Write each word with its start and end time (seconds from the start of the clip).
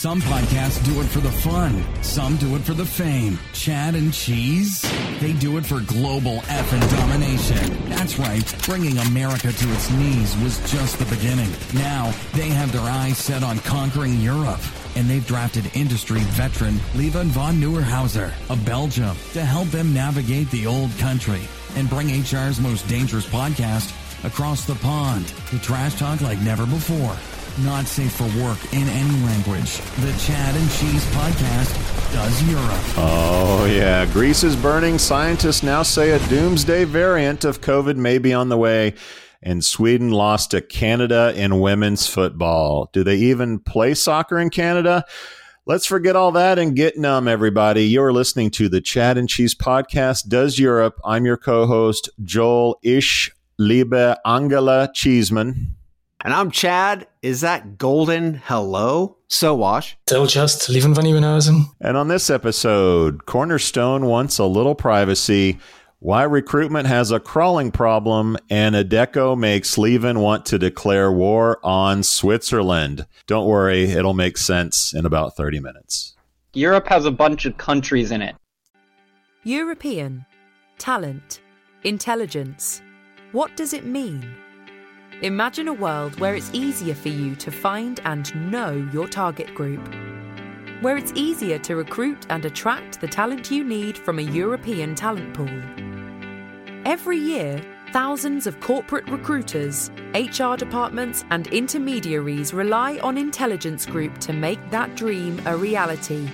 Some 0.00 0.22
podcasts 0.22 0.82
do 0.82 0.98
it 1.02 1.08
for 1.08 1.20
the 1.20 1.30
fun. 1.30 1.84
Some 2.02 2.38
do 2.38 2.56
it 2.56 2.62
for 2.62 2.72
the 2.72 2.86
fame. 2.86 3.38
Chad 3.52 3.94
and 3.94 4.14
Cheese? 4.14 4.80
They 5.20 5.34
do 5.34 5.58
it 5.58 5.66
for 5.66 5.80
global 5.80 6.38
effing 6.48 6.90
domination. 6.90 7.90
That's 7.90 8.18
right. 8.18 8.42
Bringing 8.64 8.96
America 8.96 9.52
to 9.52 9.72
its 9.74 9.90
knees 9.90 10.34
was 10.38 10.58
just 10.70 10.98
the 10.98 11.04
beginning. 11.14 11.50
Now, 11.74 12.14
they 12.32 12.48
have 12.48 12.72
their 12.72 12.80
eyes 12.80 13.18
set 13.18 13.42
on 13.42 13.58
conquering 13.58 14.18
Europe. 14.22 14.62
And 14.96 15.06
they've 15.06 15.26
drafted 15.26 15.70
industry 15.76 16.20
veteran 16.20 16.80
Lieven 16.94 17.26
von 17.26 17.60
Neuerhauser 17.60 18.32
of 18.48 18.64
Belgium 18.64 19.14
to 19.34 19.44
help 19.44 19.68
them 19.68 19.92
navigate 19.92 20.50
the 20.50 20.66
old 20.66 20.96
country 20.96 21.42
and 21.76 21.90
bring 21.90 22.08
HR's 22.08 22.58
most 22.58 22.88
dangerous 22.88 23.26
podcast 23.26 23.94
across 24.24 24.64
the 24.64 24.76
pond 24.76 25.28
to 25.50 25.58
trash 25.58 25.98
talk 25.98 26.22
like 26.22 26.40
never 26.40 26.64
before. 26.64 27.14
Not 27.58 27.86
safe 27.86 28.12
for 28.12 28.24
work 28.42 28.58
in 28.72 28.88
any 28.88 29.24
language. 29.26 29.78
The 29.98 30.12
Chad 30.18 30.54
and 30.54 30.70
Cheese 30.70 31.04
Podcast 31.06 32.12
does 32.12 32.42
Europe. 32.50 32.80
Oh, 32.96 33.66
yeah. 33.70 34.06
Greece 34.06 34.44
is 34.44 34.56
burning. 34.56 34.98
Scientists 34.98 35.62
now 35.62 35.82
say 35.82 36.10
a 36.10 36.28
doomsday 36.28 36.84
variant 36.84 37.44
of 37.44 37.60
COVID 37.60 37.96
may 37.96 38.18
be 38.18 38.32
on 38.32 38.48
the 38.48 38.56
way. 38.56 38.94
And 39.42 39.64
Sweden 39.64 40.10
lost 40.10 40.52
to 40.52 40.60
Canada 40.60 41.32
in 41.34 41.60
women's 41.60 42.06
football. 42.06 42.90
Do 42.92 43.02
they 43.02 43.16
even 43.16 43.58
play 43.58 43.94
soccer 43.94 44.38
in 44.38 44.50
Canada? 44.50 45.04
Let's 45.66 45.86
forget 45.86 46.16
all 46.16 46.32
that 46.32 46.58
and 46.58 46.76
get 46.76 46.98
numb, 46.98 47.28
everybody. 47.28 47.84
You're 47.84 48.12
listening 48.12 48.50
to 48.52 48.68
the 48.68 48.80
Chad 48.80 49.18
and 49.18 49.28
Cheese 49.28 49.54
Podcast 49.54 50.28
Does 50.28 50.58
Europe. 50.58 50.98
I'm 51.04 51.24
your 51.24 51.36
co 51.36 51.66
host, 51.66 52.08
Joel 52.24 52.78
Ish 52.82 53.30
Liebe 53.58 54.16
Angela 54.24 54.90
Cheesman. 54.94 55.76
And 56.22 56.34
I'm 56.34 56.50
Chad. 56.50 57.06
Is 57.22 57.40
that 57.40 57.78
golden 57.78 58.34
hello? 58.34 59.16
So 59.28 59.54
wash. 59.54 59.96
Still 60.06 60.26
just 60.26 60.68
Lieven 60.68 60.94
van 60.94 61.04
Nieuwenhuyze. 61.04 61.64
And 61.80 61.96
on 61.96 62.08
this 62.08 62.28
episode, 62.28 63.24
Cornerstone 63.24 64.04
wants 64.04 64.38
a 64.38 64.44
little 64.44 64.74
privacy, 64.74 65.58
why 66.00 66.24
recruitment 66.24 66.88
has 66.88 67.10
a 67.10 67.20
crawling 67.20 67.70
problem, 67.70 68.36
and 68.50 68.74
Adecco 68.74 69.36
makes 69.36 69.78
Lieven 69.78 70.20
want 70.20 70.44
to 70.46 70.58
declare 70.58 71.10
war 71.10 71.58
on 71.62 72.02
Switzerland. 72.02 73.06
Don't 73.26 73.46
worry, 73.46 73.84
it'll 73.84 74.12
make 74.12 74.36
sense 74.36 74.92
in 74.92 75.06
about 75.06 75.36
30 75.36 75.60
minutes. 75.60 76.16
Europe 76.52 76.88
has 76.88 77.06
a 77.06 77.10
bunch 77.10 77.46
of 77.46 77.56
countries 77.56 78.10
in 78.10 78.20
it. 78.20 78.36
European. 79.44 80.26
Talent. 80.76 81.40
Intelligence. 81.84 82.82
What 83.32 83.56
does 83.56 83.72
it 83.72 83.86
mean? 83.86 84.34
Imagine 85.22 85.68
a 85.68 85.72
world 85.74 86.18
where 86.18 86.34
it's 86.34 86.48
easier 86.54 86.94
for 86.94 87.10
you 87.10 87.36
to 87.36 87.50
find 87.50 88.00
and 88.06 88.50
know 88.50 88.88
your 88.90 89.06
target 89.06 89.54
group. 89.54 89.86
Where 90.80 90.96
it's 90.96 91.12
easier 91.14 91.58
to 91.58 91.76
recruit 91.76 92.24
and 92.30 92.42
attract 92.46 93.02
the 93.02 93.06
talent 93.06 93.50
you 93.50 93.62
need 93.62 93.98
from 93.98 94.18
a 94.18 94.22
European 94.22 94.94
talent 94.94 95.34
pool. 95.34 95.60
Every 96.86 97.18
year, 97.18 97.60
thousands 97.92 98.46
of 98.46 98.60
corporate 98.60 99.06
recruiters, 99.10 99.90
HR 100.14 100.54
departments, 100.56 101.26
and 101.30 101.48
intermediaries 101.48 102.54
rely 102.54 102.98
on 103.02 103.18
Intelligence 103.18 103.84
Group 103.84 104.16
to 104.20 104.32
make 104.32 104.70
that 104.70 104.96
dream 104.96 105.38
a 105.44 105.54
reality. 105.54 106.30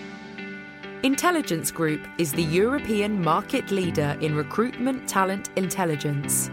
Intelligence 1.03 1.73
Group 1.73 2.07
is 2.19 2.31
the 2.33 2.45
European 2.45 3.21
market 3.21 3.73
leader 3.73 4.17
in 4.21 4.37
recruitment 4.37 5.09
talent 5.09 5.51
intelligence. 5.57 6.51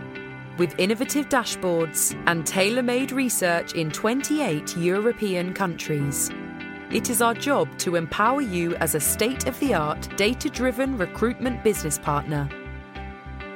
With 0.58 0.80
innovative 0.80 1.30
dashboards 1.30 2.22
and 2.28 2.46
tailor 2.46 2.84
made 2.84 3.12
research 3.12 3.74
in 3.74 3.90
28 3.90 4.78
European 4.78 5.52
countries. 5.52 6.30
It 6.91 7.09
is 7.09 7.24
our 7.24 7.34
job 7.34 7.75
to 7.80 7.96
empower 7.96 8.41
you 8.41 8.75
as 8.75 8.94
a 8.94 9.00
state 9.00 9.47
of 9.47 9.59
the 9.59 9.74
art, 9.74 10.08
data 10.16 10.50
driven 10.50 10.96
recruitment 10.96 11.63
business 11.63 11.97
partner. 11.97 12.47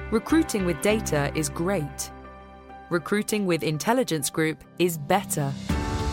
Recruiting 0.10 0.66
with 0.66 0.82
data 0.82 1.32
is 1.36 1.50
great. 1.50 2.12
Recruiting 2.90 3.46
with 3.46 3.62
Intelligence 3.62 4.32
Group 4.32 4.64
is 4.80 4.98
better. 4.98 5.54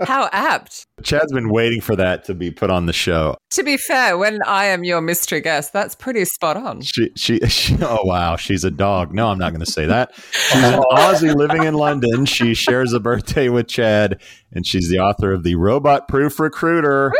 How 0.00 0.28
apt. 0.32 0.86
Chad's 1.02 1.32
been 1.32 1.50
waiting 1.50 1.80
for 1.82 1.94
that 1.96 2.24
to 2.24 2.34
be 2.34 2.50
put 2.50 2.70
on 2.70 2.86
the 2.86 2.92
show. 2.94 3.36
To 3.52 3.62
be 3.62 3.76
fair, 3.76 4.16
when 4.16 4.40
I 4.46 4.66
am 4.66 4.84
your 4.84 5.00
mystery 5.00 5.40
guest, 5.42 5.72
that's 5.74 5.94
pretty 5.94 6.24
spot 6.24 6.56
on. 6.56 6.80
She, 6.80 7.10
she, 7.16 7.38
she, 7.40 7.76
oh 7.82 8.00
wow, 8.04 8.36
she's 8.36 8.64
a 8.64 8.70
dog. 8.70 9.12
No, 9.14 9.28
I'm 9.28 9.38
not 9.38 9.50
going 9.52 9.64
to 9.64 9.70
say 9.70 9.86
that. 9.86 10.12
She's 10.32 10.62
an 10.64 10.80
Aussie 10.92 11.34
living 11.34 11.64
in 11.64 11.74
London. 11.74 12.24
She 12.24 12.54
shares 12.54 12.92
a 12.94 13.00
birthday 13.00 13.48
with 13.50 13.68
Chad, 13.68 14.20
and 14.52 14.66
she's 14.66 14.88
the 14.90 14.98
author 15.00 15.32
of 15.32 15.42
the 15.42 15.54
Robot 15.56 16.08
Proof 16.08 16.40
Recruiter. 16.40 17.12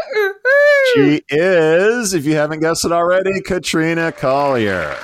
She 0.93 1.23
is, 1.31 2.15
if 2.15 2.25
you 2.25 2.35
haven't 2.35 2.61
guessed 2.61 2.85
it 2.85 2.93
already, 2.93 3.41
Katrina 3.41 4.13
Collier. 4.13 4.95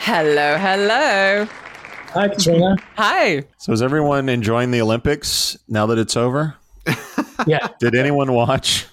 Hello, 0.00 0.56
hello. 0.56 1.46
Hi, 2.12 2.28
Katrina. 2.28 2.76
Hi. 2.96 3.44
So, 3.58 3.72
is 3.72 3.82
everyone 3.82 4.28
enjoying 4.28 4.70
the 4.70 4.80
Olympics 4.80 5.58
now 5.68 5.86
that 5.86 5.98
it's 5.98 6.16
over? 6.16 6.54
Yeah. 7.48 7.66
Did 7.80 7.96
anyone 7.96 8.32
watch? 8.32 8.86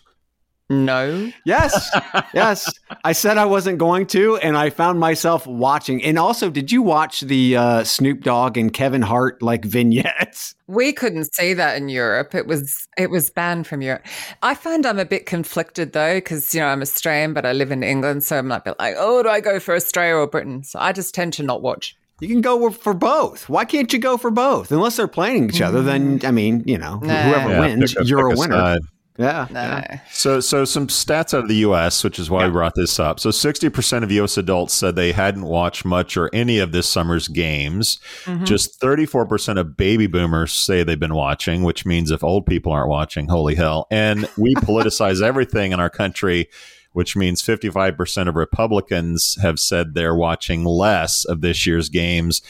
No. 0.72 1.32
Yes, 1.46 1.90
yes. 2.34 2.72
I 3.04 3.12
said 3.12 3.38
I 3.38 3.46
wasn't 3.46 3.78
going 3.78 4.06
to, 4.08 4.38
and 4.38 4.56
I 4.58 4.70
found 4.70 5.00
myself 5.02 5.46
watching. 5.46 6.02
And 6.04 6.18
also, 6.18 6.50
did 6.50 6.72
you 6.72 6.82
watch 6.82 7.20
the 7.22 7.58
uh, 7.58 7.84
Snoop 7.84 8.22
Dogg 8.24 8.58
and 8.58 8.72
Kevin 8.72 9.02
Hart 9.02 9.42
like 9.42 9.66
vignettes? 9.66 10.56
We 10.68 10.94
couldn't 10.94 11.34
see 11.34 11.54
that 11.54 11.76
in 11.76 11.90
Europe. 11.90 12.34
It 12.34 12.48
was 12.48 12.88
it 12.98 13.10
was 13.10 13.30
banned 13.30 13.68
from 13.68 13.82
Europe. 13.82 14.06
I 14.42 14.56
find 14.56 14.86
I'm 14.86 15.00
a 15.00 15.06
bit 15.06 15.26
conflicted 15.26 15.92
though, 15.92 16.16
because 16.16 16.54
you 16.56 16.62
know 16.62 16.68
I'm 16.68 16.82
Australian, 16.82 17.34
but 17.34 17.46
I 17.46 17.52
live 17.52 17.72
in 17.72 17.84
England, 17.84 18.24
so 18.24 18.38
I'm 18.38 18.48
not 18.48 18.66
like, 18.80 18.96
oh, 18.98 19.22
do 19.24 19.28
I 19.30 19.42
go 19.42 19.60
for 19.60 19.76
Australia 19.76 20.16
or 20.16 20.28
Britain? 20.28 20.64
So 20.64 20.80
I 20.80 20.94
just 20.94 21.14
tend 21.14 21.34
to 21.34 21.44
not 21.44 21.62
watch. 21.62 21.98
You 22.22 22.28
can 22.30 22.40
go 22.42 22.70
for 22.70 22.94
both. 22.94 23.50
Why 23.50 23.66
can't 23.66 23.92
you 23.92 24.00
go 24.00 24.16
for 24.16 24.30
both? 24.32 24.72
Unless 24.72 24.96
they're 24.98 25.08
playing 25.08 25.50
each 25.50 25.60
other, 25.62 25.82
then 25.82 26.22
I 26.24 26.32
mean, 26.32 26.64
you 26.66 26.78
know, 26.78 27.00
Nah. 27.00 27.24
whoever 27.24 27.50
Yeah, 27.50 27.60
wins, 27.60 27.98
a- 27.98 28.06
you're 28.06 28.32
a 28.32 28.38
winner. 28.38 28.54
side. 28.54 28.82
Yeah, 29.18 29.48
No, 29.52 29.62
yeah. 29.62 30.00
So, 30.10 30.40
so 30.40 30.64
some 30.64 30.88
stats 30.88 31.34
out 31.34 31.44
of 31.44 31.50
the 31.50 31.56
U.S., 31.58 32.04
which 32.04 32.18
is 32.18 32.30
why 32.30 32.46
we 32.46 32.52
brought 32.52 32.76
this 32.76 32.98
up. 33.00 33.20
So, 33.20 33.30
sixty 33.30 33.70
percent 33.70 34.06
of 34.06 34.12
U.S. 34.12 34.38
adults 34.38 34.74
said 34.74 34.96
they 34.96 35.12
hadn't 35.12 35.44
watched 35.44 35.84
much 35.84 36.16
or 36.16 36.30
any 36.34 36.60
of 36.60 36.72
this 36.72 36.88
summer's 36.88 37.28
games. 37.28 38.00
Mhm. 38.24 38.46
Just 38.46 38.80
thirty-four 38.80 39.26
percent 39.26 39.60
of 39.60 39.76
baby 39.76 40.08
boomers 40.08 40.54
say 40.54 40.84
they've 40.84 41.00
been 41.00 41.14
watching, 41.14 41.64
which 41.64 41.86
means 41.86 42.10
if 42.10 42.24
old 42.24 42.46
people 42.46 42.72
aren't 42.72 42.90
watching, 42.90 43.28
holy 43.28 43.56
hell! 43.56 43.86
And 43.92 44.30
we 44.38 44.56
politicize 44.60 45.22
everything 45.22 45.74
in 45.74 45.80
our 45.82 45.90
country, 45.90 46.48
which 46.94 47.16
means 47.18 47.42
fifty-five 47.42 47.98
percent 47.98 48.30
of 48.30 48.36
Republicans 48.36 49.38
have 49.42 49.60
said 49.60 49.94
they're 49.94 50.16
watching 50.16 50.64
less 50.64 51.26
of 51.26 51.42
this 51.42 51.68
year's 51.68 51.90
games, 51.90 52.42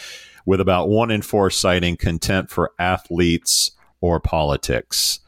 with 0.45 0.61
about 0.61 0.89
one 0.89 1.09
in 1.09 1.23
four 1.23 1.49
citing 1.49 1.97
contempt 1.97 2.51
for 2.51 2.71
athletes 2.77 3.71
or 3.99 4.19
politics. 4.19 5.19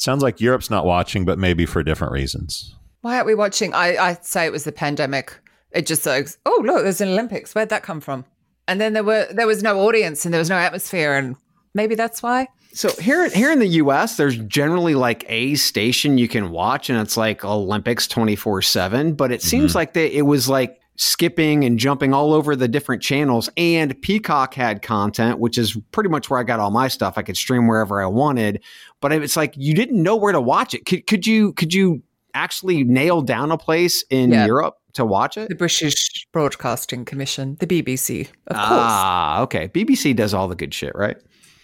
Sounds 0.00 0.22
like 0.22 0.40
Europe's 0.40 0.70
not 0.70 0.86
watching, 0.86 1.26
but 1.26 1.38
maybe 1.38 1.66
for 1.66 1.82
different 1.82 2.14
reasons. 2.14 2.74
Why 3.02 3.16
aren't 3.16 3.26
we 3.26 3.34
watching? 3.34 3.74
I 3.74 3.98
I'd 3.98 4.24
say 4.24 4.46
it 4.46 4.52
was 4.52 4.64
the 4.64 4.72
pandemic. 4.72 5.38
It 5.72 5.86
just 5.86 6.06
like, 6.06 6.26
oh 6.46 6.62
look, 6.64 6.84
there's 6.84 7.02
an 7.02 7.10
Olympics. 7.10 7.54
Where'd 7.54 7.68
that 7.68 7.82
come 7.82 8.00
from? 8.00 8.24
And 8.66 8.80
then 8.80 8.94
there 8.94 9.04
were 9.04 9.26
there 9.30 9.46
was 9.46 9.62
no 9.62 9.80
audience 9.80 10.24
and 10.24 10.32
there 10.32 10.38
was 10.38 10.48
no 10.48 10.56
atmosphere, 10.56 11.14
and 11.16 11.36
maybe 11.74 11.96
that's 11.96 12.22
why. 12.22 12.48
So 12.72 12.88
here, 12.98 13.28
here 13.28 13.52
in 13.52 13.58
the 13.58 13.66
U.S., 13.66 14.16
there's 14.16 14.38
generally 14.38 14.94
like 14.94 15.24
a 15.28 15.56
station 15.56 16.16
you 16.16 16.28
can 16.28 16.50
watch, 16.50 16.88
and 16.88 16.98
it's 16.98 17.18
like 17.18 17.44
Olympics 17.44 18.08
twenty 18.08 18.36
four 18.36 18.62
seven. 18.62 19.12
But 19.12 19.32
it 19.32 19.40
mm-hmm. 19.40 19.48
seems 19.48 19.74
like 19.74 19.92
they, 19.92 20.10
it 20.10 20.22
was 20.22 20.48
like 20.48 20.79
skipping 20.96 21.64
and 21.64 21.78
jumping 21.78 22.12
all 22.12 22.32
over 22.34 22.54
the 22.54 22.68
different 22.68 23.02
channels. 23.02 23.48
And 23.56 24.00
Peacock 24.02 24.54
had 24.54 24.82
content, 24.82 25.38
which 25.38 25.56
is 25.56 25.76
pretty 25.92 26.10
much 26.10 26.28
where 26.28 26.38
I 26.38 26.42
got 26.42 26.60
all 26.60 26.70
my 26.70 26.88
stuff. 26.88 27.16
I 27.16 27.22
could 27.22 27.36
stream 27.36 27.66
wherever 27.66 28.02
I 28.02 28.06
wanted, 28.06 28.62
but 29.00 29.12
it's 29.12 29.36
like 29.36 29.54
you 29.56 29.74
didn't 29.74 30.02
know 30.02 30.16
where 30.16 30.32
to 30.32 30.40
watch 30.40 30.74
it. 30.74 30.84
Could, 30.86 31.06
could 31.06 31.26
you 31.26 31.52
could 31.54 31.72
you 31.72 32.02
actually 32.34 32.84
nail 32.84 33.22
down 33.22 33.50
a 33.50 33.58
place 33.58 34.04
in 34.10 34.30
Yeah. 34.30 34.46
Europe 34.46 34.74
to 34.94 35.04
watch 35.04 35.36
it? 35.36 35.48
The 35.48 35.54
British 35.54 36.26
Broadcasting 36.32 37.04
Commission, 37.04 37.56
the 37.60 37.66
BBC, 37.66 38.22
of 38.48 38.56
course. 38.56 38.68
Ah, 38.70 39.40
okay. 39.42 39.68
BBC 39.68 40.14
does 40.14 40.34
all 40.34 40.48
the 40.48 40.54
good 40.54 40.74
shit, 40.74 40.92
right? 40.94 41.16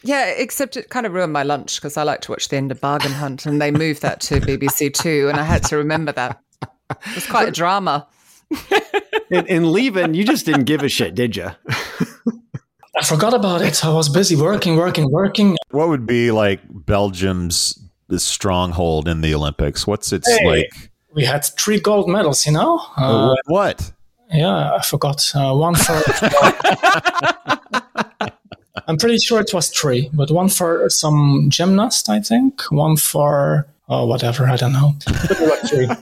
Yeah, 0.03 0.27
except 0.27 0.77
it 0.77 0.89
kind 0.89 1.05
of 1.05 1.13
ruined 1.13 1.33
my 1.33 1.43
lunch 1.43 1.77
because 1.77 1.97
I 1.97 2.05
like 2.05 2.21
to 2.23 2.31
watch 2.31 2.49
the 2.49 2.57
end 2.57 2.71
of 2.71 2.81
Bargain 2.81 3.11
Hunt, 3.13 3.45
and 3.45 3.61
they 3.61 3.71
moved 3.73 4.03
that 4.03 4.21
to 4.23 4.41
BBC 4.41 4.95
Two, 4.95 5.29
and 5.29 5.39
I 5.39 5.43
had 5.43 5.65
to 5.65 5.77
remember 5.77 6.13
that. 6.13 6.41
It 6.63 7.15
was 7.17 7.27
quite 7.27 7.49
a 7.49 7.53
drama. 7.53 8.07
In, 9.31 9.47
in 9.47 9.73
leaving, 9.73 10.15
you 10.15 10.25
just 10.25 10.47
didn't 10.47 10.65
give 10.65 10.83
a 10.83 10.89
shit, 10.89 11.15
did 11.15 11.37
you? 11.37 11.51
I 11.69 13.05
forgot 13.05 13.35
about 13.35 13.63
it. 13.63 13.85
I 13.85 13.93
was 13.93 14.09
busy 14.09 14.37
working, 14.37 14.77
working, 14.77 15.11
working. 15.11 15.57
What 15.71 15.89
would 15.89 16.07
be 16.07 16.31
like 16.31 16.61
Belgium's 16.71 17.79
stronghold 18.17 19.09
in 19.09 19.21
the 19.21 19.35
Olympics? 19.35 19.87
What's 19.87 20.13
its 20.13 20.29
Hey. 20.29 20.47
like? 20.47 20.91
We 21.15 21.25
had 21.25 21.45
three 21.45 21.81
gold 21.81 22.09
medals, 22.09 22.47
you 22.47 22.53
know? 22.53 22.79
Uh, 22.97 23.35
what? 23.47 23.93
yeah, 24.33 24.75
I 24.75 24.83
forgot. 24.83 25.31
Uh, 25.35 25.55
one 25.55 25.75
for. 25.75 26.03
I'm 28.89 28.99
pretty 28.99 29.19
sure 29.19 29.41
it 29.41 29.53
was 29.53 29.69
three, 29.71 30.11
but 30.13 30.31
one 30.31 30.49
for 30.49 30.89
some 30.91 31.47
gymnast, 31.51 32.09
I 32.09 32.21
think. 32.21 32.63
One 32.71 32.97
for. 32.97 33.67
Oh, 33.89 34.07
whatever. 34.07 34.47
I 34.47 34.57
don't 34.57 34.73
know. 34.73 34.95
But 35.07 35.71
there. 35.71 35.97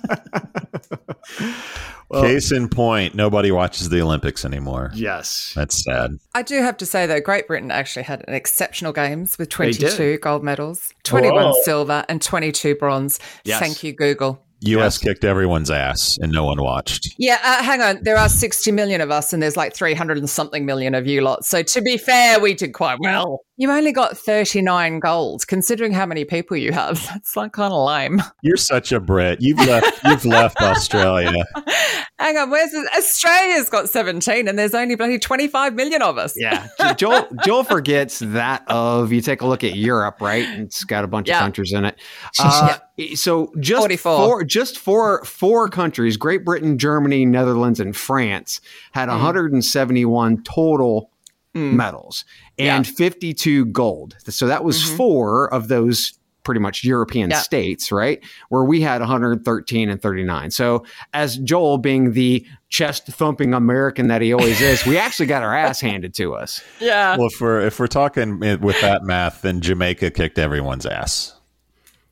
Case 2.12 2.52
in 2.52 2.68
point, 2.68 3.14
nobody 3.14 3.50
watches 3.50 3.88
the 3.88 4.00
Olympics 4.00 4.44
anymore. 4.44 4.92
Yes. 4.94 5.52
That's 5.56 5.82
sad. 5.82 6.18
I 6.34 6.42
do 6.42 6.62
have 6.62 6.76
to 6.76 6.86
say 6.86 7.06
though, 7.06 7.20
Great 7.20 7.48
Britain 7.48 7.70
actually 7.70 8.04
had 8.04 8.24
an 8.28 8.34
exceptional 8.34 8.92
games 8.92 9.36
with 9.36 9.48
22 9.48 10.18
gold 10.18 10.44
medals, 10.44 10.92
21 11.02 11.42
Whoa. 11.42 11.52
silver, 11.62 12.04
and 12.08 12.22
22 12.22 12.76
bronze. 12.76 13.18
Yes. 13.44 13.58
Thank 13.58 13.82
you, 13.82 13.92
Google. 13.92 14.40
U.S. 14.66 14.96
kicked 14.96 15.24
everyone's 15.24 15.70
ass 15.70 16.16
and 16.18 16.32
no 16.32 16.44
one 16.44 16.62
watched. 16.62 17.14
Yeah, 17.18 17.38
uh, 17.44 17.62
hang 17.62 17.82
on. 17.82 18.02
There 18.02 18.16
are 18.16 18.30
60 18.30 18.72
million 18.72 19.02
of 19.02 19.10
us, 19.10 19.32
and 19.34 19.42
there's 19.42 19.58
like 19.58 19.74
300 19.74 20.16
and 20.16 20.30
something 20.30 20.64
million 20.64 20.94
of 20.94 21.06
you 21.06 21.20
lot. 21.20 21.44
So 21.44 21.62
to 21.62 21.82
be 21.82 21.98
fair, 21.98 22.40
we 22.40 22.54
did 22.54 22.72
quite 22.72 22.98
well. 23.00 23.40
You 23.56 23.70
only 23.70 23.92
got 23.92 24.18
39 24.18 24.98
gold, 24.98 25.46
considering 25.46 25.92
how 25.92 26.06
many 26.06 26.24
people 26.24 26.56
you 26.56 26.72
have. 26.72 27.06
That's 27.08 27.36
like 27.36 27.52
kind 27.52 27.72
of 27.72 27.86
lame. 27.86 28.20
You're 28.42 28.56
such 28.56 28.90
a 28.90 28.98
Brit. 28.98 29.40
You've 29.40 29.58
left. 29.58 30.02
You've 30.04 30.24
left 30.24 30.60
Australia. 30.60 31.44
Hang 32.18 32.36
on, 32.36 32.50
where's 32.50 32.72
this? 32.72 32.88
Australia's 32.96 33.68
got 33.68 33.88
17, 33.88 34.48
and 34.48 34.58
there's 34.58 34.74
only 34.74 34.96
bloody 34.96 35.18
25 35.18 35.74
million 35.74 36.02
of 36.02 36.18
us. 36.18 36.34
Yeah. 36.36 36.66
Joel 36.96 37.28
Joel 37.44 37.64
forgets 37.64 38.18
that 38.20 38.64
of 38.68 39.12
you 39.12 39.20
take 39.20 39.40
a 39.40 39.46
look 39.46 39.62
at 39.62 39.76
Europe, 39.76 40.20
right? 40.20 40.46
It's 40.58 40.82
got 40.84 41.04
a 41.04 41.06
bunch 41.08 41.28
Yeah. 41.28 41.36
of 41.38 41.42
countries 41.42 41.72
in 41.72 41.84
it. 41.84 41.96
Uh, 42.40 42.78
so 43.14 43.52
just 43.58 43.80
44. 43.80 44.16
four 44.18 44.44
just 44.44 44.78
four 44.78 45.24
four 45.24 45.68
countries, 45.68 46.16
Great 46.16 46.44
Britain, 46.44 46.78
Germany, 46.78 47.24
Netherlands, 47.26 47.80
and 47.80 47.96
France 47.96 48.60
had 48.92 49.08
171 49.08 50.42
total 50.44 51.10
medals 51.54 52.24
and 52.58 52.86
52 52.86 53.66
gold. 53.66 54.16
So 54.28 54.46
that 54.46 54.64
was 54.64 54.78
mm-hmm. 54.82 54.96
four 54.96 55.52
of 55.52 55.68
those 55.68 56.18
pretty 56.44 56.60
much 56.60 56.84
European 56.84 57.30
Yeah. 57.30 57.38
states, 57.38 57.90
right? 57.90 58.22
Where 58.50 58.64
we 58.64 58.80
had 58.82 59.00
113 59.00 59.88
and 59.88 60.00
39. 60.00 60.50
So 60.50 60.84
as 61.12 61.38
Joel 61.38 61.78
being 61.78 62.12
the 62.12 62.46
chest 62.68 63.06
thumping 63.06 63.54
American 63.54 64.08
that 64.08 64.20
he 64.20 64.32
always 64.32 64.60
is, 64.60 64.86
we 64.86 64.98
actually 64.98 65.26
got 65.26 65.42
our 65.42 65.56
ass 65.56 65.80
handed 65.80 66.14
to 66.14 66.34
us. 66.34 66.62
Yeah. 66.80 67.16
Well, 67.16 67.28
if 67.28 67.40
we're 67.40 67.62
if 67.62 67.78
we're 67.80 67.86
talking 67.86 68.38
with 68.60 68.78
that 68.82 69.04
math, 69.04 69.40
then 69.40 69.62
Jamaica 69.62 70.10
kicked 70.10 70.38
everyone's 70.38 70.84
ass. 70.84 71.34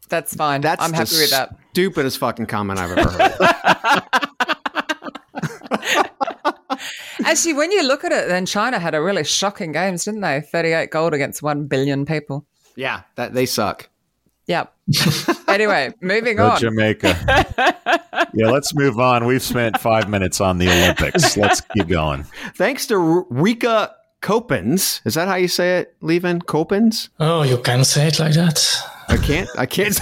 That's 0.09 0.35
fine. 0.35 0.63
That's 0.63 0.83
I'm 0.83 0.93
the 0.93 0.97
happy 0.97 1.17
with 1.17 1.31
that. 1.31 1.57
Stupidest 1.73 2.19
fucking 2.19 2.47
comment 2.47 2.79
I've 2.79 2.97
ever 2.97 3.11
heard. 3.11 4.29
Actually, 7.25 7.55
when 7.55 7.71
you 7.73 7.83
look 7.87 8.05
at 8.05 8.13
it, 8.13 8.29
then 8.29 8.47
China 8.47 8.79
had 8.79 8.95
a 8.95 9.03
really 9.03 9.25
shocking 9.25 9.73
games, 9.73 10.05
didn't 10.05 10.21
they? 10.21 10.41
38 10.41 10.91
gold 10.91 11.15
against 11.15 11.43
1 11.43 11.67
billion 11.67 12.05
people. 12.07 12.47
yeah, 12.77 13.03
that 13.17 13.35
they 13.35 13.47
suck. 13.47 13.89
Yep. 14.47 14.75
anyway, 15.49 15.95
moving 16.01 16.37
Go 16.37 16.49
on. 16.51 16.59
Jamaica. 16.61 17.17
yeah, 18.35 18.51
let's 18.51 18.75
move 18.75 18.99
on. 18.99 19.25
We've 19.25 19.43
spent 19.43 19.79
five 19.79 20.09
minutes 20.09 20.41
on 20.41 20.59
the 20.59 20.69
Olympics. 20.69 21.37
Let's 21.37 21.61
keep 21.61 21.87
going. 21.87 22.25
Thanks 22.57 22.87
to 22.89 22.97
R- 22.97 23.27
Rika 23.31 23.95
Coppens. 24.21 25.01
Is 25.05 25.15
that 25.15 25.29
how 25.29 25.37
you 25.37 25.49
say 25.49 25.79
it, 25.79 25.95
Levin? 26.01 26.41
Copens? 26.43 27.09
Oh, 27.21 27.43
you 27.43 27.59
can 27.59 27.85
say 27.85 28.09
it 28.09 28.19
like 28.19 28.35
that. 28.35 28.67
I 29.09 29.17
can't. 29.17 29.49
I 29.57 29.67
can't. 29.67 29.99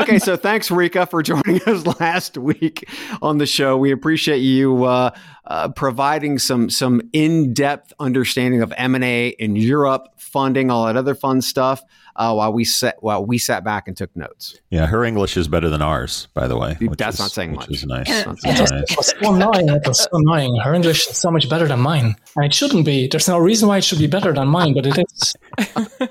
Okay, 0.00 0.18
so 0.18 0.36
thanks, 0.36 0.70
Rika, 0.70 1.06
for 1.06 1.22
joining 1.22 1.62
us 1.62 1.86
last 2.00 2.38
week 2.38 2.88
on 3.20 3.38
the 3.38 3.46
show. 3.46 3.76
We 3.76 3.92
appreciate 3.92 4.38
you 4.38 4.84
uh, 4.84 5.10
uh, 5.44 5.68
providing 5.70 6.38
some 6.38 6.70
some 6.70 7.02
in 7.12 7.52
depth 7.54 7.92
understanding 7.98 8.62
of 8.62 8.72
M 8.76 8.94
and 8.94 9.04
A 9.04 9.28
in 9.28 9.56
Europe, 9.56 10.08
funding, 10.16 10.70
all 10.70 10.86
that 10.86 10.96
other 10.96 11.14
fun 11.14 11.40
stuff. 11.42 11.82
Uh, 12.14 12.34
while 12.34 12.52
we 12.52 12.62
sat 12.62 13.02
while 13.02 13.24
we 13.24 13.38
sat 13.38 13.64
back 13.64 13.88
and 13.88 13.96
took 13.96 14.14
notes. 14.14 14.60
Yeah, 14.68 14.84
her 14.84 15.02
English 15.02 15.38
is 15.38 15.48
better 15.48 15.70
than 15.70 15.80
ours, 15.80 16.28
by 16.34 16.46
the 16.46 16.58
way. 16.58 16.76
That's 16.98 17.14
is- 17.14 17.20
not 17.20 17.30
saying 17.30 17.52
which 17.52 17.60
much. 17.60 17.70
is 17.70 17.86
nice. 17.86 18.06
That's 18.06 18.26
It 18.26 18.26
was, 18.60 18.68
saying 18.68 18.82
it 18.90 18.96
was 18.98 19.06
so 19.18 19.34
annoying. 19.34 19.68
It 19.70 19.88
was 19.88 19.98
so 20.02 20.08
annoying. 20.12 20.54
Her 20.62 20.74
English 20.74 21.06
is 21.08 21.16
so 21.16 21.30
much 21.30 21.48
better 21.48 21.66
than 21.66 21.80
mine. 21.80 22.14
And 22.36 22.44
it 22.44 22.52
shouldn't 22.52 22.84
be. 22.84 23.08
There's 23.08 23.28
no 23.28 23.38
reason 23.38 23.66
why 23.66 23.78
it 23.78 23.84
should 23.84 23.98
be 23.98 24.08
better 24.08 24.34
than 24.34 24.48
mine, 24.48 24.74
but 24.74 24.84
it 24.84 24.98
is. 24.98 25.34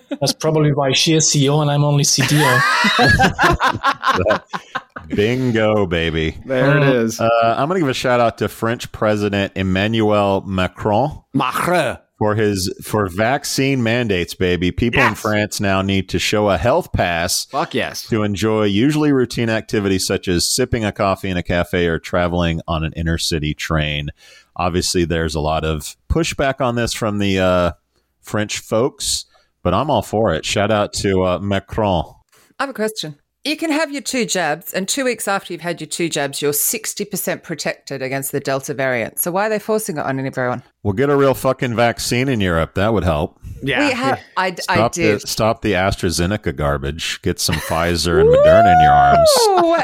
That's 0.19 0.33
probably 0.33 0.73
why 0.73 0.91
she 0.93 1.13
is 1.13 1.25
CEO 1.31 1.61
and 1.61 1.69
I'm 1.69 1.83
only 1.83 2.03
CDO. 2.03 2.49
Bingo, 5.07 5.85
baby. 5.85 6.37
There 6.45 6.77
it 6.77 6.83
is. 6.83 7.19
Uh, 7.19 7.29
I'm 7.43 7.67
going 7.67 7.79
to 7.79 7.81
give 7.81 7.89
a 7.89 7.93
shout 7.93 8.19
out 8.19 8.37
to 8.39 8.47
French 8.47 8.91
President 8.91 9.53
Emmanuel 9.55 10.41
Macron 10.41 11.21
Macron. 11.33 11.97
for 12.17 12.35
his 12.35 12.73
for 12.83 13.07
vaccine 13.07 13.83
mandates, 13.83 14.33
baby. 14.33 14.71
People 14.71 15.01
in 15.01 15.15
France 15.15 15.59
now 15.59 15.81
need 15.81 16.09
to 16.09 16.19
show 16.19 16.49
a 16.49 16.57
health 16.57 16.93
pass 16.93 17.45
Fuck 17.45 17.73
yes. 17.73 18.07
to 18.09 18.23
enjoy 18.23 18.65
usually 18.65 19.11
routine 19.11 19.49
activities 19.49 20.05
such 20.05 20.27
as 20.27 20.47
sipping 20.47 20.85
a 20.85 20.91
coffee 20.91 21.29
in 21.29 21.37
a 21.37 21.43
cafe 21.43 21.87
or 21.87 21.99
traveling 21.99 22.61
on 22.67 22.83
an 22.83 22.93
inner 22.93 23.17
city 23.17 23.53
train. 23.53 24.09
Obviously, 24.55 25.05
there's 25.05 25.35
a 25.35 25.39
lot 25.39 25.63
of 25.63 25.95
pushback 26.09 26.61
on 26.61 26.75
this 26.75 26.93
from 26.93 27.17
the 27.17 27.39
uh, 27.39 27.71
French 28.21 28.59
folks, 28.59 29.25
but 29.63 29.73
I'm 29.73 29.89
all 29.89 30.01
for 30.01 30.33
it. 30.33 30.45
Shout 30.45 30.71
out 30.71 30.93
to 30.93 31.23
uh, 31.23 31.39
Macron. 31.39 32.05
I 32.59 32.63
have 32.63 32.69
a 32.69 32.73
question. 32.73 33.15
You 33.43 33.57
can 33.57 33.71
have 33.71 33.91
your 33.91 34.03
two 34.03 34.25
jabs, 34.25 34.71
and 34.71 34.87
two 34.87 35.03
weeks 35.03 35.27
after 35.27 35.51
you've 35.51 35.63
had 35.63 35.81
your 35.81 35.87
two 35.87 36.09
jabs, 36.09 36.43
you're 36.43 36.51
60% 36.51 37.41
protected 37.41 38.03
against 38.03 38.31
the 38.31 38.39
Delta 38.39 38.71
variant. 38.75 39.17
So 39.19 39.31
why 39.31 39.47
are 39.47 39.49
they 39.49 39.57
forcing 39.57 39.97
it 39.97 40.01
on 40.05 40.19
everyone? 40.19 40.61
We'll 40.83 40.93
get 40.93 41.09
a 41.09 41.15
real 41.15 41.33
fucking 41.33 41.75
vaccine 41.75 42.27
in 42.29 42.39
Europe. 42.39 42.75
That 42.75 42.93
would 42.93 43.03
help. 43.03 43.39
Yeah. 43.63 43.87
we 43.87 43.93
have, 43.93 44.19
I, 44.37 44.47
I 44.47 44.55
Stop 44.55 44.93
the, 44.93 45.01
did. 45.01 45.21
stop 45.27 45.61
the 45.63 45.73
AstraZeneca 45.73 46.55
garbage. 46.55 47.19
Get 47.23 47.39
some 47.39 47.55
Pfizer 47.55 48.19
and 48.21 48.29
Moderna 48.29 48.75
in 48.75 48.81
your 48.81 48.91
arms. 48.91 49.29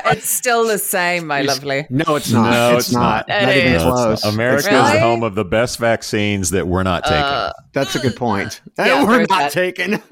Ooh, 0.06 0.12
it's 0.12 0.30
still 0.30 0.68
the 0.68 0.78
same, 0.80 1.26
my 1.28 1.42
lovely. 1.42 1.88
No, 1.90 2.16
it's 2.16 2.32
not. 2.32 2.52
No, 2.52 2.78
it's, 2.78 2.88
it's 2.88 2.94
not. 2.94 3.28
not. 3.28 3.42
Not 3.42 3.50
It 3.50 3.58
even. 3.58 3.72
No, 3.72 3.78
it's 3.78 3.84
close. 3.84 4.24
not. 4.26 4.34
America 4.34 4.58
It's 4.58 4.88
is 4.88 4.92
the 4.94 5.00
home 5.00 5.24
of 5.24 5.34
the 5.36 5.46
best 5.46 5.80
vaccines 5.80 6.52
that 6.52 6.68
we're 6.68 6.84
not 6.84 7.04
taking. 7.06 7.18
Uh, 7.18 7.54
That's 7.74 7.96
a 7.96 8.00
good 8.00 8.16
point. 8.16 8.62
Yeah, 8.78 9.04
We're 9.04 9.20
not 9.22 9.30
that. 9.30 9.52
taking. 9.52 10.02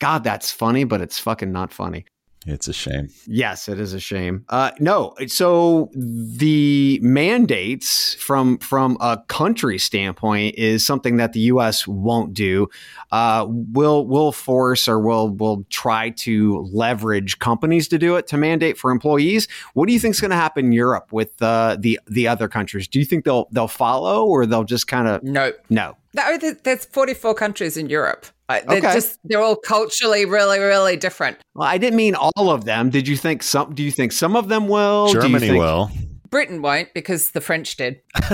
God, 0.00 0.24
that's 0.24 0.50
funny, 0.50 0.82
but 0.84 1.00
it's 1.00 1.18
fucking 1.18 1.52
not 1.52 1.72
funny. 1.72 2.04
it's 2.46 2.68
a 2.68 2.72
shame. 2.72 3.08
Yes, 3.26 3.68
it 3.68 3.78
is 3.78 3.92
a 3.92 4.00
shame. 4.00 4.46
Uh, 4.48 4.70
no, 4.80 5.14
so 5.26 5.90
the 5.94 6.98
mandates 7.02 8.14
from 8.14 8.56
from 8.58 8.96
a 9.00 9.18
country 9.28 9.78
standpoint 9.78 10.54
is 10.56 10.84
something 10.84 11.18
that 11.18 11.34
the 11.34 11.40
U.S. 11.52 11.86
won't 11.86 12.32
do. 12.32 12.66
Uh, 13.12 13.46
will 13.48 14.06
will 14.06 14.32
force 14.32 14.88
or 14.88 14.98
will 15.00 15.28
will 15.36 15.64
try 15.68 16.10
to 16.10 16.66
leverage 16.72 17.38
companies 17.40 17.88
to 17.88 17.98
do 17.98 18.16
it 18.16 18.26
to 18.28 18.38
mandate 18.38 18.78
for 18.78 18.90
employees. 18.90 19.46
What 19.74 19.86
do 19.86 19.92
you 19.92 20.00
think 20.00 20.14
is 20.14 20.20
going 20.22 20.30
to 20.30 20.36
happen 20.36 20.64
in 20.66 20.72
Europe 20.72 21.12
with 21.12 21.40
uh, 21.42 21.76
the 21.78 22.00
the 22.06 22.26
other 22.26 22.48
countries? 22.48 22.88
Do 22.88 22.98
you 22.98 23.04
think 23.04 23.26
they'll 23.26 23.48
they'll 23.52 23.68
follow 23.68 24.24
or 24.24 24.46
they'll 24.46 24.64
just 24.64 24.86
kind 24.88 25.08
of 25.08 25.22
No. 25.22 25.52
no? 25.68 25.96
No, 26.14 26.36
there- 26.38 26.56
there's 26.64 26.84
44 26.86 27.34
countries 27.34 27.76
in 27.76 27.88
Europe. 27.88 28.26
Uh, 28.48 28.58
They're 28.66 28.78
Okay. 28.78 28.94
just, 28.94 29.18
they're 29.24 29.40
all 29.40 29.54
culturally 29.54 30.24
really, 30.24 30.58
really 30.58 30.96
different. 30.96 31.36
Well, 31.54 31.68
I 31.68 31.78
didn't 31.78 31.96
mean 31.96 32.16
all 32.16 32.50
of 32.50 32.64
them. 32.64 32.90
Did 32.90 33.06
you 33.06 33.16
think 33.16 33.44
some? 33.44 33.74
Do 33.74 33.82
you 33.84 33.92
think 33.92 34.10
some 34.10 34.34
of 34.34 34.48
them 34.48 34.66
will? 34.66 35.12
Germany 35.12 35.38
think- 35.38 35.58
will. 35.58 35.88
Britain 36.30 36.62
won't 36.62 36.92
because 36.94 37.30
the 37.32 37.40
French 37.40 37.76
did. 37.76 38.00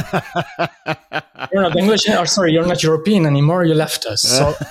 You're 1.52 1.62
not 1.62 1.76
English, 1.76 2.08
or 2.08 2.26
sorry, 2.26 2.52
you're 2.52 2.66
not 2.66 2.82
European 2.82 3.26
anymore. 3.26 3.64
You 3.64 3.74
left 3.74 4.06
us. 4.06 4.22
So 4.22 4.54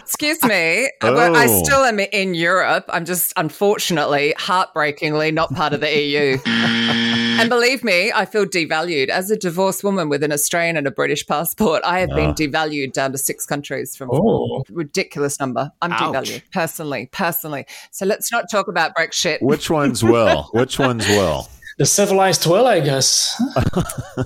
Excuse 0.00 0.42
me. 0.42 0.90
Well, 1.02 1.36
I 1.36 1.46
Oh. 1.48 1.62
still 1.62 1.84
am 1.84 2.00
in 2.00 2.34
Europe. 2.34 2.86
I'm 2.88 3.04
just 3.04 3.32
unfortunately, 3.36 4.34
heartbreakingly, 4.38 5.30
not 5.30 5.54
part 5.54 5.72
of 5.72 5.80
the 5.80 5.90
EU. 6.00 6.38
And 7.38 7.48
believe 7.48 7.84
me, 7.84 8.10
I 8.12 8.24
feel 8.24 8.44
devalued. 8.46 9.10
As 9.10 9.30
a 9.30 9.36
divorced 9.36 9.84
woman 9.84 10.08
with 10.08 10.24
an 10.24 10.32
Australian 10.32 10.76
and 10.76 10.88
a 10.88 10.90
British 10.90 11.24
passport, 11.24 11.82
I 11.84 12.00
have 12.00 12.08
been 12.08 12.30
Ah. 12.30 12.34
devalued 12.34 12.92
down 12.92 13.12
to 13.12 13.18
six 13.18 13.46
countries 13.46 13.94
from 13.94 14.10
Oh. 14.12 14.64
ridiculous 14.72 15.38
number. 15.38 15.70
I'm 15.80 15.92
Ouch. 15.92 16.00
devalued 16.02 16.42
personally, 16.52 17.08
personally. 17.12 17.64
So 17.92 18.06
let's 18.06 18.32
not 18.32 18.50
talk 18.50 18.66
about 18.66 18.96
Brexit. 18.96 19.40
Which 19.40 19.70
ones 19.70 20.02
will? 20.02 20.48
Which 20.52 20.80
ones 20.80 21.06
will? 21.06 21.48
The 21.78 21.86
civilized 21.86 22.46
will, 22.46 22.66
I 22.66 22.80
guess. 22.80 23.40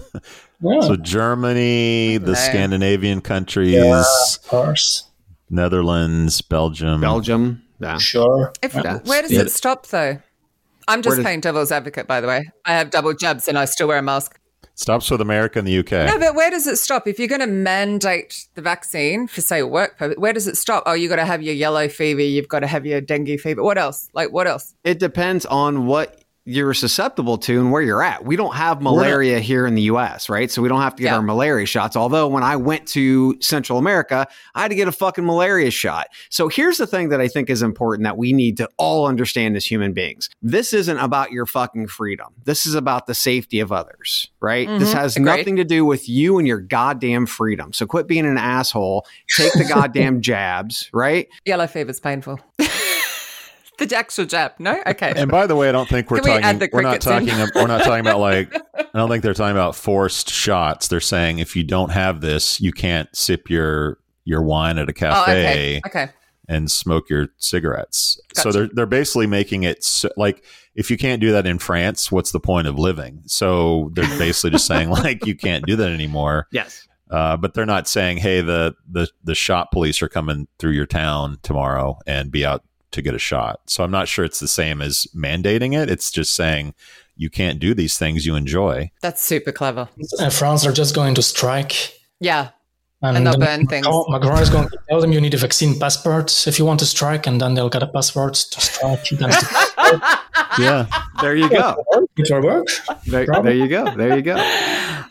yeah, 0.61 0.81
So 0.81 0.97
Germany, 0.97 2.17
the 2.19 2.29
No. 2.33 2.35
Scandinavian 2.35 3.21
countries, 3.21 3.73
Yeah. 3.73 4.01
of 4.01 4.49
course. 4.49 5.05
Netherlands, 5.51 6.41
Belgium. 6.41 7.01
Belgium. 7.01 7.63
Yeah. 7.79 7.99
Sure. 7.99 8.53
If, 8.63 8.75
Yeah. 8.75 8.99
where 9.05 9.23
does 9.23 9.33
it 9.33 9.51
stop 9.51 9.87
though? 9.89 10.19
I'm 10.89 11.03
just 11.03 11.17
does- 11.17 11.23
playing 11.25 11.41
devil's 11.41 11.71
advocate, 11.71 12.07
by 12.07 12.21
the 12.21 12.27
way. 12.29 12.43
I 12.65 12.73
have 12.73 12.91
double 12.91 13.13
jabs 13.15 13.49
and 13.49 13.59
I 13.59 13.67
still 13.67 13.87
wear 13.89 13.99
a 13.99 14.03
mask. 14.03 14.39
Stops 14.75 15.11
with 15.11 15.21
America 15.21 15.59
and 15.59 15.69
the 15.69 15.79
UK. 15.81 16.07
No, 16.07 16.19
but 16.19 16.35
where 16.35 16.51
does 16.51 16.67
it 16.67 16.77
stop? 16.79 17.07
If 17.07 17.19
you're 17.19 17.29
going 17.29 17.43
to 17.43 17.47
mandate 17.47 18.47
the 18.55 18.63
vaccine 18.63 19.27
for, 19.27 19.43
say, 19.43 19.63
work 19.63 19.99
purpose, 19.99 20.17
where 20.17 20.33
does 20.33 20.47
it 20.49 20.57
stop? 20.57 20.83
Oh, 20.87 20.95
you've 20.95 21.11
got 21.11 21.17
to 21.17 21.27
have 21.27 21.43
your 21.43 21.55
yellow 21.55 21.89
fever. 21.89 22.23
You've 22.23 22.49
got 22.49 22.61
to 22.61 22.67
have 22.67 22.87
your 22.87 23.03
dengue 23.03 23.39
fever. 23.39 23.63
What 23.63 23.77
else? 23.77 24.09
Like, 24.15 24.33
what 24.33 24.47
else? 24.47 24.75
It 24.83 24.99
depends 24.99 25.45
on 25.45 25.87
what 25.87 26.22
you're 26.45 26.75
susceptible 26.75 27.39
to 27.39 27.61
and 27.61 27.71
where 27.71 27.83
you're 27.83 28.03
at. 28.03 28.25
We 28.25 28.35
don't 28.35 28.55
have 28.57 28.83
malaria 28.83 29.39
here 29.39 29.65
in 29.65 29.77
the 29.77 29.83
US, 29.83 30.29
right? 30.29 30.51
So 30.51 30.61
we 30.61 30.69
don't 30.69 30.81
have 30.81 30.97
to 30.97 31.03
get 31.03 31.11
Yeah. 31.11 31.17
our 31.17 31.23
malaria 31.23 31.67
shots. 31.67 31.95
Although 31.97 32.27
when 32.27 32.43
I 32.43 32.57
went 32.57 32.87
to 32.89 33.37
Central 33.41 33.79
America, 33.79 34.27
I 34.55 34.63
had 34.63 34.69
to 34.69 34.75
get 34.75 34.89
a 34.89 34.93
fucking 34.93 35.25
malaria 35.25 35.71
shot. 35.71 36.09
So 36.31 36.49
here's 36.49 36.79
the 36.79 36.87
thing 36.87 37.11
that 37.11 37.21
I 37.21 37.29
think 37.29 37.49
is 37.49 37.63
important 37.63 38.05
that 38.05 38.17
we 38.19 38.33
need 38.33 38.57
to 38.57 38.69
all 38.77 39.07
understand 39.07 39.57
as 39.57 39.65
human 39.65 39.93
beings. 39.93 40.29
This 40.43 40.73
isn't 40.73 40.99
about 40.99 41.31
your 41.31 41.47
fucking 41.47 41.87
freedom. 41.87 42.29
This 42.45 42.67
is 42.67 42.75
about 42.75 43.07
the 43.07 43.15
safety 43.15 43.61
of 43.61 43.71
others, 43.71 44.29
right? 44.41 44.67
This 44.81 44.93
Mhm. 44.93 44.99
has 44.99 45.17
Agreed. 45.17 45.37
nothing 45.37 45.57
to 45.57 45.65
do 45.65 45.85
with 45.85 46.09
you 46.09 46.39
and 46.39 46.49
your 46.49 46.59
goddamn 46.61 47.27
freedom. 47.27 47.73
So 47.73 47.87
quit 47.87 48.09
being 48.09 48.27
an 48.27 48.37
asshole. 48.39 49.07
Take 49.37 49.53
the 49.53 49.65
goddamn 49.69 50.21
jabs, 50.21 50.91
right? 50.93 51.29
Yellow 51.47 51.69
fever's 51.69 52.01
painful. 52.01 52.41
the 53.87 53.97
actual 53.97 54.25
jab. 54.27 54.53
No? 54.59 54.83
Okay. 54.87 55.13
And 55.17 55.31
by 55.31 55.47
the 55.47 55.57
way, 55.57 55.69
I 55.69 55.73
don't 55.73 55.89
think 55.89 56.11
we're 56.11 56.19
Can 56.19 56.25
we 56.25 56.31
talking. 56.31 56.45
add 56.45 56.61
the 56.61 56.69
we're 56.73 56.83
not 56.83 57.01
crickets 57.01 57.07
in? 57.07 57.27
talking. 57.27 57.51
we're 57.55 57.67
not 57.67 57.85
talking 57.85 58.01
about 58.01 58.21
like. 58.21 58.55
I 58.95 58.99
don't 58.99 59.09
think 59.09 59.23
they're 59.23 59.35
talking 59.35 59.57
about 59.57 59.75
forced 59.75 60.31
shots. 60.31 60.89
They're 60.89 61.01
saying 61.01 61.39
if 61.39 61.57
you 61.57 61.65
don't 61.65 61.91
have 61.91 62.21
this, 62.21 62.61
you 62.61 62.73
can't 62.73 63.15
sip 63.17 63.49
your 63.49 63.99
your 64.25 64.43
wine 64.43 64.79
at 64.79 64.89
a 64.89 64.93
oh, 64.93 64.95
cafe 64.95 65.79
okay. 65.79 65.83
Okay. 65.87 66.13
and 66.49 66.71
smoke 66.71 67.09
your 67.09 67.29
cigarettes. 67.39 68.21
So 68.35 68.53
they're 68.53 68.69
they're 68.73 68.87
basically 68.87 69.27
making 69.27 69.63
it 69.63 69.83
so, 69.83 70.11
like 70.17 70.45
if 70.75 70.91
you 70.91 70.97
can't 70.97 71.21
do 71.21 71.33
that 71.33 71.47
in 71.47 71.59
France, 71.59 72.11
what's 72.13 72.33
the 72.33 72.41
point 72.41 72.67
of 72.67 72.79
living? 72.79 73.23
So 73.27 73.91
they're 73.95 74.05
basically 74.19 74.51
just 74.51 74.67
saying 74.67 74.91
like 74.91 75.27
you 75.27 75.35
can't 75.35 75.65
do 75.67 75.77
that 75.77 75.91
anymore. 75.91 76.49
Yes. 76.53 76.87
Uh, 77.11 77.37
but 77.37 77.53
they're 77.53 77.67
not 77.67 77.87
saying, 77.87 78.17
hey, 78.17 78.41
the 78.41 78.75
the 78.91 79.09
the 79.23 79.35
shot 79.35 79.71
police 79.71 80.03
are 80.03 80.09
coming 80.09 80.49
through 80.59 80.73
your 80.73 80.87
town 80.87 81.39
tomorrow 81.43 81.99
and 82.07 82.31
be 82.31 82.45
out 82.45 82.65
to 82.93 83.03
get 83.03 83.15
a 83.15 83.19
shot. 83.19 83.61
So 83.67 83.85
I'm 83.85 83.91
not 83.91 84.09
sure 84.09 84.25
it's 84.25 84.41
the 84.41 84.49
same 84.49 84.81
as 84.81 85.07
mandating 85.15 85.79
it. 85.81 85.91
It's 85.91 86.11
just 86.11 86.35
saying 86.35 86.75
you 87.17 87.31
can't 87.31 87.59
do 87.59 87.75
these 87.75 87.99
things 87.99 88.27
you 88.27 88.35
enjoy. 88.35 88.91
That's 89.01 89.23
super 89.23 89.53
clever. 89.53 89.89
Uh, 90.19 90.31
France 90.31 90.65
are 90.67 90.73
just 90.73 90.95
going 90.95 91.15
to 91.15 91.23
strike. 91.23 91.95
Yeah. 92.21 92.51
And, 93.03 93.17
And 93.17 93.27
they'll 93.27 93.37
then 93.37 93.61
burn 93.61 93.67
things. 93.67 93.87
Macron, 93.87 94.05
Macron 94.09 94.43
is 94.43 94.51
going 94.51 94.69
to 94.69 94.79
tell 94.89 95.01
them 95.01 95.13
you 95.13 95.21
need 95.21 95.35
a 95.35 95.37
vaccine 95.37 95.79
passport 95.79 96.47
if 96.47 96.59
you 96.59 96.65
want 96.65 96.79
to 96.81 96.87
strike, 96.87 97.27
and 97.27 97.41
then 97.41 97.55
they'll 97.55 97.69
get 97.69 97.83
a 97.83 97.89
passport 97.89 98.35
to 98.35 98.61
strike. 98.61 99.11
Then 100.01 100.11
Yeah. 100.59 100.87
There 101.21 101.35
you 101.37 101.49
go. 101.49 101.77
it 102.17 102.29
will 102.31 102.43
work. 102.43 102.67
There, 103.07 103.27
there 103.27 103.53
you 103.55 103.69
go. 103.69 103.95
There 103.95 104.17
you 104.17 104.23
go. 104.23 104.37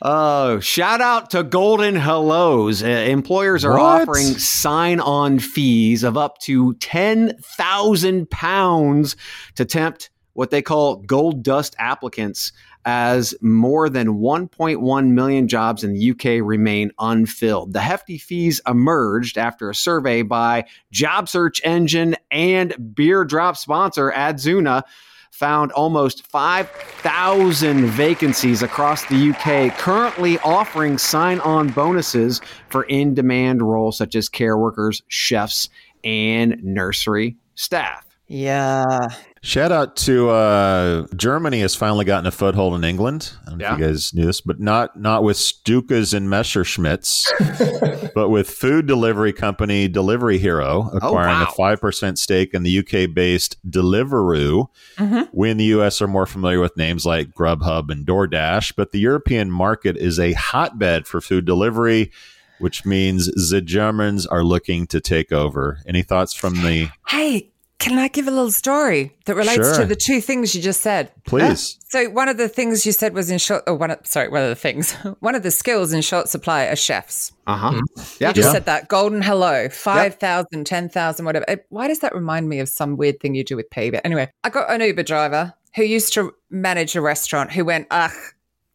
Oh, 0.01 0.59
shout 0.59 0.99
out 1.01 1.29
to 1.31 1.43
Golden 1.43 1.95
Hellos. 1.95 2.81
Uh, 2.83 2.87
employers 2.87 3.63
are 3.63 3.77
What? 3.77 4.01
offering 4.01 4.25
sign 4.39 4.99
on 4.99 5.39
fees 5.39 6.03
of 6.03 6.17
up 6.17 6.39
to 6.39 6.73
10,000 6.75 8.29
pounds 8.29 9.15
to 9.55 9.65
tempt 9.65 10.09
what 10.33 10.49
they 10.49 10.61
call 10.61 10.95
gold 10.97 11.43
dust 11.43 11.75
applicants 11.77 12.51
as 12.85 13.35
more 13.41 13.89
than 13.89 14.19
1.1 14.19 15.07
million 15.11 15.47
jobs 15.47 15.83
in 15.83 15.93
the 15.93 16.11
UK 16.11 16.45
remain 16.45 16.91
unfilled. 16.99 17.73
The 17.73 17.81
hefty 17.81 18.17
fees 18.17 18.61
emerged 18.67 19.37
after 19.37 19.69
a 19.69 19.75
survey 19.75 20.21
by 20.21 20.65
job 20.91 21.29
search 21.29 21.61
engine 21.63 22.15
and 22.31 22.95
beer 22.95 23.23
drop 23.23 23.57
sponsor 23.57 24.11
Adzuna 24.11 24.83
found 25.31 25.71
almost 25.71 26.27
5,000 26.27 27.85
vacancies 27.87 28.61
across 28.61 29.05
the 29.05 29.31
UK, 29.31 29.75
currently 29.77 30.37
offering 30.39 30.97
sign 30.97 31.39
on 31.39 31.69
bonuses 31.69 32.41
for 32.69 32.83
in 32.83 33.13
demand 33.13 33.61
roles 33.61 33.97
such 33.97 34.13
as 34.15 34.29
care 34.29 34.57
workers, 34.57 35.01
chefs, 35.07 35.69
and 36.03 36.61
nursery 36.63 37.37
staff. 37.55 38.05
Yeah. 38.27 39.09
Shout 39.43 39.71
out 39.71 39.95
to 39.97 40.29
uh, 40.29 41.07
Germany 41.15 41.61
has 41.61 41.73
finally 41.73 42.05
gotten 42.05 42.27
a 42.27 42.31
foothold 42.31 42.75
in 42.75 42.83
England. 42.83 43.33
I 43.41 43.49
don't 43.49 43.57
know 43.57 43.73
if 43.73 43.79
you 43.79 43.85
guys 43.85 44.13
knew 44.13 44.27
this, 44.27 44.39
but 44.39 44.59
not 44.59 44.99
not 44.99 45.23
with 45.23 45.35
Stukas 45.35 46.13
and 46.13 46.29
Messerschmitts, 46.29 48.11
but 48.13 48.29
with 48.29 48.47
food 48.47 48.85
delivery 48.85 49.33
company 49.33 49.87
Delivery 49.87 50.37
Hero 50.37 50.91
acquiring 50.93 51.39
wow. 51.39 51.47
a 51.49 51.53
five 51.53 51.81
percent 51.81 52.19
stake 52.19 52.53
in 52.53 52.61
the 52.61 52.79
UK 52.79 53.11
based 53.11 53.57
Deliveroo. 53.67 54.67
Mhm. 54.97 55.27
We 55.33 55.49
in 55.49 55.57
the 55.57 55.65
US 55.65 56.03
are 56.03 56.07
more 56.07 56.27
familiar 56.27 56.59
with 56.59 56.77
names 56.77 57.03
like 57.07 57.31
Grubhub 57.31 57.89
and 57.89 58.05
DoorDash, 58.05 58.73
but 58.75 58.91
the 58.91 58.99
European 58.99 59.49
market 59.49 59.97
is 59.97 60.19
a 60.19 60.33
hotbed 60.33 61.07
for 61.07 61.19
food 61.19 61.45
delivery. 61.45 62.11
Which 62.59 62.85
means 62.85 63.25
the 63.49 63.59
Germans 63.59 64.27
are 64.27 64.43
looking 64.43 64.85
to 64.85 65.01
take 65.01 65.31
over. 65.31 65.79
Any 65.87 66.03
thoughts 66.03 66.35
from 66.35 66.53
the 66.61 66.89
Hey, 67.07 67.50
can 67.81 67.97
I 67.97 68.07
give 68.07 68.27
a 68.27 68.31
little 68.31 68.51
story 68.51 69.17
that 69.25 69.35
relates 69.35 69.55
Sure. 69.55 69.77
to 69.79 69.85
the 69.85 69.95
two 69.95 70.21
things 70.21 70.53
you 70.55 70.61
just 70.61 70.81
said? 70.81 71.11
please? 71.25 71.77
So 71.89 72.09
one 72.09 72.29
of 72.29 72.37
the 72.37 72.47
things 72.47 72.85
you 72.85 72.91
said 72.91 73.13
was 73.13 73.29
in 73.31 73.37
short, 73.39 73.63
or 73.67 73.75
one 73.75 73.91
of, 73.91 73.99
sorry, 74.05 74.29
one 74.29 74.43
of 74.43 74.49
the 74.49 74.55
things, 74.55 74.93
one 75.19 75.35
of 75.35 75.43
the 75.43 75.51
skills 75.51 75.91
in 75.91 76.01
short 76.01 76.29
supply 76.29 76.65
are 76.65 76.75
chefs. 76.75 77.31
Uh 77.47 77.55
huh. 77.57 77.81
Yeah. 78.19 78.29
You 78.29 78.33
just 78.35 78.47
Yeah. 78.47 78.51
said 78.53 78.65
that 78.65 78.87
golden 78.87 79.21
hello, 79.21 79.67
5,000, 79.67 80.65
10,000, 80.65 81.25
whatever. 81.25 81.45
It- 81.47 81.65
why 81.69 81.87
does 81.87 81.99
that 81.99 82.13
remind 82.15 82.47
me 82.47 82.59
of 82.59 82.69
some 82.69 82.97
weird 82.97 83.19
thing 83.19 83.35
you 83.35 83.43
do 83.43 83.55
with 83.55 83.69
pay? 83.69 83.89
But 83.89 84.05
anyway, 84.05 84.31
I 84.43 84.49
got 84.49 84.69
an 84.71 84.81
Uber 84.81 85.03
driver 85.03 85.53
who 85.75 85.83
used 85.83 86.13
to 86.13 86.33
manage 86.49 86.95
a 86.95 87.01
restaurant 87.01 87.51
who 87.51 87.65
went, 87.65 87.87
ugh, 87.91 88.11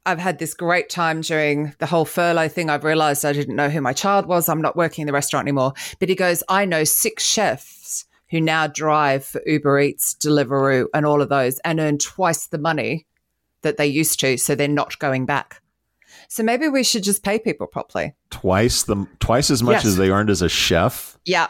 I've 0.04 0.18
had 0.18 0.38
this 0.38 0.54
great 0.54 0.88
time 0.88 1.20
during 1.20 1.74
the 1.78 1.86
whole 1.86 2.04
furlough 2.04 2.48
thing. 2.48 2.70
I've 2.70 2.84
realized 2.84 3.24
I 3.24 3.32
didn't 3.32 3.56
know 3.56 3.68
who 3.68 3.80
my 3.80 3.92
child 3.92 4.26
was. 4.26 4.48
I'm 4.48 4.62
not 4.62 4.76
working 4.76 5.02
in 5.02 5.06
the 5.06 5.12
restaurant 5.12 5.44
anymore. 5.44 5.72
But 6.00 6.08
he 6.08 6.14
goes, 6.14 6.42
I 6.48 6.64
know 6.64 6.84
six 6.84 7.24
chefs 7.24 8.04
who 8.36 8.40
now 8.44 8.66
drive 8.66 9.24
for 9.24 9.40
Uber 9.46 9.80
Eats, 9.80 10.14
Deliveroo, 10.14 10.86
and 10.92 11.06
all 11.06 11.22
of 11.22 11.28
those 11.30 11.58
and 11.60 11.80
earn 11.80 11.96
twice 11.98 12.48
the 12.48 12.58
money 12.58 13.06
that 13.62 13.78
they 13.78 13.86
used 13.86 14.20
to. 14.20 14.36
So 14.36 14.54
they're 14.54 14.68
not 14.68 14.98
going 14.98 15.24
back. 15.26 15.62
So 16.28 16.42
maybe 16.42 16.68
we 16.68 16.82
should 16.84 17.02
just 17.02 17.22
pay 17.22 17.38
people 17.38 17.66
properly. 17.66 18.14
twice 18.30 18.82
the 18.82 19.06
twice 19.20 19.50
as 19.50 19.62
much 19.62 19.76
Yes. 19.76 19.86
as 19.86 19.96
they 19.96 20.10
earned 20.10 20.28
as 20.30 20.42
a 20.42 20.48
chef. 20.48 21.16
Yeah. 21.24 21.46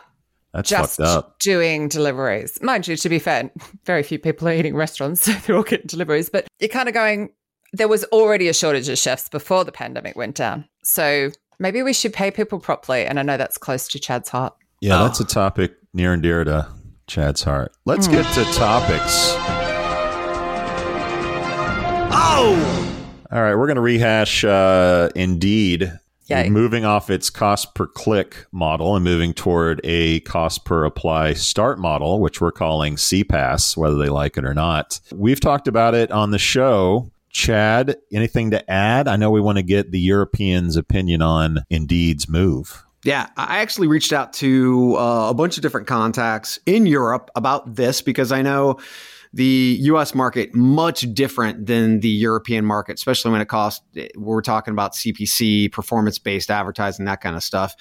That's 0.54 0.70
just 0.70 0.96
fucked 0.98 1.08
up. 1.08 1.38
doing 1.40 1.88
deliveries. 1.88 2.62
Mind 2.62 2.86
you, 2.88 2.96
to 2.96 3.08
be 3.08 3.18
fair, 3.18 3.50
very 3.84 4.02
few 4.02 4.18
people 4.18 4.48
are 4.48 4.52
eating 4.52 4.74
restaurants, 4.76 5.22
so 5.24 5.32
they're 5.32 5.56
all 5.56 5.62
getting 5.64 5.86
deliveries. 5.86 6.30
But 6.30 6.46
you're 6.60 6.68
kind 6.68 6.88
of 6.88 6.94
going, 6.94 7.30
there 7.72 7.88
was 7.88 8.04
already 8.04 8.48
a 8.48 8.54
shortage 8.54 8.88
of 8.88 8.96
chefs 8.96 9.28
before 9.28 9.64
the 9.64 9.72
pandemic 9.72 10.14
went 10.16 10.36
down. 10.36 10.66
So 10.84 11.30
maybe 11.58 11.82
we 11.82 11.92
should 11.92 12.12
pay 12.12 12.30
people 12.30 12.58
properly. 12.60 13.04
And 13.04 13.18
I 13.18 13.22
know 13.22 13.36
that's 13.36 13.58
close 13.58 13.88
to 13.88 13.98
Chad's 13.98 14.28
heart. 14.28 14.54
Yeah, 14.80 15.00
Oh. 15.00 15.04
that's 15.04 15.20
a 15.20 15.24
topic 15.24 15.74
near 15.96 16.12
and 16.12 16.22
dear 16.22 16.44
to 16.44 16.68
Chad's 17.06 17.42
heart. 17.42 17.72
Let's 17.86 18.06
get 18.06 18.26
to 18.34 18.44
topics. 18.52 19.32
Oh! 22.12 22.92
All 23.32 23.42
right, 23.42 23.54
we're 23.56 23.66
going 23.66 23.76
to 23.76 23.82
rehash 23.82 24.44
uh, 24.44 25.08
Indeed. 25.16 25.90
Moving 26.50 26.84
off 26.84 27.08
its 27.08 27.30
cost 27.30 27.74
per 27.74 27.86
click 27.86 28.46
model 28.52 28.94
and 28.94 29.04
moving 29.04 29.32
toward 29.32 29.80
a 29.84 30.20
cost 30.20 30.64
per 30.64 30.84
apply 30.84 31.32
start 31.32 31.78
model, 31.78 32.20
which 32.20 32.40
we're 32.40 32.52
calling 32.52 32.96
CPAS, 32.96 33.76
whether 33.76 33.96
they 33.96 34.08
like 34.08 34.36
it 34.36 34.44
or 34.44 34.52
not. 34.52 35.00
We've 35.14 35.40
talked 35.40 35.66
about 35.66 35.94
it 35.94 36.10
on 36.10 36.30
the 36.30 36.38
show. 36.38 37.10
Chad, 37.30 37.96
anything 38.12 38.50
to 38.50 38.70
add? 38.70 39.08
I 39.08 39.16
know 39.16 39.30
we 39.30 39.40
want 39.40 39.58
to 39.58 39.62
get 39.62 39.92
the 39.92 40.00
Europeans' 40.00 40.76
opinion 40.76 41.22
on 41.22 41.60
Indeed's 41.70 42.28
move. 42.28 42.85
Yeah, 43.06 43.28
I 43.36 43.58
actually 43.58 43.86
reached 43.86 44.12
out 44.12 44.32
to 44.34 44.96
uh, 44.96 45.30
a 45.30 45.34
bunch 45.34 45.56
of 45.56 45.62
different 45.62 45.86
contacts 45.86 46.58
in 46.66 46.86
Europe 46.86 47.30
about 47.36 47.76
this 47.76 48.02
because 48.02 48.32
I 48.32 48.42
know 48.42 48.80
the 49.32 49.78
US 49.82 50.12
market 50.12 50.56
much 50.56 51.02
different 51.14 51.66
than 51.66 52.00
the 52.00 52.08
European 52.08 52.64
market, 52.64 52.94
especially 52.94 53.30
when 53.30 53.40
it 53.40 53.46
costs 53.46 53.80
we're 54.16 54.42
talking 54.42 54.72
about 54.72 54.94
CPC, 54.94 55.70
performance 55.70 56.18
based 56.18 56.50
advertising, 56.50 57.04
that 57.04 57.20
kind 57.20 57.36
of 57.36 57.44
stuff. 57.44 57.76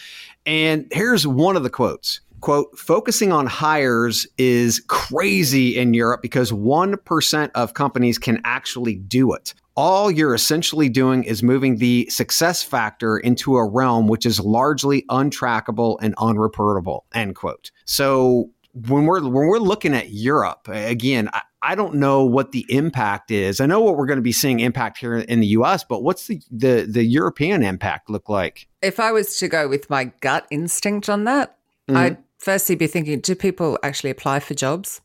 And 0.45 0.85
here's 0.91 1.25
one 1.25 1.57
of 1.57 1.63
the 1.63 1.71
quotes. 1.71 2.21
Quote, 2.41 2.77
focusing 2.77 3.31
on 3.31 3.47
hires 3.47 4.27
is 4.37 4.79
crazy 4.87 5.75
in 5.75 5.95
Europe 5.95 6.21
because 6.21 6.51
1% 6.51 7.51
of 7.55 7.73
companies 7.73 8.19
can 8.19 8.41
actually 8.43 8.95
do 8.95 9.33
it. 9.33 9.55
All 9.75 10.09
you're 10.09 10.33
essentially 10.33 10.89
doing 10.89 11.23
is 11.23 11.43
moving 11.43 11.77
the 11.77 12.07
success 12.09 12.63
factor 12.63 13.17
into 13.17 13.57
a 13.57 13.69
realm 13.69 14.07
which 14.07 14.25
is 14.25 14.39
largely 14.39 15.03
untrackable 15.09 15.97
and 16.01 16.15
unreportable. 16.15 17.01
End 17.13 17.35
quote. 17.35 17.71
So 17.85 18.51
when 18.73 19.05
we're 19.05 19.21
when 19.21 19.47
we're 19.47 19.59
looking 19.59 19.93
at 19.93 20.11
Europe 20.11 20.67
again, 20.67 21.29
I, 21.33 21.41
I 21.61 21.75
don't 21.75 21.95
know 21.95 22.23
what 22.23 22.51
the 22.51 22.65
impact 22.69 23.31
is. 23.31 23.59
I 23.59 23.65
know 23.65 23.79
what 23.79 23.97
we're 23.97 24.05
going 24.05 24.17
to 24.17 24.23
be 24.23 24.31
seeing 24.31 24.59
impact 24.59 24.97
here 24.97 25.15
in 25.15 25.39
the 25.39 25.47
U.S., 25.47 25.83
but 25.83 26.03
what's 26.03 26.27
the 26.27 26.41
the, 26.51 26.85
the 26.87 27.03
European 27.03 27.63
impact 27.63 28.09
look 28.09 28.29
like? 28.29 28.67
If 28.81 28.99
I 28.99 29.11
was 29.11 29.37
to 29.39 29.47
go 29.47 29.67
with 29.67 29.89
my 29.89 30.05
gut 30.21 30.45
instinct 30.51 31.09
on 31.09 31.23
that, 31.23 31.57
mm-hmm. 31.87 31.97
I'd 31.97 32.17
firstly 32.37 32.75
be 32.75 32.87
thinking: 32.87 33.19
Do 33.19 33.33
people 33.35 33.79
actually 33.81 34.09
apply 34.09 34.41
for 34.41 34.53
jobs? 34.53 35.01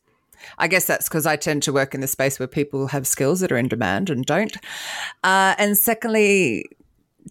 I 0.57 0.67
guess 0.67 0.85
that's 0.85 1.07
because 1.07 1.25
I 1.25 1.35
tend 1.35 1.63
to 1.63 1.73
work 1.73 1.93
in 1.93 2.01
the 2.01 2.07
space 2.07 2.39
where 2.39 2.47
people 2.47 2.87
have 2.87 3.07
skills 3.07 3.39
that 3.39 3.51
are 3.51 3.57
in 3.57 3.67
demand 3.67 4.09
and 4.09 4.25
don't. 4.25 4.55
Uh, 5.23 5.55
and 5.57 5.77
secondly, 5.77 6.65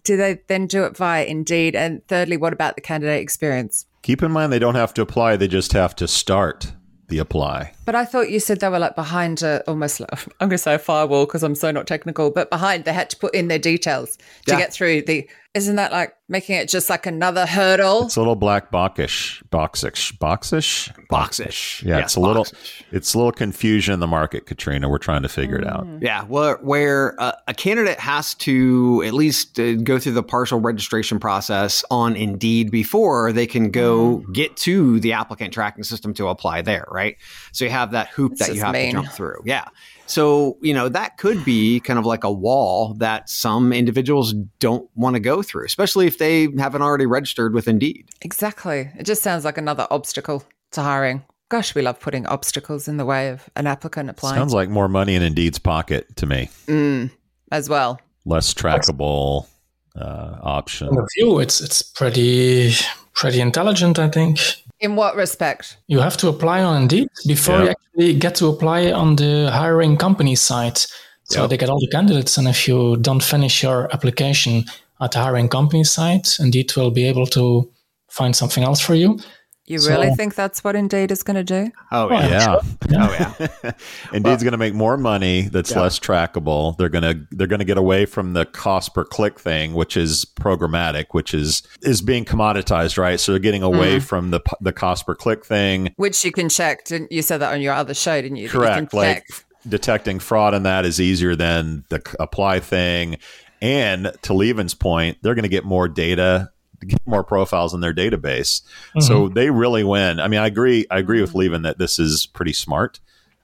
do 0.03 0.17
they 0.17 0.41
then 0.47 0.67
do 0.67 0.83
it 0.83 0.95
via 0.95 1.25
Indeed? 1.25 1.75
And 1.75 2.05
thirdly, 2.07 2.37
what 2.37 2.53
about 2.53 2.75
the 2.75 2.81
candidate 2.81 3.21
experience? 3.21 3.85
Keep 4.01 4.23
in 4.23 4.31
mind 4.31 4.51
they 4.51 4.59
don't 4.59 4.75
have 4.75 4.93
to 4.95 5.01
apply; 5.01 5.35
they 5.35 5.47
just 5.47 5.73
have 5.73 5.95
to 5.97 6.07
start 6.07 6.73
the 7.11 7.19
apply. 7.19 7.73
But 7.85 7.93
I 7.93 8.05
thought 8.05 8.31
you 8.31 8.39
said 8.39 8.61
they 8.61 8.69
were 8.69 8.79
like 8.79 8.95
behind 8.95 9.43
a 9.43 9.63
almost 9.67 9.99
like, 9.99 10.09
I'm 10.39 10.49
going 10.49 10.51
to 10.51 10.57
say 10.57 10.73
a 10.73 10.79
firewall 10.79 11.27
because 11.27 11.43
I'm 11.43 11.53
so 11.53 11.69
not 11.69 11.85
technical, 11.85 12.31
but 12.31 12.49
behind 12.49 12.85
they 12.85 12.93
had 12.93 13.11
to 13.11 13.17
put 13.17 13.35
in 13.35 13.47
their 13.49 13.59
details 13.59 14.17
to 14.47 14.53
yeah. 14.53 14.57
get 14.57 14.73
through 14.73 15.03
the 15.03 15.29
isn't 15.53 15.75
that 15.75 15.91
like 15.91 16.15
making 16.29 16.55
it 16.55 16.69
just 16.69 16.89
like 16.89 17.05
another 17.05 17.45
hurdle? 17.45 18.05
It's 18.05 18.15
a 18.15 18.21
little 18.21 18.37
black 18.37 18.71
boxish, 18.71 19.43
boxish, 19.49 20.17
boxish, 20.17 20.89
boxish. 21.07 21.83
Yeah, 21.83 21.97
yes, 21.97 22.05
it's 22.05 22.15
a 22.15 22.19
little, 22.21 22.47
it's 22.91 23.13
a 23.13 23.17
little 23.17 23.33
confusion 23.33 23.93
in 23.93 23.99
the 23.99 24.07
market, 24.07 24.45
Katrina. 24.45 24.87
We're 24.87 24.97
trying 24.97 25.23
to 25.23 25.29
figure 25.29 25.57
mm. 25.57 25.63
it 25.63 25.67
out. 25.67 25.87
Yeah, 26.01 26.23
well, 26.23 26.55
where 26.61 27.19
uh, 27.19 27.33
a 27.47 27.53
candidate 27.53 27.99
has 27.99 28.33
to 28.35 29.03
at 29.05 29.13
least 29.13 29.59
uh, 29.59 29.75
go 29.75 29.99
through 29.99 30.13
the 30.13 30.23
partial 30.23 30.61
registration 30.61 31.19
process 31.19 31.83
on 31.91 32.15
Indeed 32.15 32.71
before 32.71 33.33
they 33.33 33.45
can 33.45 33.71
go 33.71 34.19
mm. 34.19 34.33
get 34.33 34.55
to 34.57 35.01
the 35.01 35.13
applicant 35.13 35.53
tracking 35.53 35.83
system 35.83 36.13
to 36.13 36.29
apply 36.29 36.61
there, 36.61 36.85
right? 36.89 37.17
So 37.51 37.65
you 37.65 37.71
have 37.71 37.91
that 37.91 38.07
hoop 38.07 38.33
it's 38.33 38.47
that 38.47 38.55
you 38.55 38.61
have 38.61 38.73
to 38.73 38.91
jump 38.91 39.09
through. 39.09 39.41
Yeah. 39.45 39.65
So, 40.11 40.57
you 40.61 40.73
know, 40.73 40.89
that 40.89 41.17
could 41.17 41.45
be 41.45 41.79
kind 41.79 41.97
of 41.97 42.05
like 42.05 42.23
a 42.23 42.31
wall 42.31 42.93
that 42.95 43.29
some 43.29 43.71
individuals 43.71 44.33
don't 44.59 44.89
want 44.95 45.15
to 45.15 45.19
go 45.19 45.41
through, 45.41 45.65
especially 45.65 46.05
if 46.05 46.17
they 46.17 46.49
haven't 46.57 46.81
already 46.81 47.05
registered 47.05 47.53
with 47.53 47.67
Indeed. 47.67 48.09
Exactly. 48.21 48.91
It 48.97 49.05
just 49.05 49.23
sounds 49.23 49.45
like 49.45 49.57
another 49.57 49.87
obstacle 49.89 50.43
to 50.71 50.81
hiring. 50.81 51.23
Gosh, 51.49 51.75
we 51.75 51.81
love 51.81 51.99
putting 51.99 52.25
obstacles 52.27 52.87
in 52.87 52.97
the 52.97 53.05
way 53.05 53.29
of 53.29 53.49
an 53.55 53.67
applicant 53.67 54.09
applying. 54.09 54.35
Sounds 54.35 54.53
like 54.53 54.69
more 54.69 54.87
money 54.87 55.15
in 55.15 55.21
Indeed's 55.21 55.59
pocket 55.59 56.15
to 56.17 56.25
me. 56.25 56.49
Mm, 56.67 57.11
as 57.51 57.69
well. 57.69 57.99
Less 58.25 58.53
trackable 58.53 59.47
uh, 59.95 60.37
option. 60.41 60.87
In 60.89 60.95
the 60.95 61.07
view, 61.17 61.39
it's 61.39 61.59
it's 61.59 61.81
pretty 61.81 62.73
pretty 63.13 63.41
intelligent, 63.41 63.99
I 63.99 64.09
think. 64.09 64.39
In 64.81 64.95
what 64.95 65.15
respect? 65.15 65.77
You 65.87 65.99
have 65.99 66.17
to 66.17 66.27
apply 66.27 66.63
on 66.63 66.81
Indeed 66.81 67.07
before 67.27 67.59
yep. 67.59 67.63
you 67.63 67.69
actually 67.69 68.19
get 68.19 68.35
to 68.35 68.47
apply 68.47 68.91
on 68.91 69.15
the 69.15 69.49
hiring 69.51 69.95
company 69.95 70.35
site. 70.35 70.87
So 71.25 71.41
yep. 71.41 71.49
they 71.49 71.57
get 71.57 71.69
all 71.69 71.79
the 71.79 71.87
candidates, 71.91 72.37
and 72.37 72.47
if 72.47 72.67
you 72.67 72.97
don't 72.97 73.23
finish 73.23 73.63
your 73.63 73.93
application 73.93 74.65
at 74.99 75.11
the 75.11 75.19
hiring 75.19 75.49
company 75.49 75.83
site, 75.83 76.35
Indeed 76.39 76.75
will 76.75 76.91
be 76.91 77.07
able 77.07 77.27
to 77.27 77.71
find 78.09 78.35
something 78.35 78.63
else 78.63 78.81
for 78.81 78.95
you. 78.95 79.19
You 79.65 79.79
so, 79.79 79.91
really 79.91 80.13
think 80.15 80.35
that's 80.35 80.63
what 80.63 80.75
Indeed 80.75 81.11
is 81.11 81.23
going 81.23 81.35
to 81.35 81.43
do? 81.43 81.71
Oh, 81.93 82.09
yeah. 82.09 82.27
yeah. 82.29 82.59
Oh, 82.61 83.47
yeah. 83.63 83.71
Indeed's 84.13 84.23
well, 84.23 84.37
going 84.37 84.51
to 84.51 84.57
make 84.57 84.73
more 84.73 84.97
money 84.97 85.41
that's 85.41 85.71
yeah. 85.71 85.81
less 85.81 85.99
trackable. 85.99 86.77
They're 86.77 86.89
going 86.89 87.03
to 87.03 87.27
they're 87.31 87.47
going 87.47 87.59
to 87.59 87.65
get 87.65 87.77
away 87.77 88.05
from 88.05 88.31
the 88.31 88.45
cost 88.45 88.93
per 88.93 89.03
click 89.03 89.39
thing, 89.39 89.73
which 89.73 89.97
is 89.97 90.25
programmatic, 90.39 91.07
which 91.11 91.33
is 91.33 91.63
is 91.81 92.01
being 92.01 92.23
commoditized, 92.23 92.97
right? 92.97 93.19
So 93.19 93.33
they're 93.33 93.39
getting 93.39 93.61
away 93.61 93.97
mm. 93.97 94.01
from 94.01 94.31
the 94.31 94.39
the 94.61 94.71
cost 94.71 95.05
per 95.05 95.15
click 95.15 95.45
thing, 95.45 95.93
which 95.97 96.23
you 96.23 96.31
can 96.31 96.47
check. 96.47 96.85
Didn't 96.85 97.11
you 97.11 97.21
said 97.21 97.39
that 97.39 97.53
on 97.53 97.61
your 97.61 97.73
other 97.73 97.93
show, 97.93 98.21
didn't 98.21 98.37
you? 98.37 98.47
Correct. 98.47 98.93
You 98.93 98.99
like 98.99 99.25
detecting 99.67 100.19
fraud 100.19 100.53
in 100.53 100.63
that 100.63 100.85
is 100.85 101.01
easier 101.01 101.35
than 101.35 101.83
the 101.89 102.01
apply 102.19 102.61
thing. 102.61 103.17
And 103.61 104.11
to 104.23 104.33
Levin's 104.33 104.73
point, 104.73 105.17
they're 105.21 105.35
going 105.35 105.43
to 105.43 105.49
get 105.49 105.65
more 105.65 105.87
data 105.87 106.51
get 106.85 106.99
more 107.05 107.23
profiles 107.23 107.73
in 107.73 107.81
their 107.81 107.93
database. 107.93 108.61
Mm-hmm. 108.61 109.01
So 109.01 109.29
they 109.29 109.49
really 109.49 109.83
win. 109.83 110.19
I 110.19 110.27
mean, 110.27 110.39
I 110.39 110.47
agree. 110.47 110.85
I 110.89 110.99
agree 110.99 111.21
with 111.21 111.33
Lieven 111.33 111.63
that 111.63 111.77
this 111.77 111.99
is 111.99 112.25
pretty 112.27 112.53
smart. 112.53 112.99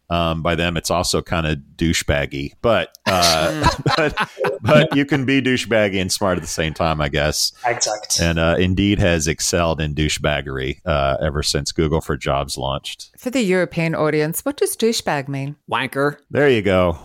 Um, 0.10 0.42
by 0.42 0.56
them, 0.56 0.78
it's 0.78 0.90
also 0.90 1.22
kind 1.22 1.46
of 1.46 1.58
douchebaggy, 1.76 2.54
but, 2.62 2.98
uh, 3.08 3.70
but 3.98 4.30
but 4.62 4.96
you 4.96 5.06
can 5.06 5.26
be 5.26 5.42
douchebaggy 5.42 6.00
and 6.00 6.12
smart 6.12 6.38
at 6.38 6.42
the 6.42 6.48
same 6.48 6.74
time, 6.74 7.02
I 7.02 7.10
guess. 7.10 7.52
Exactly. 7.66 8.26
And 8.26 8.40
uh, 8.40 8.56
Indeed 8.58 9.00
has 9.00 9.28
excelled 9.28 9.82
in 9.82 9.94
douchebaggery 9.96 10.80
uh, 10.86 11.18
ever 11.22 11.44
since 11.44 11.74
Google 11.74 12.00
for 12.00 12.16
Jobs 12.16 12.58
launched. 12.58 13.12
For 13.18 13.30
the 13.30 13.42
European 13.42 13.96
audience, 13.96 14.46
what 14.46 14.56
does 14.56 14.78
douchebag 14.78 15.28
mean? 15.28 15.58
Wanker. 15.70 16.18
There 16.32 16.50
you 16.50 16.62
go, 16.62 16.98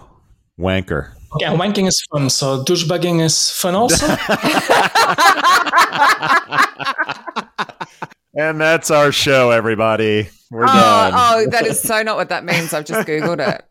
wanker. 0.59 1.15
Yeah, 1.39 1.55
wanking 1.55 1.89
is 1.89 2.05
fun, 2.11 2.31
so 2.31 2.63
douchebagging 2.65 3.21
is 3.23 3.51
fun 3.51 3.75
also. 3.75 4.07
and 8.35 8.61
that's 8.61 8.91
our 8.91 9.13
show, 9.13 9.51
everybody. 9.51 10.29
We're 10.51 10.65
oh, 10.65 10.67
done. 10.67 11.13
Oh, 11.15 11.47
that 11.51 11.67
is 11.67 11.81
so 11.81 12.03
not 12.03 12.17
what 12.17 12.29
that 12.29 12.45
means. 12.45 12.75
I've 12.75 12.85
just 12.85 13.09
Googled 13.09 13.41
it. 13.41 13.65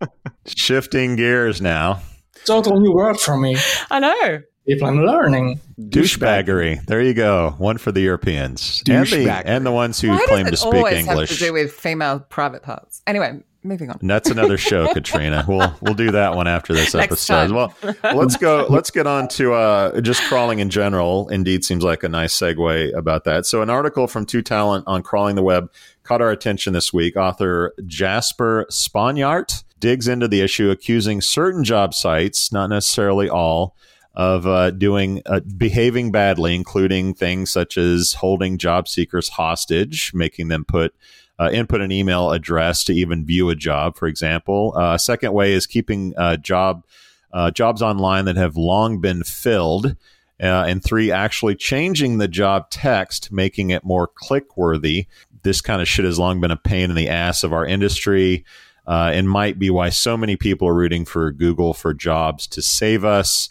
Shifting 0.57 1.15
gears 1.15 1.61
now. 1.61 2.01
Total 2.45 2.79
new 2.79 2.93
word 2.93 3.19
for 3.19 3.37
me. 3.37 3.55
I 3.91 3.99
know. 3.99 4.39
People 4.67 4.87
I'm 4.87 5.03
learning. 5.03 5.59
Douchebaggery. 5.79 6.85
There 6.85 7.01
you 7.01 7.13
go. 7.13 7.55
One 7.57 7.77
for 7.77 7.91
the 7.91 8.01
Europeans. 8.01 8.83
And 8.89 9.05
the, 9.07 9.29
and 9.45 9.65
the 9.65 9.71
ones 9.71 10.01
who 10.01 10.09
Why 10.09 10.25
claim 10.27 10.45
to 10.47 10.57
speak 10.57 10.73
English. 10.73 11.29
Have 11.29 11.37
to 11.37 11.45
do 11.45 11.53
with 11.53 11.71
female 11.73 12.19
private 12.19 12.63
parts. 12.63 13.01
Anyway, 13.05 13.41
moving 13.63 13.89
on. 13.89 13.97
And 14.01 14.09
that's 14.09 14.29
another 14.29 14.57
show, 14.57 14.91
Katrina. 14.93 15.45
We'll 15.47 15.73
we'll 15.81 15.93
do 15.93 16.11
that 16.11 16.35
one 16.35 16.47
after 16.47 16.73
this 16.73 16.95
episode. 16.95 17.51
Well, 17.51 17.73
let's 18.03 18.37
go. 18.37 18.65
Let's 18.69 18.91
get 18.91 19.07
on 19.07 19.27
to 19.29 19.53
uh, 19.53 20.01
just 20.01 20.21
crawling 20.23 20.59
in 20.59 20.69
general. 20.69 21.29
Indeed, 21.29 21.63
seems 21.63 21.83
like 21.83 22.03
a 22.03 22.09
nice 22.09 22.37
segue 22.37 22.95
about 22.95 23.23
that. 23.25 23.45
So, 23.45 23.61
an 23.61 23.69
article 23.69 24.07
from 24.07 24.25
ToTalent 24.25 24.83
on 24.87 25.03
crawling 25.03 25.35
the 25.35 25.43
web 25.43 25.71
caught 26.03 26.21
our 26.21 26.31
attention 26.31 26.73
this 26.73 26.91
week. 26.91 27.15
Author 27.15 27.73
Jasper 27.85 28.65
Spanjaart 28.69 29.63
digs 29.79 30.07
into 30.07 30.27
the 30.27 30.41
issue, 30.41 30.69
accusing 30.69 31.21
certain 31.21 31.63
job 31.63 31.93
sites, 31.93 32.51
not 32.51 32.67
necessarily 32.67 33.29
all. 33.29 33.75
Of 34.13 34.45
uh, 34.45 34.71
doing 34.71 35.21
uh, 35.25 35.39
behaving 35.39 36.11
badly, 36.11 36.53
including 36.53 37.13
things 37.13 37.49
such 37.49 37.77
as 37.77 38.11
holding 38.11 38.57
job 38.57 38.89
seekers 38.89 39.29
hostage, 39.29 40.13
making 40.13 40.49
them 40.49 40.65
put 40.65 40.93
uh, 41.41 41.49
input 41.51 41.81
an 41.81 41.91
email 41.91 42.31
address 42.31 42.83
to 42.83 42.93
even 42.93 43.25
view 43.25 43.49
a 43.49 43.55
job, 43.55 43.97
for 43.97 44.07
example. 44.07 44.73
Uh, 44.75 44.95
second 44.95 45.33
way 45.33 45.53
is 45.53 45.65
keeping 45.65 46.13
uh, 46.15 46.37
job 46.37 46.85
uh, 47.33 47.49
jobs 47.49 47.81
online 47.81 48.25
that 48.25 48.35
have 48.35 48.55
long 48.55 49.01
been 49.01 49.23
filled. 49.23 49.95
Uh, 50.39 50.65
and 50.67 50.83
three, 50.83 51.11
actually 51.11 51.55
changing 51.55 52.17
the 52.17 52.27
job 52.27 52.69
text, 52.69 53.31
making 53.31 53.71
it 53.71 53.83
more 53.83 54.07
click 54.07 54.55
worthy. 54.55 55.07
This 55.41 55.61
kind 55.61 55.81
of 55.81 55.87
shit 55.87 56.05
has 56.05 56.19
long 56.19 56.39
been 56.41 56.51
a 56.51 56.57
pain 56.57 56.89
in 56.89 56.95
the 56.95 57.09
ass 57.09 57.43
of 57.43 57.53
our 57.53 57.65
industry. 57.65 58.45
Uh, 58.87 59.11
and 59.13 59.29
might 59.29 59.57
be 59.57 59.69
why 59.69 59.89
so 59.89 60.17
many 60.17 60.35
people 60.35 60.67
are 60.67 60.73
rooting 60.73 61.05
for 61.05 61.31
Google 61.31 61.73
for 61.73 61.93
jobs 61.93 62.47
to 62.47 62.61
save 62.61 63.05
us. 63.05 63.49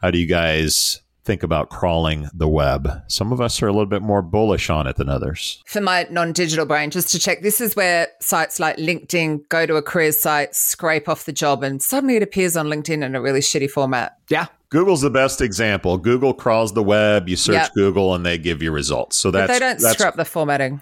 How 0.00 0.10
do 0.10 0.18
you 0.18 0.26
guys 0.26 1.00
think 1.24 1.42
about 1.42 1.70
crawling 1.70 2.28
the 2.32 2.48
web. 2.48 3.02
Some 3.08 3.32
of 3.32 3.40
us 3.40 3.62
are 3.62 3.68
a 3.68 3.72
little 3.72 3.86
bit 3.86 4.02
more 4.02 4.22
bullish 4.22 4.70
on 4.70 4.86
it 4.86 4.96
than 4.96 5.08
others. 5.08 5.62
For 5.66 5.80
my 5.80 6.06
non 6.10 6.32
digital 6.32 6.66
brain, 6.66 6.90
just 6.90 7.10
to 7.10 7.18
check, 7.18 7.42
this 7.42 7.60
is 7.60 7.76
where 7.76 8.08
sites 8.20 8.60
like 8.60 8.76
LinkedIn 8.76 9.48
go 9.48 9.66
to 9.66 9.76
a 9.76 9.82
careers 9.82 10.18
site, 10.18 10.54
scrape 10.54 11.08
off 11.08 11.24
the 11.24 11.32
job, 11.32 11.62
and 11.62 11.82
suddenly 11.82 12.16
it 12.16 12.22
appears 12.22 12.56
on 12.56 12.66
LinkedIn 12.66 13.04
in 13.04 13.14
a 13.14 13.20
really 13.20 13.40
shitty 13.40 13.70
format. 13.70 14.16
Yeah. 14.28 14.46
Google's 14.70 15.00
the 15.00 15.10
best 15.10 15.40
example. 15.40 15.98
Google 15.98 16.32
crawls 16.32 16.72
the 16.74 16.82
web, 16.82 17.28
you 17.28 17.36
search 17.36 17.54
yep. 17.54 17.74
Google, 17.74 18.14
and 18.14 18.24
they 18.24 18.38
give 18.38 18.62
you 18.62 18.70
results. 18.70 19.16
So 19.16 19.30
that's. 19.30 19.48
But 19.48 19.52
they 19.52 19.58
don't 19.58 19.80
that's, 19.80 19.94
screw 19.94 20.06
up 20.06 20.16
the 20.16 20.24
formatting. 20.24 20.80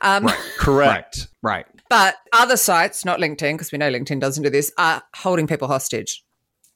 Um, 0.00 0.24
right. 0.24 0.38
Correct. 0.58 1.28
right. 1.42 1.66
right. 1.66 1.66
But 1.88 2.16
other 2.32 2.56
sites, 2.56 3.04
not 3.04 3.20
LinkedIn, 3.20 3.52
because 3.52 3.70
we 3.70 3.78
know 3.78 3.90
LinkedIn 3.90 4.20
doesn't 4.20 4.42
do 4.42 4.50
this, 4.50 4.72
are 4.78 5.02
holding 5.14 5.46
people 5.46 5.68
hostage. 5.68 6.24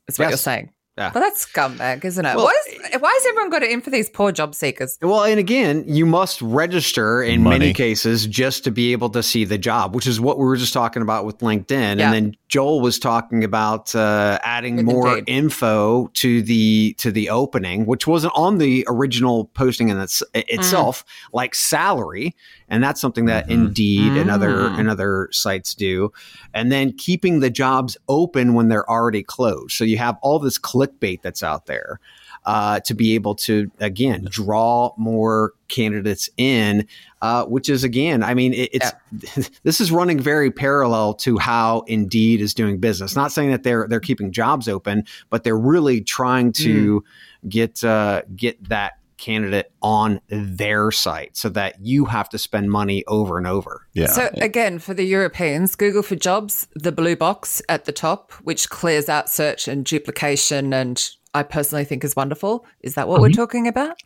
That's 0.06 0.18
what 0.18 0.26
yes. 0.26 0.30
you're 0.32 0.38
saying. 0.38 0.72
Yeah. 0.98 1.12
Well, 1.14 1.22
that's 1.22 1.46
scumbag, 1.46 2.04
isn't 2.04 2.26
it? 2.26 2.34
Well, 2.34 2.46
why, 2.46 2.60
is, 2.68 3.00
why 3.00 3.12
has 3.12 3.26
everyone 3.28 3.50
got 3.50 3.62
it 3.62 3.70
in 3.70 3.80
for 3.80 3.90
these 3.90 4.10
poor 4.10 4.32
job 4.32 4.56
seekers? 4.56 4.98
Well, 5.00 5.22
and 5.22 5.38
again, 5.38 5.84
you 5.86 6.04
must 6.04 6.42
register 6.42 7.22
in 7.22 7.42
Money. 7.42 7.58
many 7.58 7.72
cases 7.72 8.26
just 8.26 8.64
to 8.64 8.72
be 8.72 8.90
able 8.90 9.08
to 9.10 9.22
see 9.22 9.44
the 9.44 9.56
job, 9.56 9.94
which 9.94 10.06
is 10.06 10.20
what 10.20 10.36
we 10.38 10.44
were 10.44 10.56
just 10.56 10.74
talking 10.74 11.00
about 11.00 11.24
with 11.24 11.38
LinkedIn. 11.38 11.98
Yeah. 11.98 12.04
And 12.06 12.12
then 12.12 12.36
Joel 12.48 12.80
was 12.80 12.98
talking 12.98 13.44
about 13.44 13.94
uh, 13.94 14.40
adding 14.42 14.76
with 14.76 14.84
more 14.84 15.18
Indeed. 15.18 15.32
info 15.32 16.08
to 16.14 16.42
the 16.42 16.94
to 16.98 17.12
the 17.12 17.30
opening, 17.30 17.86
which 17.86 18.08
wasn't 18.08 18.32
on 18.34 18.58
the 18.58 18.84
original 18.88 19.44
posting 19.54 19.90
in 19.90 20.00
its, 20.00 20.24
itself, 20.34 21.04
mm. 21.04 21.28
like 21.32 21.54
salary, 21.54 22.34
and 22.68 22.82
that's 22.82 23.00
something 23.00 23.26
that 23.26 23.44
mm-hmm. 23.44 23.66
Indeed 23.66 24.12
mm. 24.12 24.20
and 24.20 24.30
other 24.30 24.68
mm. 24.70 24.78
and 24.78 24.90
other 24.90 25.28
sites 25.30 25.72
do. 25.74 26.12
And 26.52 26.72
then 26.72 26.92
keeping 26.92 27.38
the 27.38 27.50
jobs 27.50 27.96
open 28.08 28.54
when 28.54 28.68
they're 28.68 28.90
already 28.90 29.22
closed, 29.22 29.72
so 29.72 29.84
you 29.84 29.96
have 29.96 30.18
all 30.20 30.40
this. 30.40 30.58
Cl- 30.60 30.79
clickbait 30.80 31.22
that's 31.22 31.42
out 31.42 31.66
there 31.66 32.00
uh, 32.44 32.80
to 32.80 32.94
be 32.94 33.14
able 33.14 33.34
to 33.34 33.70
again 33.80 34.26
draw 34.30 34.92
more 34.96 35.52
candidates 35.68 36.30
in, 36.36 36.86
uh, 37.22 37.44
which 37.44 37.68
is 37.68 37.84
again, 37.84 38.22
I 38.22 38.34
mean, 38.34 38.54
it, 38.54 38.70
it's 38.72 38.92
yeah. 39.36 39.44
this 39.62 39.80
is 39.80 39.92
running 39.92 40.18
very 40.18 40.50
parallel 40.50 41.14
to 41.14 41.38
how 41.38 41.80
Indeed 41.86 42.40
is 42.40 42.54
doing 42.54 42.78
business. 42.78 43.14
Not 43.14 43.32
saying 43.32 43.50
that 43.50 43.62
they're 43.62 43.86
they're 43.88 44.00
keeping 44.00 44.32
jobs 44.32 44.68
open, 44.68 45.04
but 45.28 45.44
they're 45.44 45.58
really 45.58 46.00
trying 46.00 46.52
to 46.52 47.00
mm. 47.00 47.48
get 47.48 47.84
uh, 47.84 48.22
get 48.34 48.68
that 48.68 48.94
candidate 49.20 49.70
on 49.82 50.20
their 50.28 50.90
site 50.90 51.36
so 51.36 51.48
that 51.50 51.76
you 51.80 52.06
have 52.06 52.28
to 52.30 52.38
spend 52.38 52.70
money 52.70 53.04
over 53.06 53.38
and 53.38 53.46
over. 53.46 53.86
Yeah. 53.92 54.06
So 54.06 54.30
again, 54.40 54.78
for 54.78 54.94
the 54.94 55.04
Europeans, 55.04 55.76
Google 55.76 56.02
for 56.02 56.16
Jobs, 56.16 56.66
the 56.74 56.90
blue 56.90 57.14
box 57.14 57.62
at 57.68 57.84
the 57.84 57.92
top, 57.92 58.32
which 58.42 58.70
clears 58.70 59.08
out 59.08 59.28
search 59.28 59.68
and 59.68 59.84
duplication 59.84 60.72
and 60.72 61.08
I 61.34 61.42
personally 61.44 61.84
think 61.84 62.02
is 62.02 62.16
wonderful. 62.16 62.66
Is 62.80 62.94
that 62.94 63.06
what 63.06 63.16
mm-hmm. 63.16 63.22
we're 63.22 63.30
talking 63.30 63.68
about? 63.68 64.00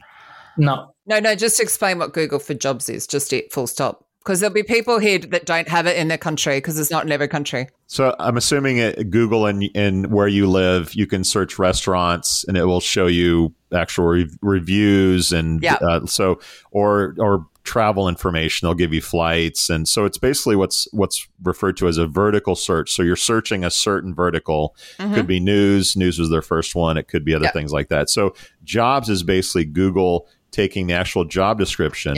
No. 0.57 0.95
No, 1.07 1.21
no, 1.21 1.35
just 1.35 1.61
explain 1.61 1.99
what 1.99 2.13
Google 2.13 2.39
for 2.39 2.55
Jobs 2.55 2.89
is, 2.89 3.07
just 3.07 3.33
it, 3.33 3.53
full 3.53 3.67
stop. 3.67 4.05
Because 4.21 4.41
there'll 4.41 4.55
be 4.55 4.63
people 4.63 4.99
here 4.99 5.19
that 5.19 5.45
don't 5.45 5.69
have 5.69 5.87
it 5.87 5.99
in 5.99 6.09
their 6.09 6.17
country 6.17 6.57
because 6.57 6.79
it's 6.79 6.91
not 6.91 7.05
in 7.05 7.13
every 7.13 7.29
country. 7.29 7.69
So 7.89 8.17
I'm 8.19 8.39
assuming 8.39 8.81
at 8.81 9.11
Google 9.11 9.45
and, 9.45 9.65
and 9.75 10.11
where 10.11 10.29
you 10.29 10.47
live, 10.47 10.95
you 10.95 11.07
can 11.07 11.25
search 11.25 11.59
restaurants 11.59 12.43
and 12.45 12.57
it 12.57 12.65
will 12.65 12.81
show 12.81 13.07
you 13.07 13.53
actual 13.75 14.07
re- 14.07 14.31
reviews 14.41 15.33
and 15.33 15.63
yeah. 15.63 15.75
Uh, 15.75 16.07
so 16.07 16.41
or 16.71 17.15
or 17.19 17.47
travel 17.65 18.09
information. 18.09 18.67
They'll 18.67 18.75
give 18.75 18.93
you 18.93 19.01
flights, 19.01 19.71
and 19.71 19.89
so 19.89 20.05
it's 20.05 20.19
basically 20.19 20.57
what's 20.57 20.87
what's 20.93 21.27
referred 21.43 21.77
to 21.79 21.89
as 21.89 21.99
a 21.99 22.07
vertical 22.07 22.55
search. 22.55 22.93
So 22.93 23.03
you're 23.03 23.17
searching 23.17 23.65
a 23.65 23.71
certain 23.71 24.15
vertical. 24.15 24.77
Mm-hmm. 24.99 25.15
Could 25.15 25.27
be 25.27 25.41
news. 25.41 25.97
News 25.97 26.19
was 26.19 26.31
their 26.31 26.43
first 26.43 26.75
one. 26.75 26.97
It 26.97 27.09
could 27.09 27.25
be 27.25 27.35
other 27.35 27.49
things 27.49 27.73
like 27.73 27.89
that. 27.89 28.11
So 28.11 28.35
jobs 28.63 29.09
is 29.09 29.23
basically 29.23 29.65
Google 29.65 30.29
taking 30.55 30.87
the 30.87 30.95
actual 30.95 31.25
job 31.25 31.59
description 31.59 32.17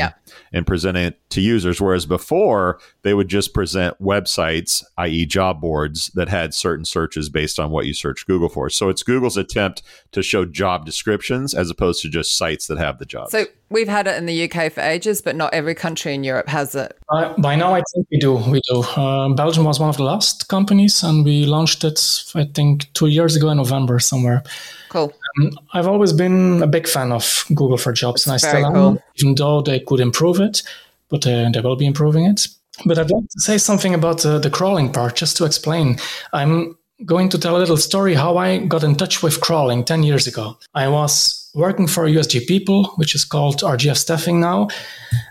and 0.52 0.66
presenting 0.66 1.04
it 1.04 1.30
to 1.30 1.40
users. 1.40 1.80
Whereas 1.80 2.04
before, 2.04 2.78
they 3.06 3.14
would 3.14 3.28
just 3.28 3.54
present 3.54 3.96
websites, 4.02 4.82
i.e., 4.98 5.24
job 5.26 5.60
boards, 5.60 6.10
that 6.14 6.28
had 6.28 6.52
certain 6.52 6.84
searches 6.84 7.28
based 7.28 7.60
on 7.60 7.70
what 7.70 7.86
you 7.86 7.94
search 7.94 8.26
Google 8.26 8.48
for. 8.48 8.68
So 8.68 8.88
it's 8.88 9.04
Google's 9.04 9.36
attempt 9.36 9.80
to 10.10 10.24
show 10.24 10.44
job 10.44 10.84
descriptions 10.84 11.54
as 11.54 11.70
opposed 11.70 12.02
to 12.02 12.08
just 12.08 12.36
sites 12.36 12.66
that 12.66 12.78
have 12.78 12.98
the 12.98 13.04
jobs. 13.04 13.30
So 13.30 13.44
we've 13.70 13.86
had 13.86 14.08
it 14.08 14.16
in 14.16 14.26
the 14.26 14.50
UK 14.50 14.72
for 14.72 14.80
ages, 14.80 15.22
but 15.22 15.36
not 15.36 15.54
every 15.54 15.76
country 15.76 16.14
in 16.14 16.24
Europe 16.24 16.48
has 16.48 16.74
it. 16.74 16.98
Uh, 17.08 17.32
by 17.38 17.54
now, 17.54 17.74
I 17.74 17.82
think 17.94 18.08
we 18.10 18.18
do. 18.18 18.34
We 18.34 18.60
do. 18.68 18.80
Uh, 18.80 19.28
Belgium 19.34 19.66
was 19.66 19.78
one 19.78 19.88
of 19.88 19.96
the 19.96 20.02
last 20.02 20.48
companies, 20.48 21.04
and 21.04 21.24
we 21.24 21.46
launched 21.46 21.84
it, 21.84 22.00
I 22.34 22.46
think, 22.54 22.92
two 22.94 23.06
years 23.06 23.36
ago 23.36 23.50
in 23.50 23.58
November 23.58 24.00
somewhere. 24.00 24.42
Cool. 24.88 25.14
Um, 25.38 25.52
I've 25.74 25.86
always 25.86 26.12
been 26.12 26.60
a 26.60 26.66
big 26.66 26.88
fan 26.88 27.12
of 27.12 27.44
Google 27.54 27.76
for 27.78 27.92
Jobs, 27.92 28.24
That's 28.24 28.42
and 28.42 28.50
I 28.52 28.58
still 28.58 28.72
cool. 28.72 28.88
am, 28.88 28.98
even 29.20 29.34
though 29.36 29.62
they 29.62 29.78
could 29.78 30.00
improve 30.00 30.40
it, 30.40 30.64
but 31.08 31.24
uh, 31.24 31.50
they 31.54 31.60
will 31.60 31.76
be 31.76 31.86
improving 31.86 32.24
it. 32.24 32.48
But 32.84 32.98
I'd 32.98 33.10
like 33.10 33.28
to 33.30 33.40
say 33.40 33.58
something 33.58 33.94
about 33.94 34.24
uh, 34.24 34.38
the 34.38 34.50
crawling 34.50 34.92
part, 34.92 35.16
just 35.16 35.36
to 35.38 35.44
explain. 35.44 35.98
I'm 36.32 36.76
going 37.04 37.28
to 37.30 37.38
tell 37.38 37.56
a 37.56 37.58
little 37.58 37.76
story 37.76 38.14
how 38.14 38.36
I 38.36 38.58
got 38.58 38.82
in 38.82 38.94
touch 38.96 39.22
with 39.22 39.40
crawling 39.40 39.84
10 39.84 40.02
years 40.02 40.26
ago. 40.26 40.58
I 40.74 40.88
was 40.88 41.50
working 41.54 41.86
for 41.86 42.06
USG 42.06 42.46
People, 42.46 42.84
which 42.96 43.14
is 43.14 43.24
called 43.24 43.60
RGF 43.60 43.96
Staffing 43.96 44.40
now, 44.40 44.68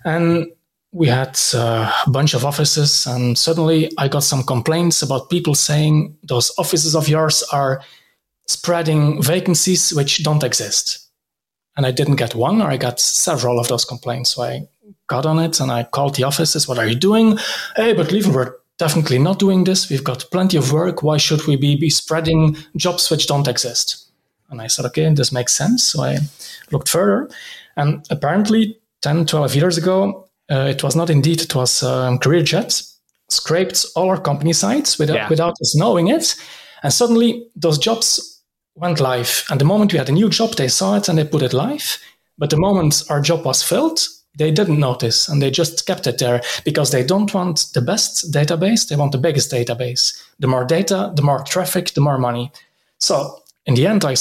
and 0.04 0.48
we 0.92 1.08
had 1.08 1.38
uh, 1.54 1.92
a 2.06 2.10
bunch 2.10 2.34
of 2.34 2.46
offices, 2.46 3.06
and 3.06 3.38
suddenly 3.38 3.92
I 3.98 4.08
got 4.08 4.24
some 4.24 4.44
complaints 4.44 5.02
about 5.02 5.30
people 5.30 5.54
saying 5.54 6.18
those 6.24 6.52
offices 6.58 6.96
of 6.96 7.10
yours 7.10 7.44
are 7.52 7.82
spreading 8.48 9.22
vacancies 9.22 9.94
which 9.94 10.24
don't 10.24 10.44
exist. 10.44 11.05
And 11.78 11.86
I 11.86 11.92
didn't 11.92 12.16
get 12.16 12.36
one, 12.36 12.62
or 12.62 12.70
I 12.70 12.78
got 12.78 13.00
several 13.00 13.60
of 13.60 13.68
those 13.68 13.86
complaints. 13.86 14.36
So 14.36 14.44
I 14.44 14.68
got 15.08 15.26
on 15.26 15.40
it 15.40 15.60
and 15.60 15.72
I 15.72 15.84
called 15.84 16.16
the 16.16 16.24
offices. 16.24 16.68
What 16.68 16.80
are 16.80 16.88
you 16.88 16.96
doing? 16.96 17.38
Hey, 17.76 17.94
but 17.94 18.12
Lieven, 18.12 18.34
we're 18.34 18.56
definitely 18.78 19.20
not 19.20 19.40
doing 19.40 19.64
this. 19.64 19.90
We've 19.90 20.04
got 20.04 20.26
plenty 20.32 20.58
of 20.58 20.72
work. 20.72 21.04
Why 21.04 21.18
should 21.18 21.46
we 21.48 21.56
be, 21.56 21.76
be 21.76 21.90
spreading 21.90 22.58
jobs 22.78 23.10
which 23.10 23.28
don't 23.28 23.48
exist? 23.48 24.10
And 24.50 24.62
I 24.62 24.68
said, 24.68 24.86
okay, 24.86 25.12
this 25.14 25.32
makes 25.32 25.56
sense. 25.56 25.84
So 25.84 26.04
I 26.04 26.20
looked 26.72 26.90
further. 26.90 27.30
And 27.76 28.06
apparently, 28.10 28.80
10, 29.02 29.26
12 29.26 29.56
years 29.56 29.78
ago, 29.78 30.30
uh, 30.50 30.68
it 30.70 30.84
was 30.84 30.96
not 30.96 31.10
indeed, 31.10 31.42
it 31.42 31.56
was 31.56 31.84
um, 31.84 32.20
CareerJet 32.20 32.92
scraped 33.30 33.86
all 33.96 34.10
our 34.10 34.22
company 34.22 34.54
sites 34.54 35.00
without, 35.00 35.16
yeah. 35.16 35.30
without 35.30 35.56
us 35.62 35.76
knowing 35.76 36.08
it. 36.08 36.36
And 36.84 36.94
suddenly, 36.94 37.48
those 37.56 37.78
jobs 37.78 38.35
went 38.76 39.00
live. 39.00 39.46
And 39.50 39.60
the 39.60 39.66
moment 39.66 39.94
we 39.94 39.98
had 39.98 40.10
a 40.10 40.14
new 40.14 40.30
job, 40.30 40.56
they 40.56 40.68
saw 40.68 40.96
it 40.96 41.10
and 41.10 41.18
they 41.18 41.26
put 41.26 41.42
it 41.42 41.54
live. 41.54 41.98
But 42.38 42.50
the 42.50 42.58
moment 42.58 43.04
our 43.10 43.22
job 43.22 43.46
was 43.46 43.64
filled, 43.64 44.08
they 44.38 44.52
didn't 44.52 44.80
notice 44.80 45.30
and 45.30 45.42
they 45.42 45.50
just 45.50 45.86
kept 45.86 46.08
it 46.08 46.18
there 46.18 46.42
because 46.66 46.92
they 46.92 47.04
don't 47.04 47.34
want 47.34 47.68
the 47.74 47.82
best 47.82 48.32
database, 48.34 48.88
they 48.88 48.98
want 48.98 49.14
the 49.14 49.18
biggest 49.18 49.52
database. 49.52 50.22
The 50.40 50.48
more 50.48 50.66
data, 50.66 51.14
the 51.16 51.22
more 51.22 51.44
traffic, 51.44 51.94
the 51.94 52.02
more 52.02 52.18
money. 52.18 52.52
So 53.00 53.42
in 53.66 53.76
the 53.76 53.88
end, 53.88 54.04
I, 54.04 54.16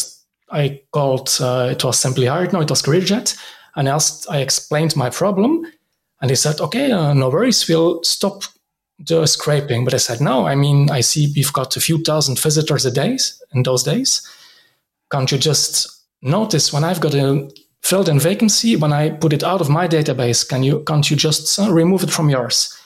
I 0.51 0.83
called, 0.93 1.37
uh, 1.41 1.69
it 1.73 1.83
was 1.83 1.99
Simply 1.99 2.27
Hired, 2.27 2.53
no, 2.53 2.61
it 2.61 2.71
was 2.71 2.83
CareerJet, 2.83 3.37
and 3.75 3.89
asked, 3.89 4.31
I 4.31 4.39
explained 4.39 4.95
my 4.95 5.11
problem. 5.11 5.67
And 6.21 6.31
they 6.31 6.37
said, 6.37 6.61
okay, 6.61 6.93
uh, 6.93 7.13
no 7.13 7.29
worries, 7.29 7.69
we'll 7.69 8.03
stop 8.05 8.45
the 9.01 9.27
scraping. 9.27 9.85
But 9.85 9.95
I 9.95 9.99
said, 9.99 10.21
no, 10.21 10.47
I 10.47 10.55
mean, 10.55 10.91
I 10.91 11.01
see 11.01 11.33
we've 11.35 11.53
got 11.53 11.77
a 11.77 11.81
few 11.81 11.99
thousand 11.99 12.39
visitors 12.39 12.87
a 12.87 12.91
day 12.93 13.19
in 13.53 13.65
those 13.65 13.83
days. 13.83 14.23
Can't 15.15 15.31
you 15.31 15.39
just 15.39 16.07
notice 16.23 16.73
when 16.73 16.83
I've 16.83 17.01
got 17.01 17.15
a 17.15 17.49
filled 17.85 18.09
in 18.09 18.19
vacancy, 18.19 18.75
when 18.75 18.93
I 18.93 19.11
put 19.11 19.33
it 19.33 19.45
out 19.45 19.61
of 19.61 19.71
my 19.71 19.87
database, 19.87 20.43
can 20.49 20.65
you 20.65 20.83
can't 20.89 21.09
you 21.09 21.17
just 21.17 21.57
uh, 21.57 21.71
remove 21.71 22.03
it 22.03 22.11
from 22.11 22.29
yours? 22.29 22.77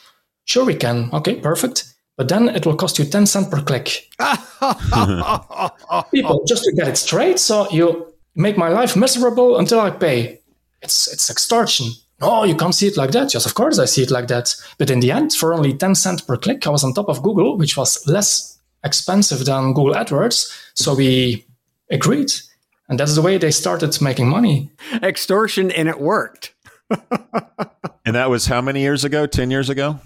Sure, 0.45 0.67
we 0.67 0.75
can. 0.75 1.09
Okay, 1.15 1.37
perfect. 1.37 1.85
But 2.19 2.29
then 2.29 2.51
it 2.51 2.67
will 2.67 2.77
cost 2.77 2.99
you 2.99 3.07
10 3.07 3.25
cents 3.25 3.49
per 3.49 3.63
click. 3.63 4.11
People, 6.13 6.45
just 6.47 6.65
to 6.65 6.73
get 6.77 6.89
it 6.89 6.99
straight, 6.99 7.39
so 7.39 7.67
you 7.71 8.13
make 8.35 8.59
my 8.59 8.69
life 8.69 8.95
miserable 8.95 9.57
until 9.57 9.81
I 9.81 9.89
pay. 9.89 10.43
It's 10.83 11.11
it's 11.11 11.31
extortion. 11.31 11.87
No, 12.21 12.45
you 12.45 12.57
can't 12.57 12.75
see 12.75 12.89
it 12.89 12.99
like 12.99 13.13
that. 13.13 13.33
Yes, 13.33 13.47
of 13.47 13.55
course 13.55 13.79
I 13.79 13.87
see 13.87 14.03
it 14.03 14.11
like 14.11 14.29
that. 14.29 14.55
But 14.77 14.91
in 14.91 15.01
the 15.01 15.13
end, 15.13 15.33
for 15.33 15.55
only 15.55 15.73
10 15.73 15.95
cents 15.95 16.21
per 16.21 16.37
click, 16.37 16.67
I 16.67 16.71
was 16.71 16.85
on 16.85 16.93
top 16.93 17.09
of 17.09 17.23
Google, 17.23 17.57
which 17.57 17.79
was 17.79 18.07
less 18.07 18.59
expensive 18.85 19.47
than 19.47 19.73
Google 19.73 19.95
AdWords. 19.95 20.53
So 20.75 20.95
we 20.95 21.48
agreed. 21.91 22.33
And 22.89 22.99
that's 22.99 23.15
the 23.15 23.23
way 23.23 23.37
they 23.37 23.51
started 23.51 24.01
making 24.01 24.29
money. 24.29 24.71
Extortion, 25.03 25.71
and 25.71 25.89
it 25.89 26.01
worked. 26.01 26.55
and 26.91 28.15
that 28.15 28.31
was 28.31 28.47
how 28.47 28.63
many 28.63 28.81
years 28.81 29.05
ago? 29.05 29.27
10 29.27 29.51
years 29.51 29.69
ago? 29.69 30.01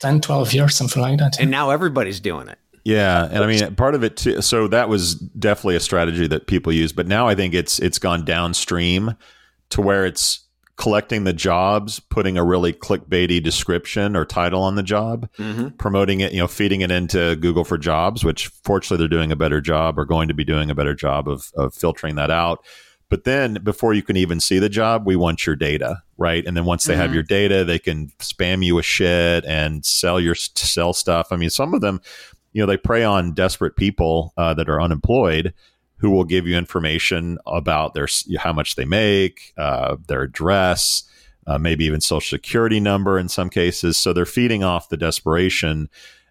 10, 0.00 0.20
12 0.20 0.54
years, 0.54 0.74
something 0.74 1.02
like 1.02 1.18
that. 1.18 1.38
And 1.38 1.50
now 1.50 1.70
everybody's 1.70 2.20
doing 2.20 2.48
it. 2.48 2.58
Yeah, 2.84 3.28
and 3.30 3.44
I 3.44 3.46
mean 3.46 3.76
part 3.76 3.94
of 3.94 4.02
it 4.02 4.16
too. 4.16 4.42
So 4.42 4.66
that 4.68 4.88
was 4.88 5.14
definitely 5.14 5.76
a 5.76 5.80
strategy 5.80 6.26
that 6.26 6.48
people 6.48 6.72
use, 6.72 6.92
but 6.92 7.06
now 7.06 7.28
I 7.28 7.36
think 7.36 7.54
it's 7.54 7.78
it's 7.78 7.98
gone 7.98 8.24
downstream 8.24 9.14
to 9.70 9.80
where 9.80 10.04
it's 10.04 10.40
collecting 10.82 11.22
the 11.22 11.32
jobs, 11.32 12.00
putting 12.00 12.36
a 12.36 12.42
really 12.42 12.72
clickbaity 12.72 13.40
description 13.40 14.16
or 14.16 14.24
title 14.24 14.60
on 14.64 14.74
the 14.74 14.82
job, 14.82 15.30
mm-hmm. 15.38 15.68
promoting 15.76 16.18
it, 16.18 16.32
you 16.32 16.40
know, 16.40 16.48
feeding 16.48 16.80
it 16.80 16.90
into 16.90 17.36
Google 17.36 17.62
for 17.62 17.78
Jobs, 17.78 18.24
which 18.24 18.48
fortunately 18.48 18.96
they're 18.96 19.16
doing 19.16 19.30
a 19.30 19.36
better 19.36 19.60
job 19.60 19.96
or 19.96 20.04
going 20.04 20.26
to 20.26 20.34
be 20.34 20.42
doing 20.42 20.70
a 20.70 20.74
better 20.74 20.92
job 20.92 21.28
of, 21.28 21.52
of 21.54 21.72
filtering 21.72 22.16
that 22.16 22.32
out. 22.32 22.64
But 23.10 23.22
then 23.22 23.58
before 23.62 23.94
you 23.94 24.02
can 24.02 24.16
even 24.16 24.40
see 24.40 24.58
the 24.58 24.68
job, 24.68 25.06
we 25.06 25.14
want 25.14 25.46
your 25.46 25.54
data, 25.54 26.02
right? 26.18 26.44
And 26.44 26.56
then 26.56 26.64
once 26.64 26.82
they 26.82 26.94
mm-hmm. 26.94 27.02
have 27.02 27.14
your 27.14 27.22
data, 27.22 27.64
they 27.64 27.78
can 27.78 28.08
spam 28.18 28.64
you 28.64 28.74
with 28.74 28.84
shit 28.84 29.44
and 29.44 29.86
sell 29.86 30.18
your 30.18 30.34
sell 30.34 30.92
stuff. 30.92 31.28
I 31.30 31.36
mean, 31.36 31.50
some 31.50 31.74
of 31.74 31.80
them, 31.80 32.00
you 32.52 32.60
know, 32.60 32.66
they 32.66 32.76
prey 32.76 33.04
on 33.04 33.34
desperate 33.34 33.76
people 33.76 34.32
uh, 34.36 34.52
that 34.54 34.68
are 34.68 34.82
unemployed 34.82 35.54
who 36.02 36.10
will 36.10 36.24
give 36.24 36.48
you 36.48 36.58
information 36.58 37.38
about 37.46 37.94
their 37.94 38.08
how 38.38 38.52
much 38.52 38.74
they 38.74 38.84
make, 38.84 39.54
uh, 39.56 39.96
their 40.08 40.22
address, 40.22 41.04
uh, 41.46 41.58
maybe 41.58 41.84
even 41.84 42.00
social 42.00 42.36
security 42.36 42.80
number 42.80 43.20
in 43.20 43.28
some 43.28 43.48
cases. 43.48 43.96
So 43.96 44.12
they're 44.12 44.26
feeding 44.26 44.64
off 44.64 44.88
the 44.88 44.96
desperation, 44.96 45.88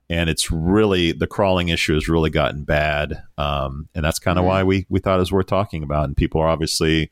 and 0.10 0.30
it's 0.30 0.52
really 0.52 1.14
the 1.14 1.26
crawling 1.26 1.70
issue 1.70 1.94
has 1.94 2.10
really 2.10 2.30
gotten 2.30 2.66
bad, 2.66 3.24
um, 3.38 3.88
and 3.96 4.04
that's 4.04 4.20
kind 4.20 4.38
of 4.38 4.44
mm-hmm. 4.44 4.50
why 4.50 4.64
we 4.64 4.86
we 4.90 5.00
thought 5.00 5.16
it 5.16 5.20
was 5.20 5.32
worth 5.32 5.48
talking 5.48 5.84
about. 5.84 6.04
And 6.04 6.18
people 6.18 6.42
are 6.42 6.50
obviously 6.50 7.10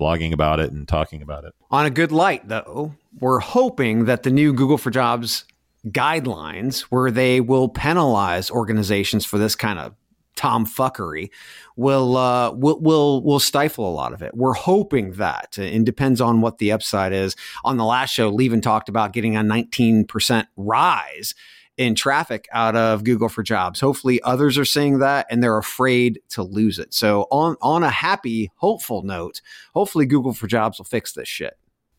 blogging 0.00 0.32
about 0.32 0.60
it 0.60 0.72
and 0.72 0.88
talking 0.88 1.20
about 1.20 1.44
it. 1.44 1.52
On 1.70 1.84
a 1.84 1.90
good 1.90 2.10
light, 2.10 2.48
though, 2.48 2.94
we're 3.20 3.40
hoping 3.40 4.06
that 4.06 4.22
the 4.22 4.30
new 4.30 4.54
Google 4.54 4.78
for 4.78 4.90
Jobs 4.90 5.44
guidelines, 5.86 6.80
where 6.82 7.10
they 7.10 7.42
will 7.42 7.68
penalize 7.68 8.50
organizations 8.50 9.26
for 9.26 9.36
this 9.36 9.54
kind 9.54 9.78
of 9.78 9.94
tomfuckery 10.38 11.30
will 11.76 12.16
uh, 12.16 12.52
will 12.52 12.80
will 12.80 13.22
will 13.22 13.40
stifle 13.40 13.88
a 13.88 13.92
lot 13.92 14.12
of 14.12 14.22
it. 14.22 14.34
We're 14.34 14.54
hoping 14.54 15.12
that, 15.12 15.58
and 15.58 15.84
depends 15.84 16.20
on 16.20 16.40
what 16.40 16.58
the 16.58 16.72
upside 16.72 17.12
is. 17.12 17.34
On 17.64 17.76
the 17.76 17.84
last 17.84 18.10
show, 18.10 18.28
Lieven 18.28 18.60
talked 18.60 18.88
about 18.88 19.12
getting 19.12 19.36
a 19.36 19.40
19% 19.40 20.46
rise 20.56 21.34
in 21.76 21.94
traffic 21.94 22.48
out 22.52 22.76
of 22.76 23.04
Google 23.04 23.28
for 23.28 23.42
Jobs. 23.42 23.80
Hopefully, 23.80 24.20
others 24.22 24.56
are 24.56 24.64
seeing 24.64 25.00
that 25.00 25.26
and 25.30 25.42
they're 25.42 25.58
afraid 25.58 26.20
to 26.30 26.42
lose 26.42 26.78
it. 26.78 26.94
So, 26.94 27.26
on 27.30 27.56
on 27.60 27.82
a 27.82 27.90
happy, 27.90 28.52
hopeful 28.56 29.02
note, 29.02 29.40
hopefully 29.74 30.06
Google 30.06 30.32
for 30.32 30.46
Jobs 30.46 30.78
will 30.78 30.84
fix 30.84 31.12
this 31.12 31.28
shit. 31.28 31.56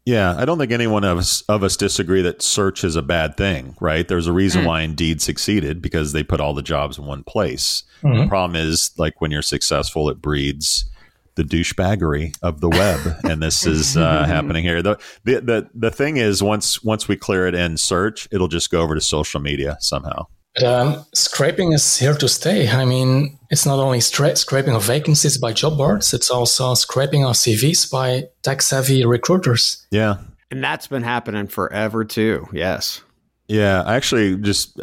Yeah, 0.10 0.34
I 0.36 0.46
don't 0.46 0.58
think 0.58 0.72
anyone 0.72 1.04
of 1.04 1.20
us, 1.20 1.42
of 1.44 1.62
us 1.62 1.78
disagree 1.78 2.24
that 2.24 2.42
search 2.42 2.84
is 2.84 2.96
a 2.96 3.04
bad 3.04 3.38
thing, 3.38 3.76
right? 3.80 4.08
There's 4.08 4.26
a 4.26 4.34
reason 4.34 4.64
mm. 4.64 4.66
why 4.66 4.82
Indeed 4.82 5.22
succeeded 5.22 5.84
because 5.84 6.14
they 6.14 6.24
put 6.24 6.40
all 6.40 6.56
the 6.56 6.64
jobs 6.64 6.98
in 6.98 7.06
one 7.06 7.24
place. 7.24 7.84
Mm-hmm. 8.02 8.22
The 8.22 8.28
problem 8.28 8.56
is, 8.56 8.90
like, 8.98 9.22
when 9.22 9.30
you're 9.30 9.44
successful, 9.44 10.10
it 10.10 10.20
breeds 10.20 10.90
the 11.36 11.44
douchebaggery 11.44 12.36
of 12.42 12.60
the 12.60 12.70
web, 12.70 13.18
and 13.24 13.44
this 13.44 13.68
is 13.68 13.96
uh, 13.96 14.24
happening 14.28 14.64
here. 14.64 14.82
The, 14.82 15.00
the 15.26 15.42
the 15.42 15.70
the 15.76 15.92
thing 15.92 16.18
is, 16.18 16.42
once 16.42 16.84
once 16.84 17.08
we 17.08 17.16
clear 17.16 17.48
it 17.48 17.54
in 17.54 17.78
search, 17.78 18.28
it'll 18.32 18.48
just 18.48 18.72
go 18.72 18.82
over 18.82 18.96
to 18.96 19.02
social 19.02 19.40
media 19.40 19.78
somehow. 19.80 20.26
Um, 20.64 21.06
scraping 21.14 21.74
is 21.74 21.98
here 21.98 22.14
to 22.16 22.28
stay. 22.28 22.70
I 22.70 22.86
mean, 22.86 23.38
it's 23.50 23.66
not 23.66 23.80
only 23.80 24.02
stra- 24.02 24.36
scraping 24.36 24.76
of 24.76 24.84
vacancies 24.84 25.38
by 25.38 25.54
job 25.54 25.78
boards; 25.78 26.14
it's 26.14 26.30
also 26.30 26.74
scraping 26.74 27.26
of 27.26 27.36
CVs 27.36 27.92
by 27.92 28.30
tech-savvy 28.42 29.06
recruiters. 29.06 29.86
Yeah, 29.92 30.18
and 30.52 30.64
that's 30.64 30.88
been 30.88 31.04
happening 31.04 31.48
forever 31.48 32.04
too. 32.06 32.48
Yes. 32.52 33.02
Yeah, 33.48 33.82
I 33.84 33.96
actually 33.96 34.38
just 34.38 34.80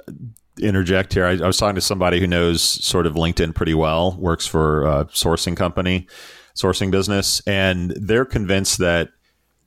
interject 0.60 1.14
here. 1.14 1.24
I, 1.24 1.32
I, 1.32 1.46
was 1.46 1.56
talking 1.56 1.76
to 1.76 1.80
somebody 1.80 2.18
who 2.18 2.26
knows 2.26 2.62
sort 2.62 3.06
of 3.06 3.14
LinkedIn 3.14 3.54
pretty 3.54 3.74
well, 3.74 4.16
works 4.18 4.46
for 4.46 4.84
a 4.84 5.04
sourcing 5.06 5.56
company, 5.56 6.08
sourcing 6.56 6.90
business, 6.90 7.40
and 7.46 7.92
they're 7.92 8.24
convinced 8.24 8.78
that 8.78 9.10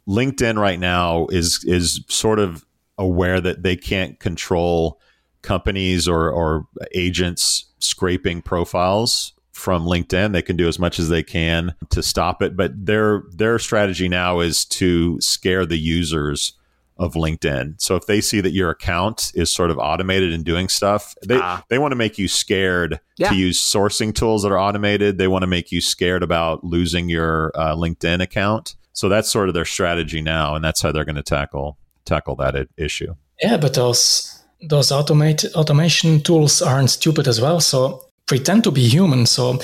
LinkedIn 0.08 0.58
right 0.58 0.80
now 0.80 1.28
is 1.28 1.63
is 1.65 2.04
sort 2.10 2.39
of 2.39 2.65
aware 2.98 3.39
that 3.39 3.63
they 3.63 3.76
can't 3.76 4.19
control 4.19 5.00
companies 5.41 6.08
or, 6.08 6.30
or 6.30 6.65
agents 6.93 7.65
scraping 7.80 8.41
profiles 8.41 9.34
from 9.52 9.86
LinkedIn. 9.86 10.32
They 10.32 10.41
can 10.41 10.56
do 10.56 10.67
as 10.67 10.80
much 10.80 10.99
as 10.99 11.10
they 11.10 11.23
can 11.23 11.75
to 11.89 12.02
stop 12.02 12.41
it, 12.41 12.56
but 12.56 12.86
their 12.86 13.23
their 13.32 13.60
strategy 13.60 14.08
now 14.08 14.39
is 14.39 14.65
to 14.65 15.19
scare 15.19 15.65
the 15.65 15.78
users 15.78 16.54
of 16.97 17.13
LinkedIn. 17.13 17.82
So 17.82 17.95
if 17.95 18.06
they 18.06 18.19
see 18.19 18.41
that 18.41 18.52
your 18.52 18.69
account 18.69 19.32
is 19.34 19.49
sort 19.49 19.71
of 19.71 19.78
automated 19.78 20.34
and 20.34 20.43
doing 20.43 20.67
stuff, 20.67 21.15
they 21.25 21.38
ah. 21.38 21.63
they 21.69 21.78
want 21.78 21.91
to 21.91 21.97
make 21.97 22.17
you 22.17 22.28
scared 22.28 22.99
yeah. 23.17 23.30
to 23.30 23.36
use 23.36 23.60
sourcing 23.60 24.13
tools 24.13 24.43
that 24.43 24.52
are 24.52 24.60
automated. 24.60 25.17
They 25.17 25.28
want 25.28 25.43
to 25.43 25.47
make 25.47 25.71
you 25.71 25.82
scared 25.82 26.23
about 26.23 26.63
losing 26.63 27.10
your 27.10 27.52
uh, 27.56 27.75
LinkedIn 27.75 28.21
account. 28.21 28.75
So 28.93 29.08
that's 29.08 29.30
sort 29.30 29.47
of 29.47 29.54
their 29.54 29.65
strategy 29.65 30.21
now, 30.21 30.56
and 30.56 30.63
that's 30.63 30.82
how 30.82 30.91
they're 30.91 31.06
going 31.06 31.15
to 31.15 31.23
tackle 31.23 31.78
tackle 32.06 32.36
that 32.38 32.67
issue. 32.78 33.15
Yeah, 33.41 33.58
but 33.58 33.73
those 33.73 34.38
those 34.62 34.89
automate 34.89 35.52
automation 35.56 36.22
tools 36.22 36.62
aren't 36.62 36.89
stupid 36.89 37.28
as 37.28 37.39
well. 37.39 37.60
So 37.60 38.06
pretend 38.26 38.63
to 38.65 38.72
be 38.72 38.88
human. 38.88 39.26
So 39.26 39.60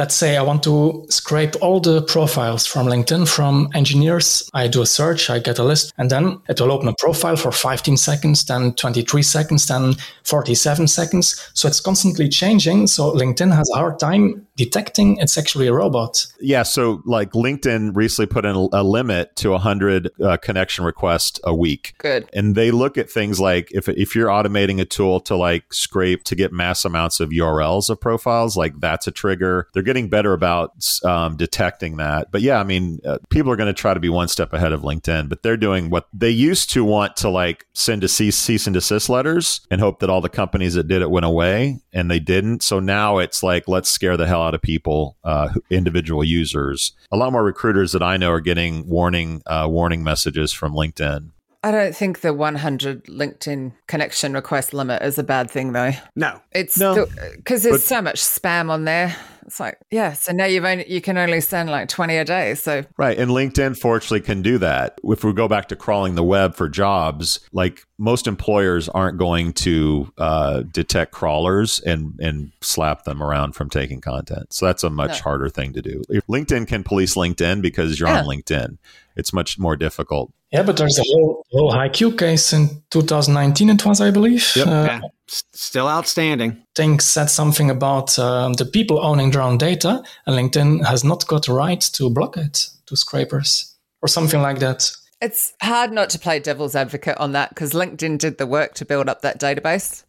let's 0.00 0.14
say 0.14 0.38
I 0.38 0.42
want 0.42 0.62
to 0.62 1.04
scrape 1.10 1.54
all 1.60 1.78
the 1.78 2.00
profiles 2.00 2.64
from 2.66 2.86
LinkedIn 2.86 3.28
from 3.28 3.68
engineers. 3.74 4.48
I 4.54 4.66
do 4.66 4.80
a 4.80 4.86
search, 4.86 5.28
I 5.28 5.40
get 5.40 5.58
a 5.58 5.62
list, 5.62 5.92
and 5.98 6.08
then 6.10 6.40
it 6.48 6.58
will 6.58 6.72
open 6.72 6.88
a 6.88 6.94
profile 6.94 7.36
for 7.36 7.52
15 7.52 7.98
seconds, 7.98 8.46
then 8.46 8.72
23 8.72 9.22
seconds, 9.22 9.66
then 9.66 9.96
47 10.22 10.88
seconds. 10.88 11.50
So 11.52 11.68
it's 11.68 11.80
constantly 11.80 12.30
changing. 12.30 12.86
So 12.86 13.12
LinkedIn 13.12 13.54
has 13.54 13.68
a 13.74 13.76
hard 13.76 13.98
time 13.98 14.46
detecting 14.60 15.16
it's 15.16 15.38
actually 15.38 15.66
a 15.68 15.72
robot. 15.72 16.26
Yeah. 16.38 16.64
So 16.64 17.00
like 17.06 17.30
LinkedIn 17.32 17.96
recently 17.96 18.26
put 18.26 18.44
in 18.44 18.54
a 18.54 18.82
limit 18.82 19.34
to 19.36 19.50
100 19.52 20.10
uh, 20.22 20.36
connection 20.36 20.84
requests 20.84 21.40
a 21.44 21.54
week. 21.54 21.94
Good. 21.96 22.28
And 22.34 22.54
they 22.54 22.70
look 22.70 22.98
at 22.98 23.10
things 23.10 23.40
like 23.40 23.70
if, 23.72 23.88
if 23.88 24.14
you're 24.14 24.28
automating 24.28 24.78
a 24.78 24.84
tool 24.84 25.18
to 25.20 25.34
like 25.34 25.72
scrape 25.72 26.24
to 26.24 26.34
get 26.34 26.52
mass 26.52 26.84
amounts 26.84 27.20
of 27.20 27.30
URLs 27.30 27.88
of 27.88 28.00
profiles, 28.00 28.54
like 28.54 28.78
that's 28.80 29.06
a 29.06 29.10
trigger. 29.10 29.68
They're 29.72 29.82
getting 29.90 30.08
better 30.08 30.32
about 30.32 30.72
um, 31.04 31.36
detecting 31.36 31.96
that. 31.96 32.30
But 32.30 32.42
yeah, 32.42 32.60
I 32.60 32.62
mean, 32.62 33.00
uh, 33.04 33.18
people 33.28 33.50
are 33.50 33.56
going 33.56 33.66
to 33.66 33.72
try 33.72 33.92
to 33.92 33.98
be 33.98 34.08
one 34.08 34.28
step 34.28 34.52
ahead 34.52 34.72
of 34.72 34.82
LinkedIn, 34.82 35.28
but 35.28 35.42
they're 35.42 35.56
doing 35.56 35.90
what 35.90 36.06
they 36.12 36.30
used 36.30 36.70
to 36.70 36.84
want 36.84 37.16
to 37.16 37.28
like 37.28 37.66
send 37.72 38.04
a 38.04 38.08
cease, 38.08 38.36
cease 38.36 38.68
and 38.68 38.74
desist 38.74 39.08
letters 39.08 39.62
and 39.68 39.80
hope 39.80 39.98
that 39.98 40.08
all 40.08 40.20
the 40.20 40.28
companies 40.28 40.74
that 40.74 40.86
did 40.86 41.02
it 41.02 41.10
went 41.10 41.26
away 41.26 41.80
and 41.92 42.08
they 42.08 42.20
didn't. 42.20 42.62
So 42.62 42.78
now 42.78 43.18
it's 43.18 43.42
like, 43.42 43.66
let's 43.66 43.90
scare 43.90 44.16
the 44.16 44.28
hell 44.28 44.42
out 44.42 44.54
of 44.54 44.62
people, 44.62 45.16
uh, 45.24 45.48
individual 45.70 46.22
users. 46.22 46.92
A 47.10 47.16
lot 47.16 47.32
more 47.32 47.42
recruiters 47.42 47.90
that 47.90 48.02
I 48.02 48.16
know 48.16 48.30
are 48.30 48.40
getting 48.40 48.88
warning, 48.88 49.42
uh, 49.46 49.66
warning 49.68 50.04
messages 50.04 50.52
from 50.52 50.72
LinkedIn. 50.72 51.30
I 51.62 51.70
don't 51.70 51.94
think 51.94 52.20
the 52.20 52.32
100 52.32 53.04
LinkedIn 53.04 53.72
connection 53.86 54.32
request 54.32 54.72
limit 54.72 55.02
is 55.02 55.18
a 55.18 55.22
bad 55.22 55.50
thing, 55.50 55.72
though. 55.72 55.92
No, 56.16 56.40
it's 56.52 56.78
because 56.78 57.62
there's 57.62 57.74
but, 57.76 57.82
so 57.82 58.00
much 58.00 58.20
spam 58.20 58.70
on 58.70 58.84
there. 58.84 59.14
It's 59.44 59.60
like, 59.60 59.78
yeah. 59.90 60.12
So 60.12 60.32
now 60.32 60.44
you've 60.44 60.64
only 60.64 60.90
you 60.90 61.00
can 61.00 61.18
only 61.18 61.40
send 61.40 61.70
like 61.70 61.88
twenty 61.88 62.16
a 62.16 62.24
day. 62.24 62.54
So 62.54 62.84
right, 62.96 63.18
and 63.18 63.32
LinkedIn 63.32 63.76
fortunately 63.76 64.20
can 64.20 64.42
do 64.42 64.58
that. 64.58 65.00
If 65.02 65.24
we 65.24 65.32
go 65.32 65.48
back 65.48 65.68
to 65.68 65.76
crawling 65.76 66.14
the 66.14 66.22
web 66.22 66.54
for 66.54 66.68
jobs, 66.68 67.40
like 67.52 67.84
most 67.98 68.26
employers 68.26 68.88
aren't 68.88 69.18
going 69.18 69.52
to 69.54 70.12
uh, 70.18 70.62
detect 70.62 71.12
crawlers 71.12 71.80
and 71.80 72.14
and 72.20 72.52
slap 72.60 73.04
them 73.04 73.22
around 73.22 73.54
from 73.54 73.68
taking 73.68 74.00
content. 74.00 74.52
So 74.52 74.66
that's 74.66 74.84
a 74.84 74.90
much 74.90 75.18
no. 75.18 75.22
harder 75.22 75.48
thing 75.48 75.72
to 75.72 75.82
do. 75.82 76.02
LinkedIn 76.28 76.68
can 76.68 76.84
police 76.84 77.16
LinkedIn 77.16 77.60
because 77.60 77.98
you're 77.98 78.08
yeah. 78.08 78.20
on 78.20 78.26
LinkedIn. 78.26 78.78
It's 79.16 79.32
much 79.32 79.58
more 79.58 79.76
difficult. 79.76 80.32
Yeah, 80.52 80.64
but 80.64 80.76
there's 80.76 80.98
a 80.98 81.04
whole, 81.04 81.46
whole 81.52 81.72
hiQ 81.72 82.18
case 82.18 82.52
in 82.52 82.82
2019, 82.90 83.70
it 83.70 83.86
was, 83.86 84.00
I 84.00 84.10
believe. 84.10 84.44
Yep. 84.56 84.66
Uh, 84.66 84.70
yeah 84.70 85.00
still 85.30 85.88
outstanding. 85.88 86.62
Think 86.74 87.00
said 87.02 87.30
something 87.30 87.70
about 87.70 88.18
um, 88.18 88.54
the 88.54 88.64
people 88.64 89.04
owning 89.04 89.30
their 89.30 89.42
own 89.42 89.58
data, 89.58 90.02
and 90.26 90.36
LinkedIn 90.36 90.84
has 90.86 91.04
not 91.04 91.26
got 91.26 91.46
the 91.46 91.52
right 91.52 91.80
to 91.80 92.10
block 92.10 92.36
it 92.36 92.68
to 92.86 92.96
scrapers 92.96 93.76
or 94.02 94.08
something 94.08 94.40
like 94.42 94.58
that. 94.58 94.90
It's 95.20 95.52
hard 95.60 95.92
not 95.92 96.10
to 96.10 96.18
play 96.18 96.40
devil's 96.40 96.74
advocate 96.74 97.18
on 97.18 97.32
that 97.32 97.50
because 97.50 97.72
LinkedIn 97.72 98.18
did 98.18 98.38
the 98.38 98.46
work 98.46 98.74
to 98.74 98.84
build 98.84 99.08
up 99.08 99.20
that 99.22 99.38
database. 99.38 100.04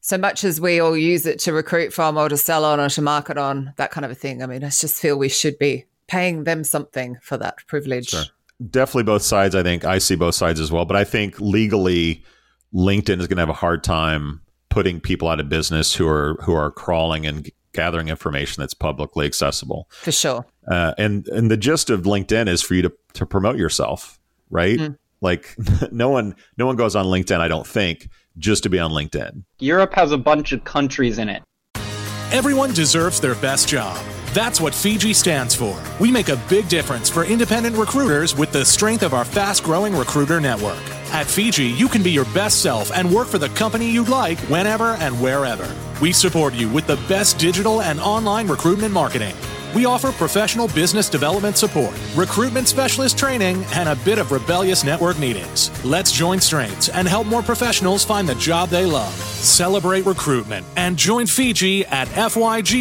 So 0.00 0.16
much 0.16 0.44
as 0.44 0.60
we 0.60 0.80
all 0.80 0.96
use 0.96 1.26
it 1.26 1.40
to 1.40 1.52
recruit 1.52 1.92
from 1.92 2.16
or 2.16 2.28
to 2.28 2.36
sell 2.36 2.64
on 2.64 2.80
or 2.80 2.88
to 2.90 3.02
market 3.02 3.36
on, 3.36 3.74
that 3.76 3.90
kind 3.90 4.04
of 4.04 4.10
a 4.10 4.14
thing. 4.14 4.42
I 4.42 4.46
mean, 4.46 4.64
I 4.64 4.68
just 4.68 5.00
feel 5.00 5.18
we 5.18 5.28
should 5.28 5.58
be 5.58 5.84
paying 6.06 6.44
them 6.44 6.64
something 6.64 7.18
for 7.20 7.36
that 7.36 7.66
privilege. 7.66 8.10
Sure. 8.10 8.24
Definitely 8.70 9.04
both 9.04 9.22
sides, 9.22 9.54
I 9.54 9.62
think. 9.62 9.84
I 9.84 9.98
see 9.98 10.16
both 10.16 10.34
sides 10.34 10.60
as 10.60 10.72
well. 10.72 10.84
But 10.84 10.96
I 10.96 11.04
think 11.04 11.40
legally, 11.40 12.24
LinkedIn 12.74 13.20
is 13.20 13.26
going 13.26 13.36
to 13.36 13.42
have 13.42 13.48
a 13.48 13.54
hard 13.54 13.84
time 13.84 14.40
putting 14.70 15.00
people 15.00 15.28
out 15.28 15.40
of 15.40 15.48
business 15.48 15.94
who 15.94 16.06
are 16.06 16.34
who 16.42 16.54
are 16.54 16.70
crawling 16.70 17.26
and 17.26 17.50
gathering 17.72 18.08
information 18.08 18.60
that's 18.60 18.74
publicly 18.74 19.26
accessible. 19.26 19.88
For 19.90 20.12
sure. 20.12 20.46
Uh, 20.68 20.94
and 20.98 21.28
and 21.28 21.50
the 21.50 21.56
gist 21.56 21.90
of 21.90 22.02
LinkedIn 22.02 22.48
is 22.48 22.62
for 22.62 22.74
you 22.74 22.82
to 22.82 22.92
to 23.14 23.26
promote 23.26 23.56
yourself, 23.56 24.18
right? 24.50 24.78
Mm. 24.78 24.98
Like 25.20 25.56
no 25.92 26.08
one 26.10 26.34
no 26.56 26.66
one 26.66 26.76
goes 26.76 26.96
on 26.96 27.06
LinkedIn, 27.06 27.40
I 27.40 27.48
don't 27.48 27.66
think, 27.66 28.08
just 28.38 28.62
to 28.64 28.68
be 28.68 28.78
on 28.78 28.90
LinkedIn. 28.90 29.44
Europe 29.58 29.94
has 29.94 30.12
a 30.12 30.18
bunch 30.18 30.52
of 30.52 30.64
countries 30.64 31.18
in 31.18 31.28
it. 31.28 31.42
Everyone 32.32 32.72
deserves 32.72 33.20
their 33.20 33.36
best 33.36 33.68
job. 33.68 33.96
That's 34.36 34.60
what 34.60 34.74
Fygi 34.74 35.14
stands 35.14 35.54
for. 35.54 35.82
We 35.98 36.10
make 36.10 36.28
a 36.28 36.36
big 36.46 36.68
difference 36.68 37.08
for 37.08 37.24
independent 37.24 37.74
recruiters 37.74 38.36
with 38.36 38.52
the 38.52 38.66
strength 38.66 39.02
of 39.02 39.14
our 39.14 39.24
fast 39.24 39.64
growing 39.64 39.96
recruiter 39.96 40.42
network. 40.42 40.76
At 41.10 41.24
Fygi, 41.24 41.74
you 41.74 41.88
can 41.88 42.02
be 42.02 42.10
your 42.10 42.26
best 42.34 42.60
self 42.60 42.92
and 42.92 43.10
work 43.10 43.28
for 43.28 43.38
the 43.38 43.48
company 43.48 43.90
you'd 43.90 44.10
like 44.10 44.38
whenever 44.40 44.88
and 45.00 45.18
wherever. 45.22 45.66
We 46.02 46.12
support 46.12 46.52
you 46.52 46.68
with 46.68 46.86
the 46.86 46.98
best 47.08 47.38
digital 47.38 47.80
and 47.80 47.98
online 47.98 48.46
recruitment 48.46 48.92
marketing. 48.92 49.34
We 49.74 49.86
offer 49.86 50.12
professional 50.12 50.68
business 50.68 51.08
development 51.08 51.56
support, 51.56 51.98
recruitment 52.14 52.68
specialist 52.68 53.16
training, 53.16 53.64
and 53.72 53.88
a 53.88 53.96
bit 54.04 54.18
of 54.18 54.32
rebellious 54.32 54.84
network 54.84 55.18
meetings. 55.18 55.70
Let's 55.82 56.12
join 56.12 56.42
strengths 56.42 56.90
and 56.90 57.08
help 57.08 57.26
more 57.26 57.42
professionals 57.42 58.04
find 58.04 58.28
the 58.28 58.34
job 58.34 58.68
they 58.68 58.84
love. 58.84 59.14
Celebrate 59.14 60.04
recruitment 60.04 60.66
and 60.76 60.98
join 60.98 61.24
Fygi 61.24 61.90
at 61.90 62.06
fygi.nl. 62.08 62.76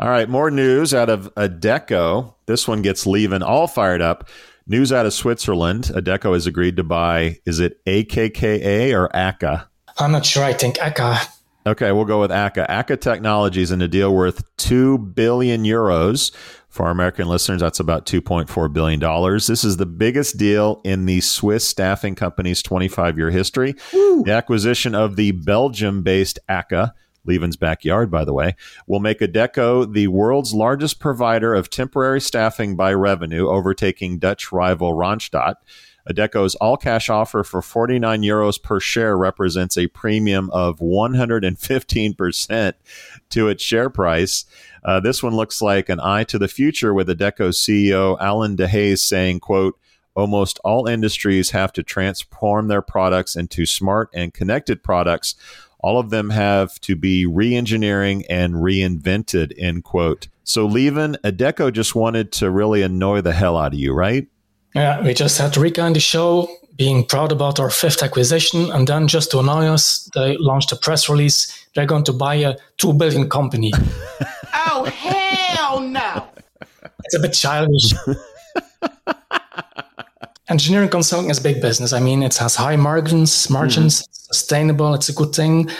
All 0.00 0.08
right, 0.08 0.30
more 0.30 0.50
news 0.50 0.94
out 0.94 1.10
of 1.10 1.28
Adecco. 1.34 2.32
This 2.46 2.66
one 2.66 2.80
gets 2.80 3.04
Lieven 3.04 3.42
all 3.42 3.66
fired 3.66 4.00
up. 4.00 4.30
News 4.66 4.94
out 4.94 5.04
of 5.04 5.12
Switzerland. 5.12 5.90
Adecco 5.94 6.32
has 6.32 6.46
agreed 6.46 6.76
to 6.78 6.82
buy, 6.82 7.36
is 7.44 7.60
it 7.60 7.84
AKKA 7.84 8.94
or 8.94 9.14
AKA? 9.14 9.64
I'm 9.98 10.12
not 10.12 10.24
sure. 10.24 10.42
I 10.42 10.54
think 10.54 10.78
AKA. 10.80 11.18
Okay, 11.66 11.92
we'll 11.92 12.06
go 12.06 12.18
with 12.18 12.32
AKA. 12.32 12.64
AKA 12.66 12.96
Technologies 12.96 13.70
in 13.70 13.82
a 13.82 13.88
deal 13.88 14.14
worth 14.14 14.42
2 14.56 14.96
billion 14.96 15.64
euros. 15.64 16.34
For 16.70 16.86
our 16.86 16.92
American 16.92 17.28
listeners, 17.28 17.60
that's 17.60 17.80
about 17.80 18.06
$2.4 18.06 18.72
billion. 18.72 19.00
This 19.34 19.64
is 19.64 19.76
the 19.76 19.84
biggest 19.84 20.38
deal 20.38 20.80
in 20.82 21.04
the 21.04 21.20
Swiss 21.20 21.68
staffing 21.68 22.14
company's 22.14 22.62
25 22.62 23.18
year 23.18 23.30
history. 23.30 23.74
Woo. 23.92 24.22
The 24.22 24.32
acquisition 24.32 24.94
of 24.94 25.16
the 25.16 25.32
Belgium 25.32 26.02
based 26.02 26.38
AKA 26.48 26.92
Lieven's 27.24 27.56
backyard, 27.56 28.10
by 28.10 28.24
the 28.24 28.32
way, 28.32 28.56
will 28.86 29.00
make 29.00 29.20
Adecco 29.20 29.92
the 29.92 30.08
world's 30.08 30.54
largest 30.54 30.98
provider 31.00 31.54
of 31.54 31.70
temporary 31.70 32.20
staffing 32.20 32.76
by 32.76 32.92
revenue, 32.92 33.48
overtaking 33.48 34.18
Dutch 34.18 34.52
rival 34.52 34.94
Randstad. 34.94 35.54
Adecco's 36.08 36.54
all 36.56 36.76
cash 36.76 37.08
offer 37.08 37.44
for 37.44 37.62
49 37.62 38.22
euros 38.22 38.60
per 38.62 38.80
share 38.80 39.16
represents 39.16 39.78
a 39.78 39.86
premium 39.88 40.50
of 40.50 40.78
115% 40.78 42.72
to 43.28 43.48
its 43.48 43.62
share 43.62 43.90
price. 43.90 44.44
Uh, 44.82 44.98
this 44.98 45.22
one 45.22 45.36
looks 45.36 45.60
like 45.60 45.88
an 45.88 46.00
eye 46.00 46.24
to 46.24 46.38
the 46.38 46.48
future 46.48 46.92
with 46.94 47.08
Adecco's 47.08 47.58
CEO 47.58 48.16
Alain 48.18 48.56
Dehaze 48.56 48.98
saying, 49.00 49.40
quote, 49.40 49.78
almost 50.14 50.58
all 50.64 50.86
industries 50.86 51.50
have 51.50 51.72
to 51.72 51.82
transform 51.82 52.68
their 52.68 52.82
products 52.82 53.36
into 53.36 53.66
smart 53.66 54.08
and 54.14 54.34
connected 54.34 54.82
products. 54.82 55.34
All 55.82 55.98
of 55.98 56.10
them 56.10 56.30
have 56.30 56.80
to 56.80 56.96
be 56.96 57.26
re-engineering 57.26 58.24
and 58.28 58.54
reinvented, 58.54 59.52
end 59.58 59.84
quote. 59.84 60.28
So 60.44 60.66
Lieven, 60.66 61.16
Adecco 61.24 61.72
just 61.72 61.94
wanted 61.94 62.32
to 62.32 62.50
really 62.50 62.82
annoy 62.82 63.20
the 63.20 63.32
hell 63.32 63.56
out 63.56 63.72
of 63.72 63.78
you, 63.78 63.92
right? 63.92 64.26
Yeah, 64.74 65.02
we 65.02 65.14
just 65.14 65.38
had 65.38 65.56
Rika 65.56 65.82
on 65.82 65.92
the 65.92 66.00
show 66.00 66.48
being 66.76 67.04
proud 67.04 67.30
about 67.32 67.60
our 67.60 67.70
fifth 67.70 68.02
acquisition. 68.02 68.70
And 68.70 68.86
then 68.86 69.06
just 69.08 69.30
to 69.32 69.40
annoy 69.40 69.66
us, 69.66 70.08
they 70.14 70.36
launched 70.38 70.72
a 70.72 70.76
press 70.76 71.08
release. 71.08 71.66
They're 71.74 71.86
going 71.86 72.04
to 72.04 72.12
buy 72.12 72.36
a 72.36 72.56
two 72.78 72.92
billion 72.92 73.28
company. 73.28 73.72
oh, 74.54 74.84
hell 74.84 75.80
no. 75.80 76.26
It's 77.04 77.14
a 77.14 77.20
bit 77.20 77.32
childish. 77.32 77.92
Engineering 80.50 80.88
consulting 80.88 81.30
is 81.30 81.38
big 81.38 81.62
business. 81.62 81.92
I 81.92 82.00
mean, 82.00 82.24
it 82.24 82.36
has 82.38 82.56
high 82.56 82.74
margins, 82.74 83.48
margins, 83.48 84.02
mm-hmm. 84.02 84.12
sustainable. 84.12 84.94
It's 84.94 85.08
a 85.08 85.12
good 85.12 85.32
thing. 85.32 85.70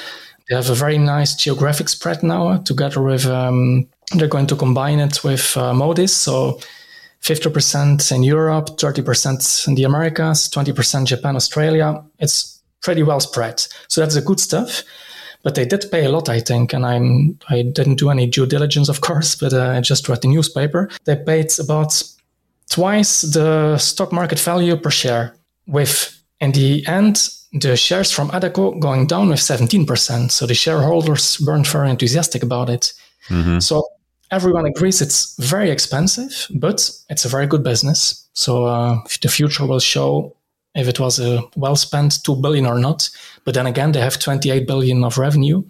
They 0.48 0.54
have 0.54 0.70
a 0.70 0.74
very 0.74 0.96
nice 0.96 1.34
geographic 1.34 1.88
spread 1.88 2.22
now. 2.22 2.58
Together 2.58 3.02
with, 3.02 3.26
um, 3.26 3.88
they're 4.12 4.28
going 4.28 4.46
to 4.46 4.54
combine 4.54 5.00
it 5.00 5.24
with 5.24 5.56
uh, 5.56 5.72
Modis. 5.72 6.10
So 6.10 6.60
50% 7.22 8.12
in 8.12 8.22
Europe, 8.22 8.76
30% 8.76 9.66
in 9.66 9.74
the 9.74 9.82
Americas, 9.82 10.48
20% 10.48 11.04
Japan, 11.04 11.34
Australia. 11.34 12.04
It's 12.20 12.62
pretty 12.80 13.02
well 13.02 13.18
spread. 13.18 13.66
So 13.88 14.00
that's 14.00 14.14
the 14.14 14.22
good 14.22 14.38
stuff. 14.38 14.84
But 15.42 15.56
they 15.56 15.64
did 15.64 15.86
pay 15.90 16.04
a 16.04 16.10
lot, 16.10 16.28
I 16.28 16.38
think, 16.38 16.74
and 16.74 16.84
I'm 16.84 17.38
I 17.48 17.62
didn't 17.62 17.98
do 17.98 18.10
any 18.10 18.26
due 18.26 18.46
diligence, 18.46 18.90
of 18.90 19.00
course, 19.00 19.34
but 19.34 19.54
uh, 19.54 19.70
I 19.70 19.80
just 19.80 20.06
read 20.06 20.20
the 20.20 20.28
newspaper. 20.28 20.90
They 21.06 21.16
paid 21.16 21.50
about 21.58 22.02
twice 22.70 23.22
the 23.22 23.76
stock 23.76 24.12
market 24.12 24.38
value 24.38 24.76
per 24.76 24.90
share, 24.90 25.36
with 25.66 26.16
in 26.40 26.52
the 26.52 26.86
end 26.86 27.28
the 27.52 27.76
shares 27.76 28.12
from 28.12 28.30
Adecco 28.30 28.78
going 28.78 29.06
down 29.06 29.28
with 29.28 29.40
17%. 29.40 30.30
So 30.30 30.46
the 30.46 30.54
shareholders 30.54 31.40
weren't 31.40 31.66
very 31.66 31.90
enthusiastic 31.90 32.42
about 32.42 32.70
it. 32.70 32.92
Mm-hmm. 33.28 33.58
So 33.58 33.82
everyone 34.30 34.66
agrees 34.66 35.00
it's 35.00 35.36
very 35.36 35.70
expensive, 35.70 36.46
but 36.54 36.90
it's 37.08 37.24
a 37.24 37.28
very 37.28 37.46
good 37.46 37.64
business. 37.64 38.28
So 38.34 38.66
uh, 38.66 38.98
the 39.20 39.28
future 39.28 39.66
will 39.66 39.80
show 39.80 40.36
if 40.76 40.86
it 40.86 41.00
was 41.00 41.18
a 41.18 41.42
well 41.56 41.76
spent 41.76 42.22
two 42.22 42.36
billion 42.36 42.66
or 42.66 42.78
not. 42.78 43.10
But 43.44 43.54
then 43.54 43.66
again, 43.66 43.92
they 43.92 44.00
have 44.00 44.18
28 44.18 44.66
billion 44.66 45.02
of 45.02 45.18
revenue, 45.18 45.64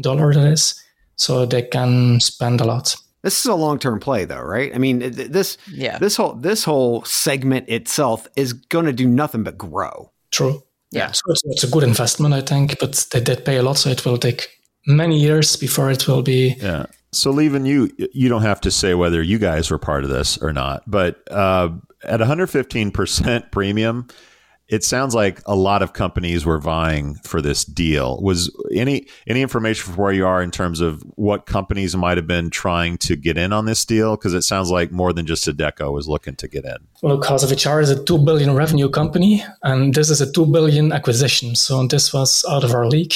dollar 0.00 0.32
that 0.32 0.46
is, 0.46 0.82
so 1.16 1.44
they 1.44 1.62
can 1.62 2.20
spend 2.20 2.60
a 2.60 2.64
lot. 2.64 2.96
This 3.26 3.40
is 3.40 3.46
a 3.46 3.56
long 3.56 3.80
term 3.80 3.98
play, 3.98 4.24
though, 4.24 4.40
right? 4.40 4.72
I 4.72 4.78
mean, 4.78 5.00
this 5.00 5.58
yeah. 5.66 5.98
this 5.98 6.14
whole 6.14 6.34
this 6.34 6.62
whole 6.62 7.02
segment 7.02 7.68
itself 7.68 8.28
is 8.36 8.52
going 8.52 8.84
to 8.84 8.92
do 8.92 9.08
nothing 9.08 9.42
but 9.42 9.58
grow. 9.58 10.12
True. 10.30 10.62
Yeah. 10.92 11.10
So 11.10 11.22
it's, 11.30 11.42
it's, 11.46 11.64
a 11.64 11.68
good 11.68 11.82
investment, 11.82 12.34
I 12.34 12.40
think, 12.40 12.78
but 12.78 13.04
they 13.10 13.20
did 13.20 13.44
pay 13.44 13.56
a 13.56 13.64
lot, 13.64 13.78
so 13.78 13.90
it 13.90 14.04
will 14.04 14.16
take 14.16 14.48
many 14.86 15.18
years 15.18 15.56
before 15.56 15.90
it 15.90 16.06
will 16.06 16.22
be 16.22 16.54
yeah. 16.60 16.86
So, 17.10 17.32
Lieven, 17.32 17.66
you 17.66 17.90
you 18.12 18.28
don't 18.28 18.42
have 18.42 18.60
to 18.60 18.70
say 18.70 18.94
whether 18.94 19.20
you 19.20 19.40
guys 19.40 19.72
were 19.72 19.78
part 19.78 20.04
of 20.04 20.10
this 20.10 20.38
or 20.38 20.52
not, 20.52 20.84
but 20.86 21.20
uh, 21.28 21.70
at 22.04 22.20
115% 22.20 23.50
premium, 23.50 24.06
it 24.68 24.82
sounds 24.82 25.14
like 25.14 25.40
a 25.46 25.54
lot 25.54 25.82
of 25.82 25.92
companies 25.92 26.44
were 26.44 26.58
vying 26.58 27.14
for 27.16 27.40
this 27.40 27.64
deal. 27.64 28.20
Was 28.20 28.50
any 28.72 29.06
any 29.26 29.42
information 29.42 29.92
for 29.92 30.02
where 30.02 30.12
you 30.12 30.26
are 30.26 30.42
in 30.42 30.50
terms 30.50 30.80
of 30.80 31.02
what 31.14 31.46
companies 31.46 31.96
might 31.96 32.16
have 32.16 32.26
been 32.26 32.50
trying 32.50 32.98
to 32.98 33.16
get 33.16 33.38
in 33.38 33.52
on 33.52 33.66
this 33.66 33.84
deal? 33.84 34.16
Because 34.16 34.34
it 34.34 34.42
sounds 34.42 34.70
like 34.70 34.90
more 34.90 35.12
than 35.12 35.26
just 35.26 35.46
Adecco 35.46 35.92
was 35.92 36.08
looking 36.08 36.34
to 36.36 36.48
get 36.48 36.64
in. 36.64 36.76
Well, 37.02 37.22
House 37.22 37.44
of 37.44 37.50
HR 37.50 37.80
is 37.80 37.90
a 37.90 38.04
two 38.04 38.18
billion 38.18 38.54
revenue 38.54 38.88
company, 38.88 39.44
and 39.62 39.94
this 39.94 40.10
is 40.10 40.20
a 40.20 40.30
two 40.30 40.46
billion 40.46 40.92
acquisition. 40.92 41.54
So 41.54 41.86
this 41.86 42.12
was 42.12 42.44
out 42.48 42.64
of 42.64 42.74
our 42.74 42.86
league. 42.86 43.14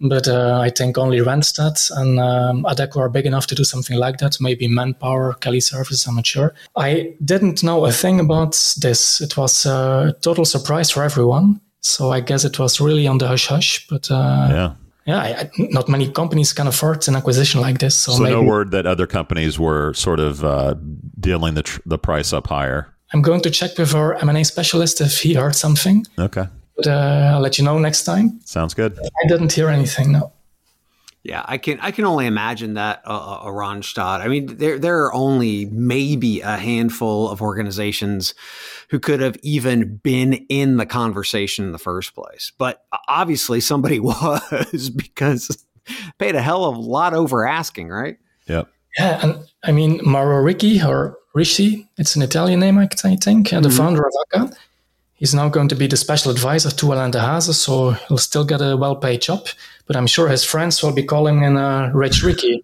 But 0.00 0.28
uh, 0.28 0.60
I 0.62 0.70
think 0.70 0.98
only 0.98 1.18
Randstad 1.18 1.90
and 1.96 2.20
um, 2.20 2.64
Adecco 2.64 2.98
are 2.98 3.08
big 3.08 3.24
enough 3.24 3.46
to 3.46 3.54
do 3.54 3.64
something 3.64 3.96
like 3.96 4.18
that. 4.18 4.36
Maybe 4.40 4.68
Manpower, 4.68 5.34
Kelly 5.34 5.60
Services, 5.60 6.06
I'm 6.06 6.16
not 6.16 6.26
sure. 6.26 6.54
I 6.76 7.14
didn't 7.24 7.62
know 7.62 7.86
a 7.86 7.92
thing 7.92 8.20
about 8.20 8.52
this. 8.80 9.20
It 9.20 9.36
was 9.36 9.64
a 9.64 10.14
total 10.20 10.44
surprise 10.44 10.90
for 10.90 11.02
everyone. 11.02 11.60
So 11.80 12.12
I 12.12 12.20
guess 12.20 12.44
it 12.44 12.58
was 12.58 12.80
really 12.80 13.06
on 13.06 13.18
the 13.18 13.28
hush 13.28 13.46
hush. 13.46 13.86
But 13.88 14.10
uh, 14.10 14.48
yeah. 14.50 14.74
Yeah, 15.06 15.20
I, 15.20 15.50
not 15.56 15.88
many 15.88 16.10
companies 16.10 16.52
can 16.52 16.66
afford 16.66 17.06
an 17.06 17.14
acquisition 17.14 17.60
like 17.60 17.78
this. 17.78 17.94
So, 17.94 18.12
so 18.12 18.22
maybe, 18.24 18.34
no 18.34 18.42
word 18.42 18.72
that 18.72 18.86
other 18.86 19.06
companies 19.06 19.56
were 19.56 19.94
sort 19.94 20.18
of 20.18 20.44
uh, 20.44 20.74
dealing 21.20 21.54
the 21.54 21.62
tr- 21.62 21.80
the 21.86 21.96
price 21.96 22.32
up 22.32 22.48
higher. 22.48 22.92
I'm 23.12 23.22
going 23.22 23.40
to 23.42 23.50
check 23.50 23.78
with 23.78 23.94
our 23.94 24.14
M&A 24.16 24.44
specialist 24.44 25.00
if 25.00 25.20
he 25.20 25.34
heard 25.34 25.54
something. 25.54 26.06
Okay. 26.18 26.48
But 26.76 26.86
uh, 26.86 27.32
I'll 27.34 27.40
let 27.40 27.58
you 27.58 27.64
know 27.64 27.78
next 27.78 28.04
time. 28.04 28.40
Sounds 28.44 28.74
good. 28.74 28.98
I 28.98 29.28
didn't 29.28 29.52
hear 29.52 29.68
anything. 29.68 30.12
No. 30.12 30.32
Yeah, 31.26 31.44
I 31.44 31.58
can 31.58 31.80
I 31.80 31.90
can 31.90 32.04
only 32.04 32.26
imagine 32.26 32.74
that 32.74 33.02
uh, 33.04 33.40
a 33.42 33.46
Randstad. 33.46 34.20
I 34.20 34.28
mean, 34.28 34.58
there 34.58 34.78
there 34.78 35.04
are 35.04 35.12
only 35.12 35.64
maybe 35.64 36.40
a 36.40 36.56
handful 36.56 37.28
of 37.28 37.42
organizations 37.42 38.34
who 38.90 39.00
could 39.00 39.18
have 39.18 39.36
even 39.42 39.96
been 39.96 40.34
in 40.48 40.76
the 40.76 40.86
conversation 40.86 41.64
in 41.64 41.72
the 41.72 41.80
first 41.80 42.14
place. 42.14 42.52
But 42.56 42.84
obviously, 43.08 43.60
somebody 43.60 43.98
was 44.00 44.90
because 44.90 45.66
paid 46.18 46.36
a 46.36 46.42
hell 46.42 46.64
of 46.64 46.76
a 46.76 46.80
lot 46.80 47.12
over 47.12 47.44
asking, 47.44 47.88
right? 47.88 48.18
Yep. 48.46 48.68
Yeah, 48.96 49.20
and 49.22 49.44
I 49.64 49.72
mean 49.72 50.00
Mauro 50.04 50.40
Ricci 50.40 50.80
or 50.80 51.18
Rishi, 51.34 51.88
it's 51.98 52.14
an 52.14 52.22
Italian 52.22 52.60
name, 52.60 52.78
I 52.78 52.86
think, 52.86 53.22
mm-hmm. 53.22 53.62
the 53.62 53.70
founder 53.70 54.06
of 54.06 54.12
AKKA 54.32 54.56
He's 55.16 55.34
now 55.34 55.48
going 55.48 55.68
to 55.68 55.74
be 55.74 55.86
the 55.86 55.96
special 55.96 56.30
advisor 56.30 56.70
to 56.70 56.92
Alain 56.92 57.10
Dehaze, 57.10 57.54
so 57.54 57.92
he'll 57.92 58.18
still 58.18 58.44
get 58.44 58.60
a 58.60 58.76
well-paid 58.76 59.22
job. 59.22 59.46
But 59.86 59.96
I'm 59.96 60.06
sure 60.06 60.28
his 60.28 60.44
friends 60.44 60.82
will 60.82 60.92
be 60.92 61.02
calling 61.02 61.40
him 61.40 61.56
uh, 61.56 61.88
Rich 61.88 62.22
Ricky. 62.22 62.62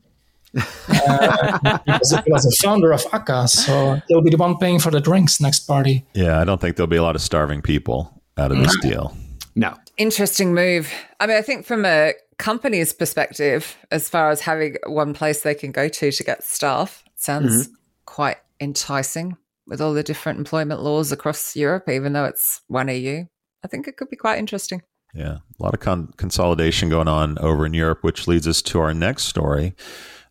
uh, 0.58 1.78
because 1.86 2.10
he 2.10 2.30
was 2.30 2.44
a 2.44 2.62
founder 2.62 2.92
of 2.92 3.00
AKKA, 3.04 3.48
so 3.48 4.02
he'll 4.06 4.20
be 4.20 4.28
the 4.28 4.36
one 4.36 4.58
paying 4.58 4.78
for 4.78 4.90
the 4.90 5.00
drinks 5.00 5.40
next 5.40 5.60
party. 5.60 6.04
Yeah, 6.12 6.40
I 6.40 6.44
don't 6.44 6.60
think 6.60 6.76
there'll 6.76 6.88
be 6.88 6.96
a 6.96 7.02
lot 7.02 7.16
of 7.16 7.22
starving 7.22 7.62
people 7.62 8.22
out 8.36 8.52
of 8.52 8.58
this 8.58 8.76
no. 8.82 8.90
deal. 8.90 9.16
No. 9.54 9.74
Interesting 9.96 10.54
move. 10.54 10.92
I 11.20 11.26
mean, 11.26 11.38
I 11.38 11.42
think 11.42 11.64
from 11.64 11.86
a 11.86 12.12
company's 12.36 12.92
perspective, 12.92 13.76
as 13.90 14.10
far 14.10 14.30
as 14.30 14.42
having 14.42 14.76
one 14.86 15.14
place 15.14 15.40
they 15.40 15.54
can 15.54 15.72
go 15.72 15.88
to 15.88 16.12
to 16.12 16.24
get 16.24 16.44
staff, 16.44 17.02
sounds 17.16 17.68
mm-hmm. 17.68 17.74
quite 18.04 18.36
enticing 18.60 19.38
with 19.66 19.80
all 19.80 19.94
the 19.94 20.02
different 20.02 20.38
employment 20.38 20.82
laws 20.82 21.12
across 21.12 21.54
Europe, 21.56 21.88
even 21.88 22.12
though 22.12 22.24
it's 22.24 22.62
one 22.68 22.88
EU. 22.88 23.24
I 23.64 23.68
think 23.68 23.86
it 23.86 23.96
could 23.96 24.10
be 24.10 24.16
quite 24.16 24.38
interesting. 24.38 24.82
Yeah, 25.14 25.38
a 25.58 25.62
lot 25.62 25.74
of 25.74 25.80
con- 25.80 26.12
consolidation 26.16 26.88
going 26.88 27.08
on 27.08 27.38
over 27.38 27.66
in 27.66 27.74
Europe, 27.74 27.98
which 28.02 28.26
leads 28.26 28.48
us 28.48 28.62
to 28.62 28.80
our 28.80 28.94
next 28.94 29.24
story. 29.24 29.74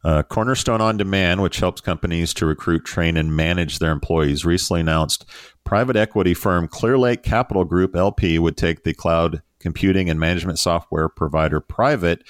Uh, 0.04 0.24
Cornerstone 0.24 0.82
On 0.82 0.98
Demand, 0.98 1.44
which 1.44 1.58
helps 1.58 1.80
companies 1.80 2.34
to 2.34 2.48
recruit, 2.48 2.86
train, 2.86 3.17
and 3.17 3.36
manage 3.36 3.78
their 3.78 3.91
employees, 3.91 4.44
recently 4.44 4.82
announced 4.82 5.26
private 5.63 5.96
equity 5.96 6.34
firm 6.34 6.67
Clearlake 6.67 7.22
Capital 7.22 7.65
Group 7.65 7.96
LP 7.96 8.39
would 8.39 8.58
take 8.58 8.84
the 8.84 8.96
cloud 8.96 9.44
computing 9.60 10.10
and 10.10 10.20
management 10.20 10.58
software 10.58 11.08
provider 11.08 11.60
private 11.60 12.24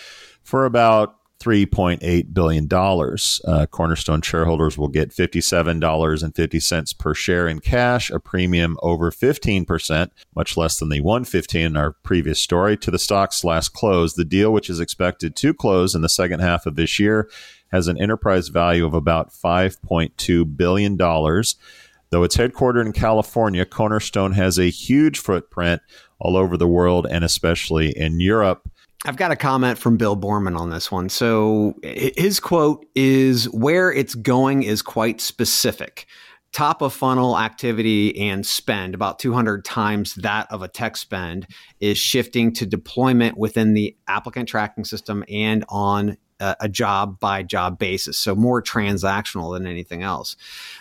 for 0.43 0.65
about 0.65 1.15
$3.8 1.41 2.33
billion. 2.33 2.67
Uh, 2.71 3.65
Cornerstone 3.65 4.21
shareholders 4.21 4.77
will 4.77 4.87
get 4.87 5.09
$57.50 5.09 6.97
per 6.97 7.13
share 7.13 7.47
in 7.47 7.59
cash, 7.59 8.11
a 8.11 8.19
premium 8.19 8.77
over 8.83 9.09
15%, 9.09 10.11
much 10.35 10.55
less 10.55 10.77
than 10.77 10.89
the 10.89 11.01
115 11.01 11.61
in 11.61 11.77
our 11.77 11.91
previous 11.91 12.39
story, 12.39 12.77
to 12.77 12.91
the 12.91 12.99
stock's 12.99 13.43
last 13.43 13.69
close. 13.69 14.13
The 14.13 14.25
deal, 14.25 14.53
which 14.53 14.69
is 14.69 14.79
expected 14.79 15.35
to 15.37 15.53
close 15.53 15.95
in 15.95 16.01
the 16.01 16.09
second 16.09 16.41
half 16.41 16.65
of 16.65 16.75
this 16.75 16.99
year, 16.99 17.29
has 17.71 17.87
an 17.87 17.99
enterprise 17.99 18.49
value 18.49 18.85
of 18.85 18.93
about 18.93 19.31
$5.2 19.31 20.57
billion. 20.57 20.97
Though 20.97 22.23
it's 22.23 22.37
headquartered 22.37 22.85
in 22.85 22.91
California, 22.91 23.65
Cornerstone 23.65 24.33
has 24.33 24.59
a 24.59 24.69
huge 24.69 25.19
footprint 25.19 25.81
all 26.19 26.37
over 26.37 26.57
the 26.57 26.67
world 26.67 27.07
and 27.09 27.23
especially 27.23 27.97
in 27.97 28.19
Europe. 28.19 28.69
I've 29.03 29.17
got 29.17 29.31
a 29.31 29.35
comment 29.35 29.79
from 29.79 29.97
Bill 29.97 30.15
Boorman 30.15 30.57
on 30.57 30.69
this 30.69 30.91
one. 30.91 31.09
So 31.09 31.73
his 31.81 32.39
quote 32.39 32.85
is 32.93 33.45
where 33.45 33.91
it's 33.91 34.13
going 34.13 34.61
is 34.61 34.83
quite 34.83 35.19
specific. 35.19 36.05
Top 36.51 36.81
of 36.81 36.93
funnel 36.93 37.39
activity 37.39 38.29
and 38.29 38.45
spend, 38.45 38.93
about 38.93 39.17
200 39.17 39.65
times 39.65 40.15
that 40.15 40.51
of 40.51 40.61
a 40.61 40.67
tech 40.67 40.97
spend, 40.97 41.47
is 41.79 41.97
shifting 41.97 42.53
to 42.53 42.65
deployment 42.65 43.37
within 43.37 43.73
the 43.73 43.95
applicant 44.07 44.49
tracking 44.49 44.85
system 44.85 45.23
and 45.29 45.65
on 45.69 46.17
a 46.39 46.67
job 46.67 47.19
by 47.19 47.43
job 47.43 47.79
basis. 47.79 48.17
So 48.17 48.35
more 48.35 48.61
transactional 48.63 49.53
than 49.53 49.67
anything 49.67 50.01
else. 50.03 50.35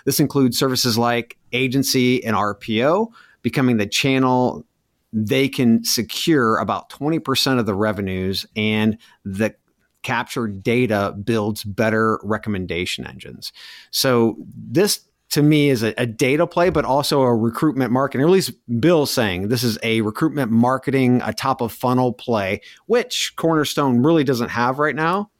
This 0.07 0.19
includes 0.19 0.59
services 0.59 0.97
like 0.97 1.37
agency 1.53 2.25
and 2.25 2.35
RPO, 2.35 3.09
becoming 3.43 3.77
the 3.77 3.87
channel 3.87 4.65
they 5.13 5.49
can 5.49 5.85
secure 5.85 6.59
about 6.59 6.91
20% 6.91 7.59
of 7.59 7.67
the 7.67 7.75
revenues 7.75 8.47
and 8.57 8.99
the 9.25 9.55
captured 10.03 10.63
data 10.63 11.15
builds 11.25 11.65
better 11.65 12.19
recommendation 12.23 13.07
engines. 13.07 13.53
So 13.91 14.37
this 14.57 15.05
to 15.31 15.43
me 15.43 15.71
is 15.71 15.83
a, 15.83 15.95
a, 15.97 16.07
data 16.07 16.47
play, 16.47 16.71
but 16.71 16.85
also 16.85 17.23
a 17.23 17.35
recruitment 17.35 17.93
marketing. 17.93 18.25
Or 18.25 18.29
at 18.29 18.33
least 18.33 18.53
Bill's 18.81 19.13
saying 19.13 19.49
this 19.49 19.63
is 19.63 19.79
a 19.83 20.01
recruitment 20.01 20.51
marketing, 20.51 21.21
a 21.25 21.33
top 21.33 21.61
of 21.61 21.73
funnel 21.73 22.13
play, 22.13 22.61
which 22.87 23.35
Cornerstone 23.37 24.03
really 24.03 24.25
doesn't 24.25 24.49
have 24.49 24.79
right 24.79 24.97
now. 24.97 25.31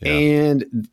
Yeah. 0.00 0.12
And 0.12 0.88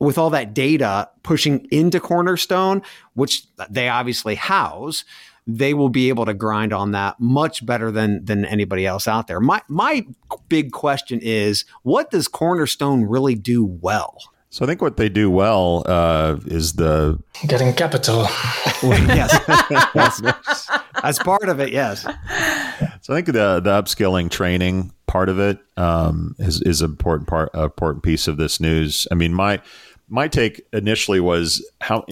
with 0.00 0.18
all 0.18 0.30
that 0.30 0.54
data 0.54 1.08
pushing 1.22 1.66
into 1.70 1.98
Cornerstone, 1.98 2.82
which 3.14 3.44
they 3.70 3.88
obviously 3.88 4.34
house, 4.34 5.04
they 5.48 5.72
will 5.72 5.88
be 5.88 6.10
able 6.10 6.26
to 6.26 6.34
grind 6.34 6.74
on 6.74 6.92
that 6.92 7.18
much 7.18 7.64
better 7.64 7.90
than 7.90 8.24
than 8.24 8.44
anybody 8.44 8.86
else 8.86 9.08
out 9.08 9.26
there. 9.26 9.40
My 9.40 9.62
my 9.66 10.06
big 10.48 10.70
question 10.72 11.18
is, 11.20 11.64
what 11.82 12.10
does 12.10 12.28
Cornerstone 12.28 13.04
really 13.04 13.34
do 13.34 13.64
well? 13.64 14.18
So 14.50 14.64
I 14.64 14.68
think 14.68 14.80
what 14.80 14.96
they 14.96 15.08
do 15.08 15.30
well 15.30 15.82
uh, 15.86 16.36
is 16.46 16.74
the 16.74 17.18
getting 17.46 17.72
capital. 17.72 18.22
yes, 18.82 19.40
yes. 20.22 20.70
as 21.02 21.18
part 21.18 21.48
of 21.48 21.60
it. 21.60 21.72
Yes. 21.72 22.02
So 22.02 23.14
I 23.14 23.16
think 23.16 23.26
the 23.26 23.60
the 23.60 23.82
upskilling 23.82 24.30
training 24.30 24.92
part 25.06 25.30
of 25.30 25.38
it 25.38 25.58
um, 25.78 26.34
is 26.38 26.60
is 26.62 26.82
an 26.82 26.90
important 26.90 27.26
part, 27.28 27.50
a 27.54 27.64
important 27.64 28.04
piece 28.04 28.28
of 28.28 28.36
this 28.36 28.60
news. 28.60 29.06
I 29.10 29.14
mean, 29.14 29.32
my 29.32 29.62
my 30.08 30.28
take 30.28 30.62
initially 30.74 31.20
was 31.20 31.66
how 31.80 32.04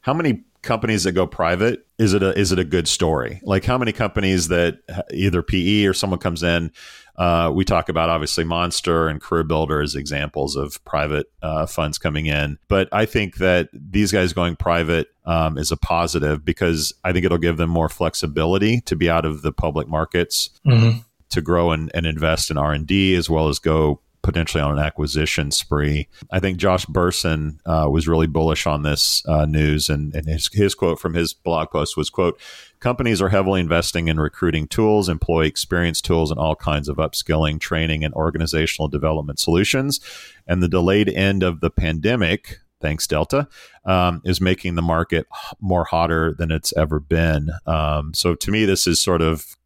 how 0.00 0.14
many 0.14 0.44
companies 0.64 1.04
that 1.04 1.12
go 1.12 1.26
private 1.26 1.86
is 1.98 2.14
it 2.14 2.22
a 2.22 2.36
is 2.38 2.50
it 2.50 2.58
a 2.58 2.64
good 2.64 2.88
story 2.88 3.40
like 3.44 3.64
how 3.64 3.78
many 3.78 3.92
companies 3.92 4.48
that 4.48 4.78
either 5.12 5.42
pe 5.42 5.84
or 5.86 5.94
someone 5.94 6.18
comes 6.18 6.42
in 6.42 6.72
uh, 7.16 7.52
we 7.54 7.64
talk 7.64 7.88
about 7.88 8.08
obviously 8.08 8.42
monster 8.42 9.06
and 9.06 9.20
career 9.20 9.44
builder 9.44 9.80
as 9.80 9.94
examples 9.94 10.56
of 10.56 10.84
private 10.84 11.26
uh, 11.42 11.66
funds 11.66 11.98
coming 11.98 12.26
in 12.26 12.58
but 12.68 12.88
i 12.92 13.04
think 13.04 13.36
that 13.36 13.68
these 13.72 14.10
guys 14.10 14.32
going 14.32 14.56
private 14.56 15.08
um, 15.26 15.56
is 15.56 15.70
a 15.70 15.76
positive 15.76 16.44
because 16.44 16.92
i 17.04 17.12
think 17.12 17.24
it'll 17.24 17.38
give 17.38 17.56
them 17.56 17.70
more 17.70 17.88
flexibility 17.88 18.80
to 18.80 18.96
be 18.96 19.08
out 19.08 19.24
of 19.24 19.42
the 19.42 19.52
public 19.52 19.86
markets 19.86 20.50
mm-hmm. 20.66 20.98
to 21.28 21.40
grow 21.40 21.70
and, 21.70 21.90
and 21.94 22.06
invest 22.06 22.50
in 22.50 22.58
r&d 22.58 23.14
as 23.14 23.30
well 23.30 23.48
as 23.48 23.58
go 23.58 24.00
potentially 24.24 24.62
on 24.62 24.72
an 24.72 24.84
acquisition 24.84 25.50
spree. 25.50 26.08
I 26.32 26.40
think 26.40 26.56
Josh 26.56 26.86
Bersin 26.86 27.58
uh, 27.66 27.88
was 27.90 28.08
really 28.08 28.26
bullish 28.26 28.66
on 28.66 28.82
this 28.82 29.22
uh, 29.28 29.44
news, 29.44 29.88
and, 29.88 30.14
and 30.14 30.26
his, 30.26 30.48
his 30.52 30.74
quote 30.74 30.98
from 30.98 31.14
his 31.14 31.34
blog 31.34 31.70
post 31.70 31.96
was, 31.96 32.10
"quote 32.10 32.40
Companies 32.80 33.22
are 33.22 33.28
heavily 33.28 33.60
investing 33.60 34.08
in 34.08 34.18
recruiting 34.18 34.66
tools, 34.66 35.08
employee 35.08 35.46
experience 35.46 36.00
tools, 36.00 36.30
and 36.30 36.40
all 36.40 36.56
kinds 36.56 36.88
of 36.88 36.96
upskilling, 36.96 37.60
training, 37.60 38.02
and 38.02 38.14
organizational 38.14 38.88
development 38.88 39.38
solutions. 39.38 40.00
And 40.46 40.62
the 40.62 40.68
delayed 40.68 41.08
end 41.10 41.44
of 41.44 41.60
the 41.60 41.70
pandemic." 41.70 42.58
Thanks, 42.80 43.06
Delta, 43.06 43.48
um, 43.86 44.20
is 44.26 44.42
making 44.42 44.74
the 44.74 44.82
market 44.82 45.26
more 45.58 45.84
hotter 45.84 46.34
than 46.36 46.50
it's 46.50 46.70
ever 46.76 47.00
been. 47.00 47.50
Um, 47.66 48.12
so, 48.12 48.34
to 48.34 48.50
me, 48.50 48.66
this 48.66 48.86
is 48.86 49.00
sort 49.00 49.22
of 49.22 49.56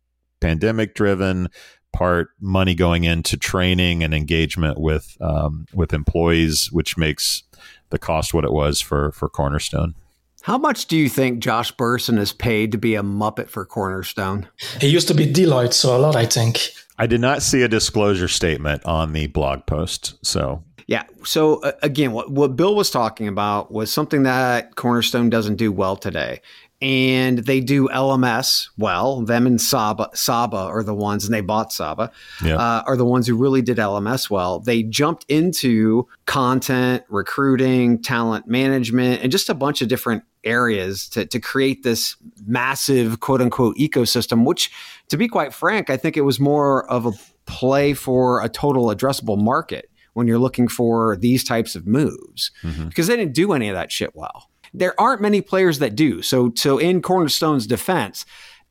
pandemic 0.41 0.95
driven 0.95 1.49
part 1.93 2.29
money 2.41 2.75
going 2.75 3.05
into 3.05 3.37
training 3.37 4.03
and 4.03 4.15
engagement 4.15 4.79
with 4.81 5.17
um, 5.21 5.67
with 5.75 5.93
employees, 5.93 6.71
which 6.73 6.97
makes 6.97 7.43
the 7.91 7.99
cost 7.99 8.35
what 8.35 8.45
it 8.45 8.53
was 8.53 8.81
for 8.81 9.13
for 9.13 9.29
Cornerstone. 9.29 9.95
How 10.43 10.57
much 10.57 10.87
do 10.87 10.97
you 10.97 11.09
think 11.09 11.41
Josh 11.41 11.75
Bersin 11.75 12.19
is 12.19 12.33
paid 12.33 12.73
to 12.73 12.79
be 12.79 12.95
a 12.95 13.03
Muppet 13.03 13.49
for 13.49 13.67
Cornerstone? 13.67 14.49
He 14.81 14.89
used 14.89 15.09
to 15.09 15.15
be 15.15 15.27
Deloitte, 15.27 15.73
so 15.73 15.97
a 15.97 15.99
lot, 15.99 16.17
I 16.17 16.27
think. 16.27 16.71
I 16.97 17.07
did 17.07 17.21
not 17.21 17.43
see 17.43 17.63
a 17.63 17.69
disclosure 17.69 18.29
statement 18.29 18.85
on 18.85 19.13
the 19.13 19.27
blog 19.27 19.67
post, 19.67 20.25
so 20.25 20.63
yeah. 20.87 21.05
So 21.23 21.61
uh, 21.63 21.73
again, 21.83 22.13
what, 22.13 22.31
what 22.31 22.57
Bill 22.57 22.75
was 22.75 22.91
talking 22.91 23.29
about 23.29 23.71
was 23.71 23.93
something 23.93 24.23
that 24.23 24.75
Cornerstone 24.77 25.29
doesn't 25.29 25.57
do 25.57 25.71
well 25.71 25.97
today 25.97 26.41
and 26.81 27.39
they 27.39 27.61
do 27.61 27.89
LMS 27.89 28.69
well. 28.79 29.23
Them 29.23 29.47
and 29.47 29.61
Saba, 29.61 30.11
Saba 30.15 30.57
are 30.57 30.85
the 30.85 30.95
ones, 30.95 31.25
and 31.25 31.35
they 31.35 31.41
bought 31.41 31.73
Saba, 31.73 32.13
yeah. 32.43 32.57
uh, 32.57 32.83
are 32.87 32.97
the 32.97 33.05
ones 33.05 33.27
who 33.27 33.37
really 33.37 33.63
did 33.63 33.79
LMS 33.79 34.31
well. 34.31 34.61
They 34.61 34.85
jumped 34.85 35.25
into 35.29 36.07
content, 36.27 37.03
recruiting, 37.09 38.01
talent 38.01 38.47
management, 38.47 39.23
and 39.23 39.33
just 39.33 39.49
a 39.49 39.55
bunch 39.55 39.83
of 39.83 39.89
different 39.89 40.23
areas 40.45 41.09
to, 41.11 41.27
to 41.27 41.41
create 41.41 41.83
this 41.83 42.17
massive 42.47 43.19
quote 43.21 43.41
unquote 43.41 43.77
ecosystem, 43.77 44.45
which, 44.45 44.71
to 45.09 45.17
be 45.17 45.27
quite 45.27 45.53
frank, 45.53 45.91
I 45.91 45.97
think 45.97 46.17
it 46.17 46.23
was 46.23 46.39
more 46.39 46.89
of 46.91 47.07
a 47.07 47.13
play 47.47 47.93
for 47.93 48.43
a 48.43 48.49
total 48.49 48.87
addressable 48.87 49.39
market 49.39 49.91
when 50.13 50.27
you're 50.27 50.39
looking 50.39 50.69
for 50.69 51.17
these 51.17 51.43
types 51.43 51.75
of 51.75 51.87
moves 51.87 52.51
mm-hmm. 52.63 52.89
because 52.89 53.07
they 53.07 53.17
didn't 53.17 53.35
do 53.35 53.53
any 53.53 53.69
of 53.69 53.75
that 53.75 53.91
shit 53.91 54.15
well 54.15 54.49
there 54.79 54.99
aren't 55.01 55.21
many 55.21 55.41
players 55.41 55.79
that 55.81 55.95
do. 55.95 56.23
So, 56.23 56.53
so 56.55 56.79
in 56.79 57.03
Cornerstone's 57.03 57.67
defense, 57.67 58.25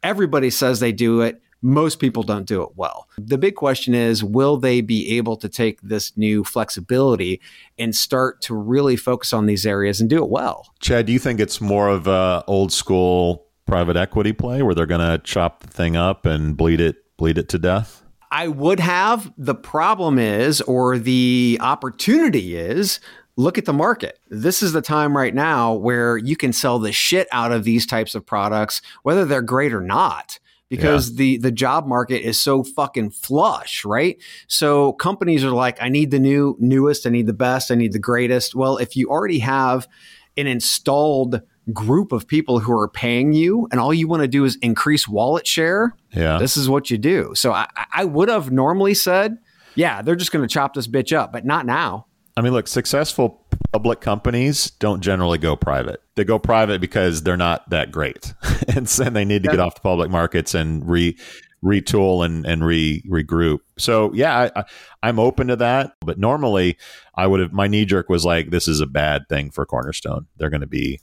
everybody 0.03 0.49
says 0.49 0.79
they 0.79 0.91
do 0.91 1.21
it. 1.21 1.41
Most 1.61 1.99
people 1.99 2.21
don't 2.21 2.45
do 2.45 2.61
it 2.61 2.69
well. 2.75 3.09
The 3.17 3.37
big 3.37 3.55
question 3.55 3.95
is 3.95 4.23
will 4.23 4.57
they 4.57 4.81
be 4.81 5.17
able 5.17 5.37
to 5.37 5.49
take 5.49 5.81
this 5.81 6.15
new 6.15 6.43
flexibility 6.43 7.41
and 7.79 7.95
start 7.95 8.41
to 8.43 8.55
really 8.55 8.95
focus 8.95 9.33
on 9.33 9.47
these 9.47 9.65
areas 9.65 9.99
and 9.99 10.09
do 10.09 10.23
it 10.23 10.29
well? 10.29 10.73
Chad, 10.79 11.07
do 11.07 11.13
you 11.13 11.19
think 11.19 11.39
it's 11.39 11.59
more 11.59 11.89
of 11.89 12.07
a 12.07 12.43
old 12.47 12.71
school 12.71 13.47
private 13.65 13.97
equity 13.97 14.33
play 14.33 14.61
where 14.61 14.75
they're 14.75 14.85
going 14.85 15.01
to 15.01 15.17
chop 15.23 15.61
the 15.61 15.67
thing 15.67 15.95
up 15.95 16.25
and 16.25 16.55
bleed 16.55 16.79
it 16.79 17.17
bleed 17.17 17.37
it 17.37 17.49
to 17.49 17.59
death? 17.59 18.03
I 18.31 18.47
would 18.47 18.79
have. 18.79 19.31
The 19.37 19.55
problem 19.55 20.19
is, 20.19 20.61
or 20.61 20.97
the 20.97 21.57
opportunity 21.61 22.55
is, 22.55 22.99
look 23.37 23.57
at 23.57 23.65
the 23.65 23.73
market. 23.73 24.19
This 24.29 24.61
is 24.61 24.73
the 24.73 24.81
time 24.81 25.15
right 25.15 25.33
now 25.33 25.73
where 25.73 26.17
you 26.17 26.35
can 26.35 26.51
sell 26.51 26.79
the 26.79 26.91
shit 26.91 27.27
out 27.31 27.51
of 27.51 27.63
these 27.63 27.85
types 27.85 28.15
of 28.15 28.25
products, 28.25 28.81
whether 29.03 29.23
they're 29.23 29.41
great 29.41 29.73
or 29.73 29.81
not. 29.81 30.39
Because 30.69 31.11
yeah. 31.11 31.17
the 31.17 31.37
the 31.37 31.51
job 31.53 31.87
market 31.87 32.27
is 32.27 32.37
so 32.37 32.61
fucking 32.61 33.11
flush, 33.11 33.85
right? 33.85 34.21
So 34.47 34.91
companies 34.91 35.45
are 35.45 35.51
like, 35.51 35.81
I 35.81 35.87
need 35.87 36.11
the 36.11 36.19
new 36.19 36.57
newest, 36.59 37.07
I 37.07 37.09
need 37.09 37.25
the 37.25 37.31
best, 37.31 37.71
I 37.71 37.75
need 37.75 37.93
the 37.93 37.99
greatest. 37.99 38.53
Well, 38.53 38.75
if 38.75 38.93
you 38.97 39.09
already 39.09 39.39
have 39.39 39.87
an 40.35 40.45
installed 40.45 41.41
group 41.71 42.11
of 42.11 42.27
people 42.27 42.59
who 42.59 42.77
are 42.77 42.89
paying 42.89 43.31
you 43.31 43.69
and 43.71 43.79
all 43.79 43.93
you 43.93 44.09
want 44.09 44.23
to 44.23 44.27
do 44.27 44.43
is 44.43 44.57
increase 44.57 45.07
wallet 45.07 45.47
share, 45.47 45.95
yeah. 46.11 46.37
this 46.37 46.57
is 46.57 46.67
what 46.67 46.91
you 46.91 46.97
do. 46.97 47.31
So 47.33 47.53
I, 47.53 47.67
I 47.93 48.03
would 48.03 48.27
have 48.27 48.51
normally 48.51 48.93
said, 48.93 49.37
yeah, 49.75 50.01
they're 50.01 50.15
just 50.17 50.33
going 50.33 50.45
to 50.45 50.53
chop 50.53 50.73
this 50.73 50.87
bitch 50.87 51.15
up, 51.15 51.31
but 51.31 51.45
not 51.45 51.65
now. 51.65 52.06
I 52.37 52.41
mean, 52.41 52.53
look, 52.53 52.67
successful 52.67 53.43
public 53.73 53.99
companies 53.99 54.69
don't 54.69 55.01
generally 55.01 55.39
go 55.39 55.55
private. 55.55 56.03
They 56.15 56.23
go 56.23 56.37
private 56.37 56.79
because 56.79 57.23
they're 57.23 57.35
not 57.35 57.67
that 57.71 57.91
great, 57.91 58.35
and 58.75 58.87
so 58.87 59.05
they 59.05 59.25
need 59.25 59.41
to 59.43 59.49
get 59.49 59.59
off 59.59 59.73
the 59.73 59.81
public 59.81 60.11
markets 60.11 60.53
and 60.53 60.87
re 60.87 61.17
retool 61.65 62.23
and 62.23 62.45
and 62.45 62.63
re 62.63 63.01
regroup. 63.09 63.59
So 63.79 64.13
yeah, 64.13 64.51
I, 64.55 64.65
I, 65.01 65.09
am 65.09 65.17
open 65.17 65.47
to 65.47 65.55
that. 65.55 65.93
But 66.01 66.19
normally, 66.19 66.77
I 67.15 67.25
would 67.25 67.39
have 67.39 67.53
my 67.53 67.65
knee 67.65 67.85
jerk 67.85 68.07
was 68.07 68.23
like, 68.23 68.51
this 68.51 68.67
is 68.67 68.81
a 68.81 68.87
bad 68.87 69.27
thing 69.29 69.49
for 69.49 69.65
Cornerstone. 69.65 70.27
They're 70.37 70.51
going 70.51 70.61
to 70.61 70.67
be 70.67 71.01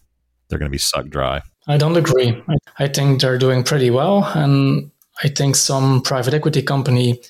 they're 0.49 0.59
going 0.61 0.71
to 0.71 0.75
be 0.75 0.79
sucked 0.79 1.11
dry. 1.11 1.43
I 1.67 1.79
don't 1.79 1.97
agree. 1.97 2.41
I 2.79 2.87
think 2.87 3.21
they're 3.21 3.39
doing 3.39 3.65
pretty 3.65 3.91
well, 3.91 4.23
and 4.37 4.93
I 5.25 5.29
think 5.29 5.57
some 5.57 6.01
private 6.01 6.33
equity 6.33 6.63
company 6.63 7.21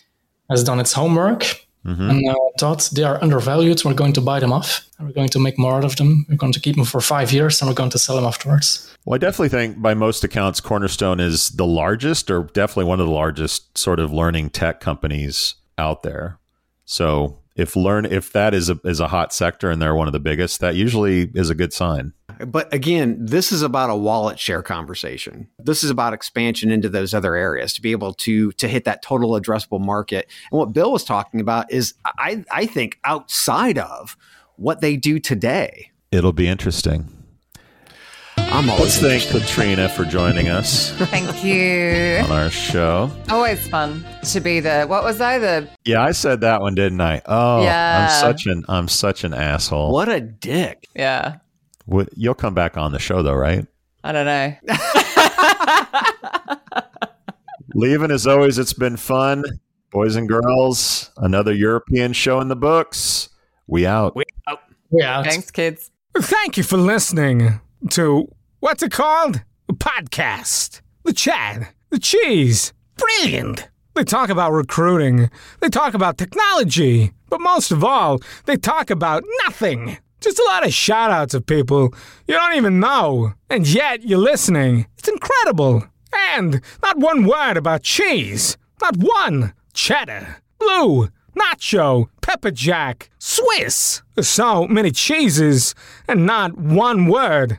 has 0.51 0.63
done 0.63 0.79
its 0.79 0.93
homework 0.93 1.64
Mm-hmm. 1.85 2.11
And 2.11 2.29
uh, 2.29 2.35
thought 2.59 2.89
they 2.95 3.03
are 3.03 3.23
undervalued. 3.23 3.85
We're 3.85 3.95
going 3.95 4.15
to 4.15 4.21
buy 4.21 4.41
them 4.41 4.53
off. 4.53 4.87
We're 4.99 5.13
going 5.13 5.29
to 5.29 5.39
make 5.39 5.59
more 5.59 5.75
out 5.75 5.85
of 5.85 5.97
them. 5.97 6.25
We're 6.29 6.37
going 6.37 6.53
to 6.53 6.61
keep 6.61 6.77
them 6.77 6.85
for 6.85 7.01
five 7.01 7.31
years 7.33 7.61
and 7.61 7.69
we're 7.69 7.75
going 7.75 7.91
to 7.91 7.99
sell 7.99 8.17
them 8.17 8.25
afterwards. 8.25 8.91
Well, 9.05 9.17
I 9.17 9.19
definitely 9.19 9.51
think 9.51 9.83
by 9.83 9.93
most 9.93 10.25
accounts, 10.25 10.61
Cornerstone 10.61 11.21
is 11.21 11.51
the 11.51 11.67
largest 11.67 12.31
or 12.31 12.45
definitely 12.45 12.85
one 12.85 13.01
of 13.01 13.07
the 13.07 13.13
largest 13.13 13.77
sort 13.77 14.01
of 14.01 14.13
learning 14.13 14.51
tech 14.51 14.81
companies 14.81 15.57
out 15.77 16.03
there. 16.03 16.39
So 16.87 17.39
if 17.57 17.77
learn 17.77 18.05
if 18.05 18.33
that 18.33 18.55
is 18.55 18.69
a 18.69 18.79
is 18.85 19.01
a 19.01 19.09
hot 19.09 19.33
sector 19.33 19.71
and 19.71 19.81
they're 19.81 19.95
one 19.95 20.09
of 20.09 20.13
the 20.13 20.21
biggest, 20.21 20.61
that 20.61 20.75
usually 20.75 21.31
is 21.35 21.51
a 21.51 21.55
good 21.55 21.73
sign. 21.73 22.13
But 22.47 22.73
again, 22.75 23.17
this 23.21 23.53
is 23.53 23.63
about 23.63 23.91
a 23.91 23.97
wallet 23.97 24.39
share 24.39 24.63
conversation. 24.63 25.49
This 25.59 25.85
is 25.85 25.91
about 25.91 26.13
expansion 26.15 26.73
into 26.73 26.89
those 26.89 27.15
other 27.15 27.37
areas 27.37 27.73
to 27.75 27.83
be 27.83 27.93
able 27.93 28.15
to 28.15 28.51
to 28.53 28.69
hit 28.69 28.85
that 28.85 29.03
total 29.03 29.31
addressable 29.33 29.81
market. 29.81 30.29
And 30.51 30.59
what 30.59 30.73
Bill 30.73 30.93
was 30.93 31.05
talking 31.05 31.41
about 31.41 31.71
is 31.71 31.95
I 32.05 32.45
I 32.51 32.67
think 32.67 32.99
outside 33.05 33.79
of 33.79 34.17
what 34.57 34.81
they 34.81 34.97
do 34.97 35.19
today. 35.19 35.91
It'll 36.11 36.33
be 36.33 36.49
interesting. 36.49 37.09
I'm 38.55 38.71
always 38.71 39.03
Let's 39.03 39.27
thank 39.27 39.43
Katrina 39.43 39.89
for 39.89 40.05
joining 40.05 40.49
us. 40.49 40.91
Thank 40.93 41.45
you. 41.45 42.21
On 42.23 42.31
our 42.31 42.51
show. 42.51 43.11
Always 43.29 43.67
fun 43.67 44.07
to 44.31 44.41
be 44.41 44.61
the 44.61 44.85
what 44.85 45.03
was 45.03 45.21
I 45.21 45.41
the 45.41 45.69
Yeah, 45.85 46.05
I 46.05 46.13
said 46.13 46.41
that 46.43 46.61
one, 46.61 46.77
didn't 46.77 47.01
I? 47.01 47.21
Oh 47.27 47.65
yeah. 47.65 48.07
I'm 48.09 48.21
such 48.21 48.47
an 48.47 48.65
I'm 48.69 48.87
such 48.87 49.25
an 49.25 49.35
asshole. 49.35 49.93
What 49.93 50.09
a 50.09 50.21
dick. 50.21 50.87
Yeah. 50.95 51.39
What, 51.87 52.11
you'll 52.15 52.37
come 52.37 52.55
back 52.55 52.77
on 52.77 52.93
the 52.93 53.01
show 53.01 53.25
though, 53.25 53.35
right? 53.35 53.67
I 54.05 54.13
don't 54.13 54.25
know. 54.25 54.55
Lieven 57.75 58.13
as 58.13 58.25
always, 58.25 58.57
it's 58.57 58.73
been 58.73 58.97
fun. 58.97 59.43
Boys 59.91 60.15
and 60.15 60.29
girls, 60.29 61.11
another 61.17 61.53
European 61.53 62.13
show 62.13 62.41
in 62.41 62.47
the 62.47 62.55
books. 62.55 63.31
We 63.67 63.85
out. 63.85 64.15
We 64.15 64.23
out. 64.47 64.61
We 64.91 65.03
out. 65.03 65.25
Thanks, 65.25 65.51
kids. 65.51 65.91
Thank 66.17 66.57
you 66.57 66.63
for 66.63 66.77
listening 66.77 67.61
to 67.91 68.29
what's 68.65 68.83
it 68.83 68.91
called? 68.91 69.43
Podcast. 69.75 70.81
The 71.05 71.13
Chad. 71.13 71.69
The 71.91 71.99
cheese. 71.99 72.73
Brilliant. 72.97 73.69
They 73.95 74.05
talk 74.05 74.31
about 74.31 74.53
recruiting. 74.53 75.29
They 75.61 75.69
talk 75.69 75.93
about 75.93 76.17
technology. 76.17 77.13
But 77.29 77.43
most 77.43 77.73
of 77.73 77.85
all, 77.85 78.21
they 78.47 78.57
talk 78.57 78.89
about 78.89 79.23
nothing. 79.45 79.99
Just 80.21 80.39
a 80.39 80.45
lot 80.45 80.67
of 80.67 80.73
shout 80.73 81.11
outs 81.11 81.35
of 81.35 81.45
people 81.45 81.93
you 82.27 82.33
don't 82.33 82.55
even 82.55 82.81
know. 82.81 83.35
And 83.51 83.67
yet 83.67 84.03
you're 84.03 84.17
listening. 84.17 84.87
It's 84.97 85.09
incredible. 85.09 85.85
And 86.31 86.63
not 86.83 86.97
one 86.97 87.27
word 87.27 87.59
about 87.59 87.83
cheese. 87.83 88.57
Not 88.81 88.97
one. 88.97 89.53
Cheddar. 89.75 90.39
Blue. 90.59 91.11
Nacho. 91.37 92.07
Pepper 92.23 92.51
Jack. 92.51 93.11
Swiss. 93.19 94.01
So 94.23 94.67
many 94.67 94.91
cheeses 94.91 95.75
and 96.09 96.25
not 96.25 96.57
one 96.57 97.09
word. 97.09 97.59